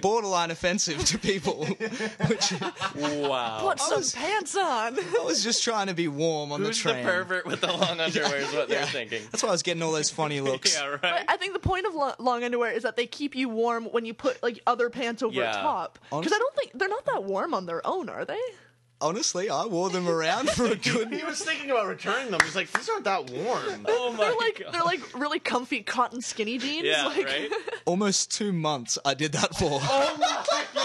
[0.01, 1.67] borderline offensive to people.
[2.29, 2.53] Which,
[2.97, 3.59] wow.
[3.61, 4.99] Put some pants on.
[4.99, 7.05] I was just trying to be warm on Who's the the train.
[7.05, 9.23] pervert with the long underwear is what they're thinking.
[9.31, 10.75] That's why I was getting all those funny looks.
[10.75, 11.01] yeah, right.
[11.03, 13.85] But I think the point of lo- long underwear is that they keep you warm
[13.87, 15.53] when you put like other pants over Yeah.
[15.53, 15.99] top.
[16.11, 18.41] Because I don't think they're not that warm on their own, are they?
[19.01, 21.13] Honestly, I wore them around for a good.
[21.13, 22.41] He was thinking about returning them.
[22.43, 23.87] He's like, these aren't that warm.
[23.87, 26.87] Oh they're like they're like really comfy cotton skinny jeans.
[26.87, 27.51] Yeah, like, right?
[27.85, 29.79] Almost two months I did that for.
[29.83, 30.17] Oh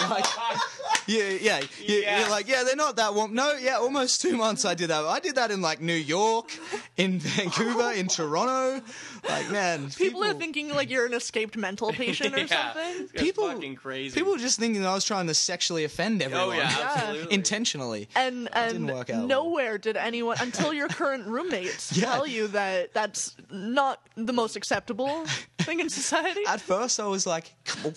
[0.08, 0.60] my god!
[1.06, 2.20] Yeah, yeah, yeah.
[2.20, 3.34] You're like, yeah, they're not that warm.
[3.34, 5.04] No, yeah, almost two months I did that.
[5.04, 6.50] I did that in like New York,
[6.96, 8.84] in Vancouver, in Toronto.
[9.28, 12.72] Like, man, People, are thinking like you're an escaped mental patient or Yeah.
[12.72, 13.08] something.
[13.08, 14.14] People- fucking crazy.
[14.18, 16.48] people were just thinking I was trying to sexually offend everyone.
[16.48, 17.34] Oh, yeah, absolutely.
[17.40, 18.08] Intentionally.
[18.14, 22.06] And and didn't work out nowhere did anyone until your current roommates Yeah.
[22.14, 25.24] tell you that that's not the most acceptable
[25.58, 26.40] thing in society.
[26.48, 27.54] At first, I was like,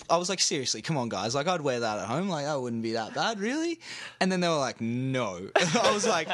[0.09, 1.33] I was like, seriously, come on, guys.
[1.35, 2.29] Like, I'd wear that at home.
[2.29, 3.79] Like, that wouldn't be that bad, really.
[4.19, 5.47] And then they were like, no.
[5.55, 6.27] I was like,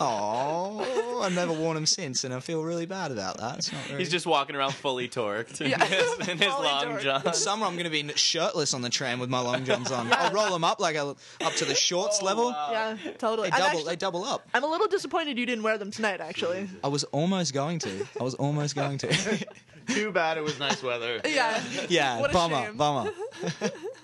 [0.00, 3.58] oh, I've never worn them since, and I feel really bad about that.
[3.58, 3.98] It's not very...
[4.00, 5.84] He's just walking around fully torqued in Yeah.
[5.84, 7.00] his, in his Fully long torqued.
[7.02, 7.24] johns.
[7.26, 10.12] In summer, I'm going to be shirtless on the tram with my long johns on.
[10.12, 12.50] I'll roll them up like a, up to the shorts oh, level.
[12.50, 13.48] yeah, totally.
[13.50, 14.46] They I'm double, actually- they double up.
[14.52, 16.20] I'm a little disappointed you didn't wear them tonight.
[16.20, 18.06] Actually, I was almost going to.
[18.20, 19.46] I was almost going to.
[19.88, 21.20] Too bad it was nice weather.
[21.26, 21.62] yeah.
[21.90, 22.76] yeah, What a bummer, shame.
[22.78, 23.10] bummer.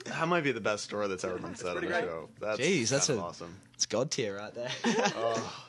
[0.04, 2.28] That might be the best story that's ever been said on the show.
[2.38, 3.54] That's Jeez, that's kind a- of awesome.
[3.74, 4.68] It's god tier right there.
[4.84, 5.66] Oh.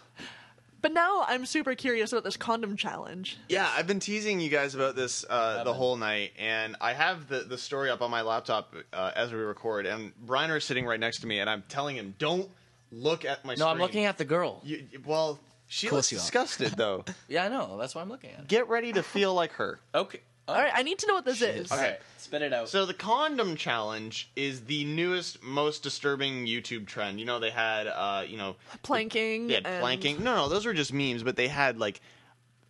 [0.82, 3.38] But now I'm super curious about this condom challenge.
[3.50, 7.28] Yeah, I've been teasing you guys about this uh, the whole night, and I have
[7.28, 9.86] the, the story up on my laptop uh, as we record.
[9.86, 12.50] And Briner is sitting right next to me, and I'm telling him, "Don't
[12.92, 14.60] look at my." No, I'm looking at the girl.
[14.64, 16.22] You, well, she Of course looks you are.
[16.22, 17.06] disgusted though.
[17.28, 17.78] Yeah, I know.
[17.80, 18.48] That's why I'm looking at.
[18.48, 19.80] Get ready to feel like her.
[19.94, 20.20] Okay.
[20.48, 21.72] All right, I need to know what this is.
[21.72, 21.98] Okay.
[22.18, 22.68] Spit it out.
[22.68, 27.20] So the condom challenge is the newest, most disturbing YouTube trend.
[27.20, 29.48] You know, they had, uh, you know, Planking.
[29.48, 30.24] they had and- planking.
[30.24, 31.24] No, no, those were just memes.
[31.24, 32.02] But they had like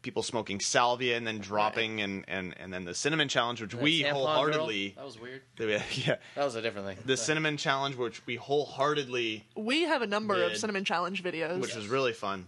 [0.03, 3.81] people smoking salvia and then dropping, and, and and then the cinnamon challenge, which That
[3.81, 4.93] we tampon girl, wholeheartedly.
[4.97, 5.41] That was weird.
[5.59, 6.97] Yeah, That was a different thing.
[7.05, 10.59] the cinnamon challenge, which we wholeheartedly, We have a number of Did.
[10.59, 11.59] cinnamon challenge videos.
[11.61, 12.47] which was really fun.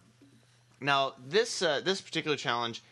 [0.82, 2.84] Now this uh, this particular challenge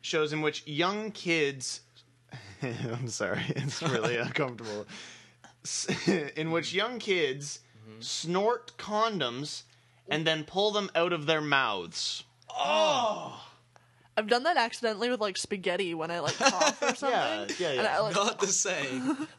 [0.00, 1.80] shows in which young kids.
[2.62, 4.86] I'm sorry, it's really uncomfortable.
[6.36, 8.00] in which young kids mm-hmm.
[8.00, 9.62] snort condoms
[10.08, 12.24] and then pull them out of their mouths.
[12.50, 13.47] Oh.
[14.18, 17.10] I've done that accidentally with like spaghetti when I like cough or something.
[17.10, 17.96] Yeah, yeah, And yeah.
[17.96, 19.26] I, like, Not the same.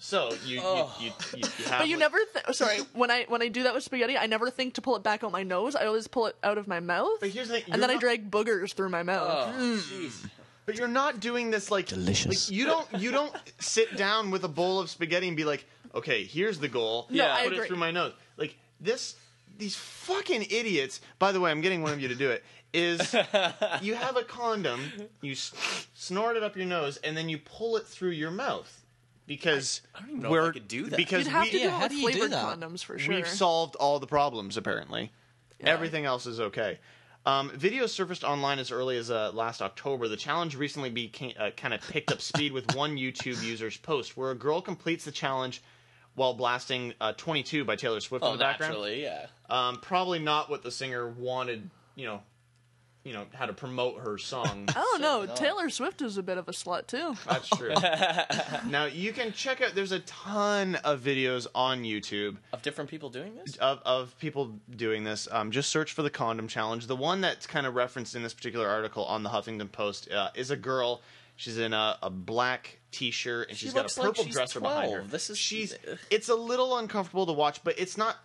[0.00, 1.06] So you you, you,
[1.36, 2.18] you, you have But you like- never.
[2.32, 4.94] Th- sorry, when I when I do that with spaghetti, I never think to pull
[4.96, 5.74] it back out my nose.
[5.74, 7.18] I always pull it out of my mouth.
[7.20, 9.28] But here's the thing, and then you're I drag boogers through my mouth.
[9.56, 10.28] Oh, Mm.
[10.66, 12.48] But you're not doing this like delicious.
[12.48, 15.66] Like, you don't you don't sit down with a bowl of spaghetti and be like,
[15.94, 17.06] okay, here's the goal.
[17.10, 17.64] No, I put agree.
[17.64, 18.12] it through my nose.
[18.36, 19.16] Like this,
[19.58, 21.00] these fucking idiots.
[21.18, 22.44] By the way, I'm getting one of you to do it.
[22.72, 23.14] Is
[23.82, 24.80] you have a condom,
[25.22, 28.84] you s- snort it up your nose, and then you pull it through your mouth
[29.26, 30.96] because I don't even know if we're I could do that.
[30.96, 33.14] because You'd have we, to do it with flavored condoms for sure.
[33.14, 35.12] We've solved all the problems apparently.
[35.60, 36.78] Everything else is okay.
[37.26, 40.06] Um, videos surfaced online as early as uh, last October.
[40.08, 44.16] The challenge recently became uh, kind of picked up speed with one YouTube user's post
[44.16, 45.62] where a girl completes the challenge
[46.14, 48.72] while blasting uh, "22" by Taylor Swift Oh, in the background.
[48.74, 49.26] naturally, yeah.
[49.50, 51.68] Um, probably not what the singer wanted.
[51.96, 52.22] You know,
[53.08, 54.66] you know how to promote her song.
[54.68, 55.26] I don't know.
[55.34, 57.14] Taylor Swift is a bit of a slut too.
[57.26, 57.72] That's true.
[58.70, 59.74] now you can check out.
[59.74, 63.56] There's a ton of videos on YouTube Of different people doing this?
[63.56, 65.26] of, of people doing this.
[65.32, 66.86] Um, just search for the condom challenge.
[66.86, 70.28] The one that's kind of referenced in this particular article on the Huffington Post uh,
[70.34, 71.00] is a girl.
[71.36, 74.34] She's in a, a black T-shirt and She she's got a looks like purple she's
[74.34, 75.02] dresser behind her.
[75.02, 75.74] This is- she's.
[76.10, 78.16] It's a little uncomfortable to watch, but it's not.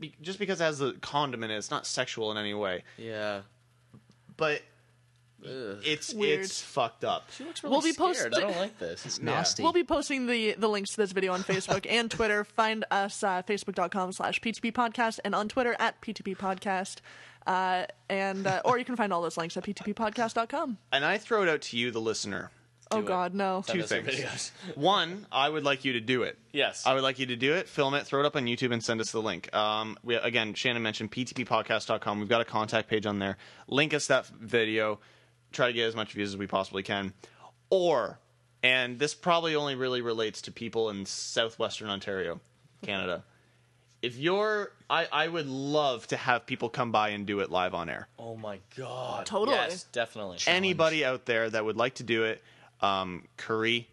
[0.00, 2.84] be- Just because it has the condom in it, it's not sexual in any way.
[2.96, 3.40] Yeah.
[4.38, 4.62] But
[5.44, 5.78] Ugh.
[5.84, 6.40] it's Weird.
[6.40, 7.30] it's fucked up.
[7.36, 8.32] She looks really We'll be scared.
[8.32, 9.04] posting- I don't like this.
[9.04, 9.44] It's Yeah.
[9.60, 12.44] We'll be posting the, the links to this video on Facebook and Twitter.
[12.44, 16.96] Find us uh, facebook.com slash PTP podcast and on Twitter at PTP podcast.
[17.46, 20.78] Uh, and uh, or you can find all those links at ptppodcast.com.
[20.92, 22.50] And I throw it out to you, the listener.
[22.90, 23.62] Oh God, no!
[23.66, 24.20] Two us your things.
[24.20, 24.50] videos.
[24.76, 26.38] One, I would like you to do it.
[26.52, 26.86] Yes.
[26.86, 28.82] I would like you to do it, film it, throw it up on YouTube, and
[28.82, 29.54] send us the link.
[29.54, 32.18] Um, we, again, Shannon mentioned ptppodcast.com.
[32.18, 33.36] We've got a contact page on there.
[33.66, 35.00] Link us that video.
[35.52, 37.12] Try to get as much views as we possibly can.
[37.70, 38.18] Or,
[38.62, 42.40] and this probably only really relates to people in southwestern Ontario,
[42.82, 43.24] Canada.
[44.02, 47.74] if you're, I, I would love to have people come by and do it live
[47.74, 48.08] on air.
[48.18, 49.26] Oh my god.
[49.26, 49.56] Totally.
[49.56, 50.38] Yes, definitely.
[50.46, 52.42] Anybody out there that would like to do it,
[52.80, 53.88] um, Curry.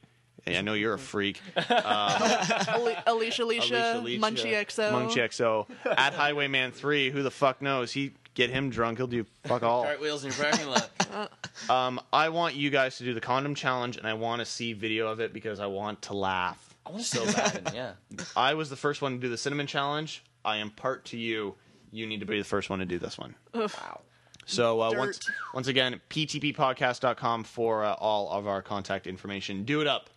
[0.47, 1.41] I know you're a freak.
[1.69, 4.91] Ali- Alicia, Alicia, Alicia, Munchie XO.
[4.91, 5.67] Munchie XO.
[5.97, 7.91] At Highwayman 3, who the fuck knows?
[7.91, 9.83] He get him drunk, he'll do fuck all.
[9.83, 10.89] Cartwheels in your parking lot.
[11.69, 14.73] Um, I want you guys to do the condom challenge, and I want to see
[14.73, 16.75] video of it because I want to laugh.
[16.85, 17.71] I want to so bad.
[17.73, 17.93] Yeah.
[18.35, 20.21] I was the first one to do the cinnamon challenge.
[20.43, 21.55] I impart to you.
[21.91, 23.35] You need to be the first one to do this one.
[23.53, 24.01] Wow.
[24.45, 25.19] So uh, once
[25.53, 29.63] once again, ptppodcast.com for uh, all of our contact information.
[29.63, 30.09] Do it up.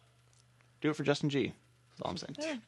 [0.80, 1.52] Do it for Justin G.
[1.90, 2.60] That's all I'm saying.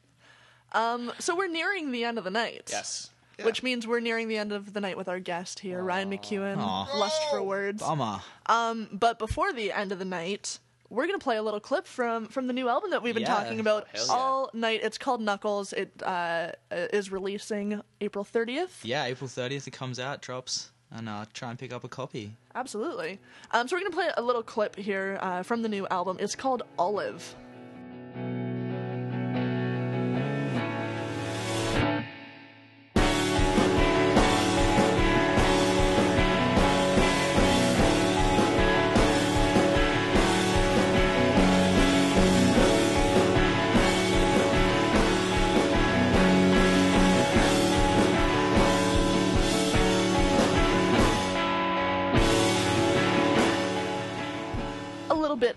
[0.73, 2.69] Um, so we're nearing the end of the night.
[2.71, 3.09] Yes.
[3.43, 6.57] Which means we're nearing the end of the night with our guest here, Ryan McEwen,
[6.59, 6.97] Aw.
[6.99, 7.81] Lust for Words.
[7.81, 8.19] Bummer.
[8.45, 10.59] Um, but before the end of the night,
[10.89, 13.33] we're gonna play a little clip from from the new album that we've been Yeah.
[13.35, 14.13] talking about Hell yeah.
[14.13, 14.81] all night.
[14.83, 15.73] It's called Knuckles.
[15.73, 18.79] It uh, is releasing April 30th.
[18.83, 22.33] Yeah, April 30th it comes out, drops, and uh, try and pick up a copy.
[22.53, 23.19] Absolutely.
[23.51, 26.17] Um, so we're gonna play a little clip here uh, from the new album.
[26.19, 27.35] It's called Olive.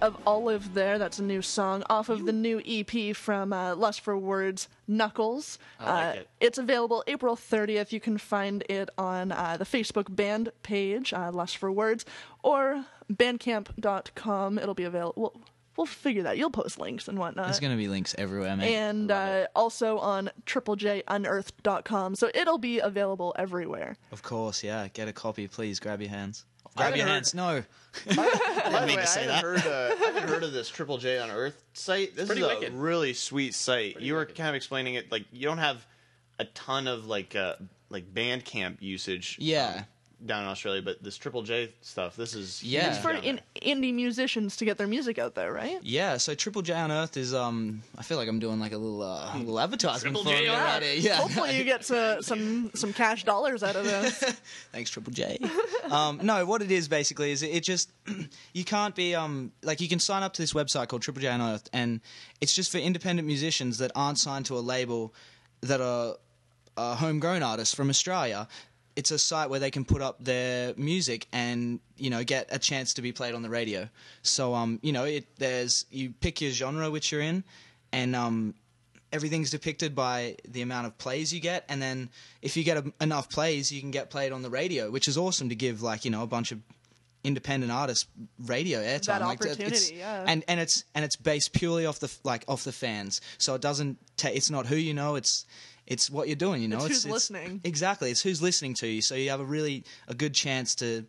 [0.04, 0.98] Of Olive there.
[0.98, 5.58] That's a new song off of the new EP from uh, Lust for Words, Knuckles.
[5.80, 6.28] I like uh, it.
[6.40, 7.90] It's available April 30th.
[7.90, 12.04] You can find it on uh, the Facebook band page, uh, Lust for Words,
[12.42, 14.58] or bandcamp.com.
[14.58, 15.14] It'll be available.
[15.16, 15.42] We'll,
[15.78, 16.36] we'll figure that.
[16.36, 17.46] You'll post links and whatnot.
[17.46, 18.74] There's going to be links everywhere, mate.
[18.74, 22.14] and uh, also on triplejUnearthed.com.
[22.16, 23.96] So it'll be available everywhere.
[24.12, 25.80] of course, yeah, get a copy, please.
[25.80, 26.44] Grab your hands.
[26.76, 27.34] Grab your heard- hands.
[27.34, 27.62] No.
[28.06, 29.42] By the mean way, to say I that.
[29.42, 32.16] heard, uh, I haven't heard of this Triple J Unearthed site.
[32.16, 34.00] This Pretty is a really sweet site.
[34.00, 35.86] you were kind of explaining it like you don't have
[36.40, 37.54] a ton of like uh,
[37.90, 39.36] like Bandcamp usage.
[39.40, 39.74] Yeah.
[39.78, 39.84] um,
[40.26, 42.90] down in Australia, but this Triple J stuff, this is Yeah.
[42.90, 45.78] It's for in, indie musicians to get their music out there, right?
[45.82, 47.82] Yeah, so Triple J Unearthed is um.
[47.98, 50.46] I feel like I'm doing like a little uh, a little advertisement Triple for J
[50.46, 50.82] it on right Earth.
[50.84, 50.94] here.
[51.10, 51.16] Yeah.
[51.16, 54.18] Hopefully, you get uh, some some cash dollars out of this.
[54.72, 55.38] Thanks, Triple J.
[55.90, 57.90] um, no, what it is basically is it, it just
[58.52, 61.28] you can't be um like you can sign up to this website called Triple J
[61.28, 62.00] Unearthed, and
[62.40, 65.14] it's just for independent musicians that aren't signed to a label
[65.60, 66.16] that are
[66.76, 68.48] uh, homegrown artists from Australia.
[68.96, 72.58] It's a site where they can put up their music and you know get a
[72.58, 73.88] chance to be played on the radio.
[74.22, 77.42] So um you know it there's you pick your genre which you're in,
[77.92, 78.54] and um
[79.12, 82.08] everything's depicted by the amount of plays you get, and then
[82.42, 85.16] if you get a, enough plays, you can get played on the radio, which is
[85.18, 86.58] awesome to give like you know a bunch of
[87.24, 88.06] independent artists
[88.44, 89.06] radio airtime.
[89.06, 90.24] That like, it's- opportunity, yeah.
[90.26, 93.60] And and it's and it's based purely off the like off the fans, so it
[93.60, 93.98] doesn't.
[94.16, 95.16] Ta- it's not who you know.
[95.16, 95.46] It's
[95.86, 96.62] it's what you're doing.
[96.62, 97.60] You know, It's who's listening.
[97.64, 99.02] Exactly, it's who's listening to you.
[99.02, 101.04] So you have a really a good chance to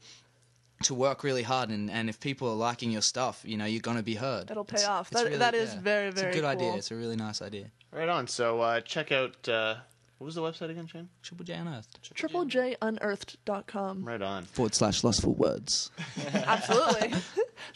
[0.84, 3.80] to work really hard, and, and if people are liking your stuff, you know, you're
[3.82, 4.48] gonna be heard.
[4.50, 5.08] That'll pay It's- off.
[5.12, 5.80] it's That- really- that is yeah.
[5.80, 6.74] very, It's a very good idea.
[6.76, 7.72] It's a really nice idea.
[7.92, 8.28] Right on.
[8.28, 9.76] So uh, check out uh,
[10.18, 11.08] what was the website again, Shane?
[11.24, 12.04] Triple J Unearthed.
[12.14, 14.04] Triple j Unearthed.com.
[14.04, 14.44] Right on.
[14.46, 15.92] Forward slash lust for words.
[16.34, 17.12] Absolutely.
[17.14, 17.20] so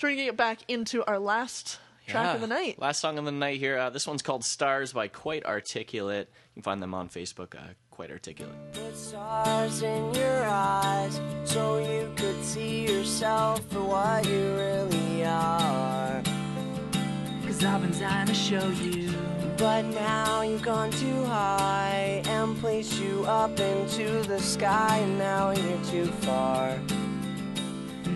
[0.03, 2.35] we're gonna get back into our last track Yeah.
[2.35, 2.79] of the night.
[2.79, 3.77] Last song of the night here.
[3.77, 6.27] Uh, this one's called Stars by Quite Articulate.
[6.55, 8.55] You can find them on Facebook, uh, Quite Articulate.
[8.73, 16.21] Put stars in your eyes so you could see yourself for what you really are.
[17.45, 19.13] Cause I've been dying to show you.
[19.57, 25.51] But now you've gone too high and placed you up into the sky, and now
[25.51, 26.79] you're too far.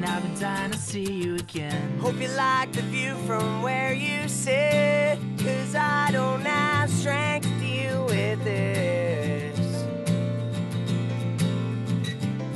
[0.03, 1.97] And I've been dying to see you again.
[1.99, 7.59] Hope you like the view from where you sit, cause I don't have strength to
[7.59, 9.85] deal with this.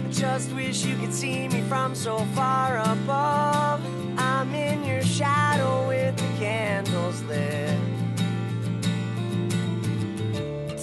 [0.06, 3.82] I just wish you could see me from so far above.
[4.20, 7.80] I'm in your shadow with the candles lit.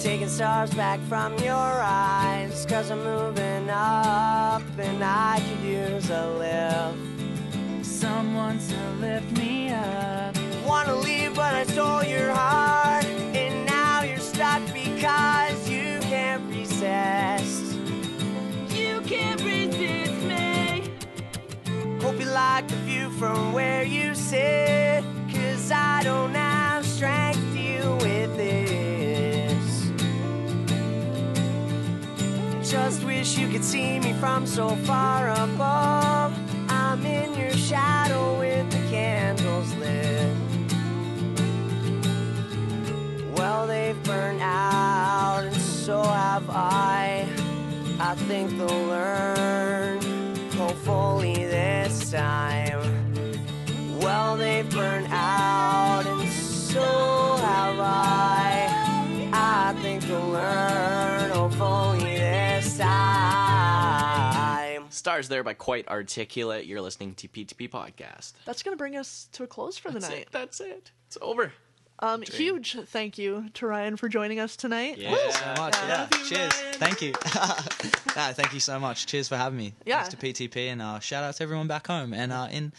[0.01, 4.44] Taking stars back from your eyes, cause I'm moving up
[4.79, 7.85] and I could use a lift.
[7.85, 10.35] Someone to lift me up.
[10.65, 13.05] Wanna leave, but I stole your heart.
[13.05, 17.75] And now you're stuck because you can't resist.
[18.69, 20.91] You can't resist me.
[22.01, 25.14] Hope you like the view from where you sit.
[32.75, 36.33] Just wish you could see me from so far above.
[36.67, 40.27] I'm in your shadow with the candles lit.
[43.37, 47.25] Well, they've burned out, and so have I.
[47.97, 50.01] I think they'll learn,
[50.51, 52.81] hopefully this time.
[54.01, 56.83] Well, they've burned out, and so
[57.37, 58.67] have I.
[59.31, 61.14] I think they'll learn,
[62.77, 64.55] time.
[64.89, 66.65] Stars there by Quite Articulate.
[66.65, 68.33] You're listening to PTP Podcast.
[68.45, 70.21] That's gonna bring us to a close for the That's night.
[70.21, 70.29] it.
[70.31, 70.91] That's it.
[71.07, 71.51] It's over.
[71.99, 74.97] Um, huge thank you to Ryan for joining us tonight.
[74.97, 75.75] Yeah, so much.
[75.87, 76.53] Yeah, cheers.
[76.73, 77.11] Thank you.
[78.15, 79.05] nah, thank you so much.
[79.05, 79.73] Cheers for having me.
[79.85, 80.03] Yeah.
[80.03, 80.17] Thanks to
[80.49, 82.73] PTP and uh, shout out to everyone back home and uh, in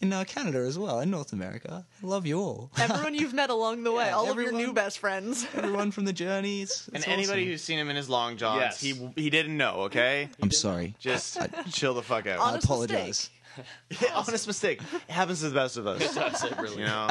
[0.00, 1.84] in uh, Canada as well, in North America.
[2.02, 2.70] I love you all.
[2.78, 5.46] Everyone you've met along the way, Yeah, all of your new best friends.
[5.54, 6.88] everyone from the journeys.
[6.94, 8.80] And anybody who's seen him in his long johns, Yes.
[8.80, 9.82] he he didn't know.
[9.82, 10.94] Okay, I'm sorry.
[10.98, 11.38] just
[11.72, 12.40] chill the fuck out.
[12.40, 13.30] I apologize.
[14.14, 14.80] Honest mistake.
[15.08, 16.00] It happens to the best of us.
[16.00, 17.08] It does, it really You know.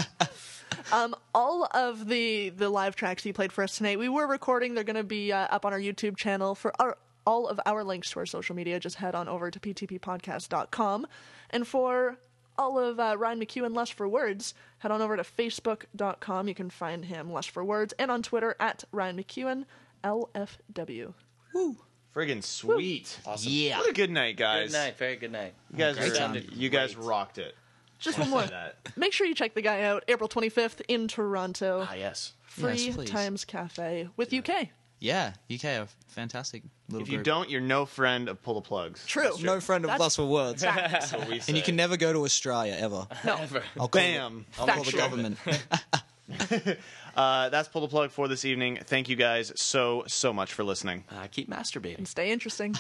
[0.92, 4.74] Um, all of the the live tracks you played for us tonight, we were recording.
[4.74, 6.98] They're going to be uh, up on our YouTube channel for our
[7.28, 8.80] all of our links to our social media.
[8.80, 11.06] Just head on over to ptppodcast.com,
[11.52, 12.18] and for
[12.60, 16.48] all of uh, Ryan McEwen Lust for Words, head on over to facebook.com.
[16.50, 19.64] You can find him Lust for Words, and on Twitter at Ryan McEwen
[20.04, 21.14] LFW.
[21.54, 21.78] Woo!
[22.14, 23.18] Friggin' sweet.
[23.26, 23.52] Awesome.
[23.52, 23.78] Yeah.
[23.80, 24.72] What a good night, guys.
[24.72, 24.98] Good night.
[24.98, 25.54] Very good night.
[25.72, 27.56] You guys, Great are- you guys rocked it.
[28.00, 28.44] Just one more.
[28.44, 28.78] that.
[28.96, 30.04] Make sure you check the guy out.
[30.08, 31.86] April 25th in Toronto.
[31.90, 32.34] Ah, yes.
[32.44, 33.10] Free Yes, please.
[33.10, 34.70] Times Cafe with UK.
[35.02, 37.26] Yeah, UK are fantastic little If you group.
[37.26, 39.06] don't, you're no friend of Pull the Plugs.
[39.06, 39.32] True.
[39.42, 40.62] no friend of That's lust for words.
[40.62, 41.52] That's what we say.
[41.52, 43.08] And you can never go to Australia ever.
[43.26, 43.36] No.
[43.80, 44.46] I'll call Bam.
[44.56, 45.00] The, I'll call the Factual.
[45.00, 45.38] government.
[47.16, 48.78] Uh, that's Pull the Plug for this evening.
[48.86, 51.04] Thank you guys so, so much for listening.
[51.12, 52.08] Uh, keep masturbating.
[52.08, 52.76] Stay interesting.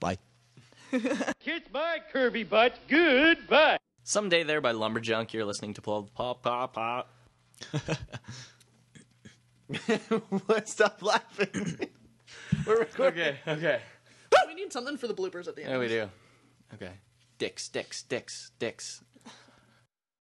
[0.00, 0.16] Bye.
[0.90, 2.76] Kiss my curvy butt.
[2.88, 3.76] Goodbye.
[4.02, 5.32] Someday there by Lumberjunk.
[5.32, 7.10] You're listening to Pull the Pop Pop Pop.
[10.46, 10.68] what?
[10.68, 11.88] Stop laughing.
[12.66, 13.20] We're recording.
[13.20, 13.38] Okay.
[13.48, 13.80] Okay.
[14.46, 15.72] we need something for the bloopers at the end.
[15.72, 16.10] Yeah, we do.
[16.74, 16.92] Okay.
[17.38, 19.02] Dicks, dicks, dicks, dicks.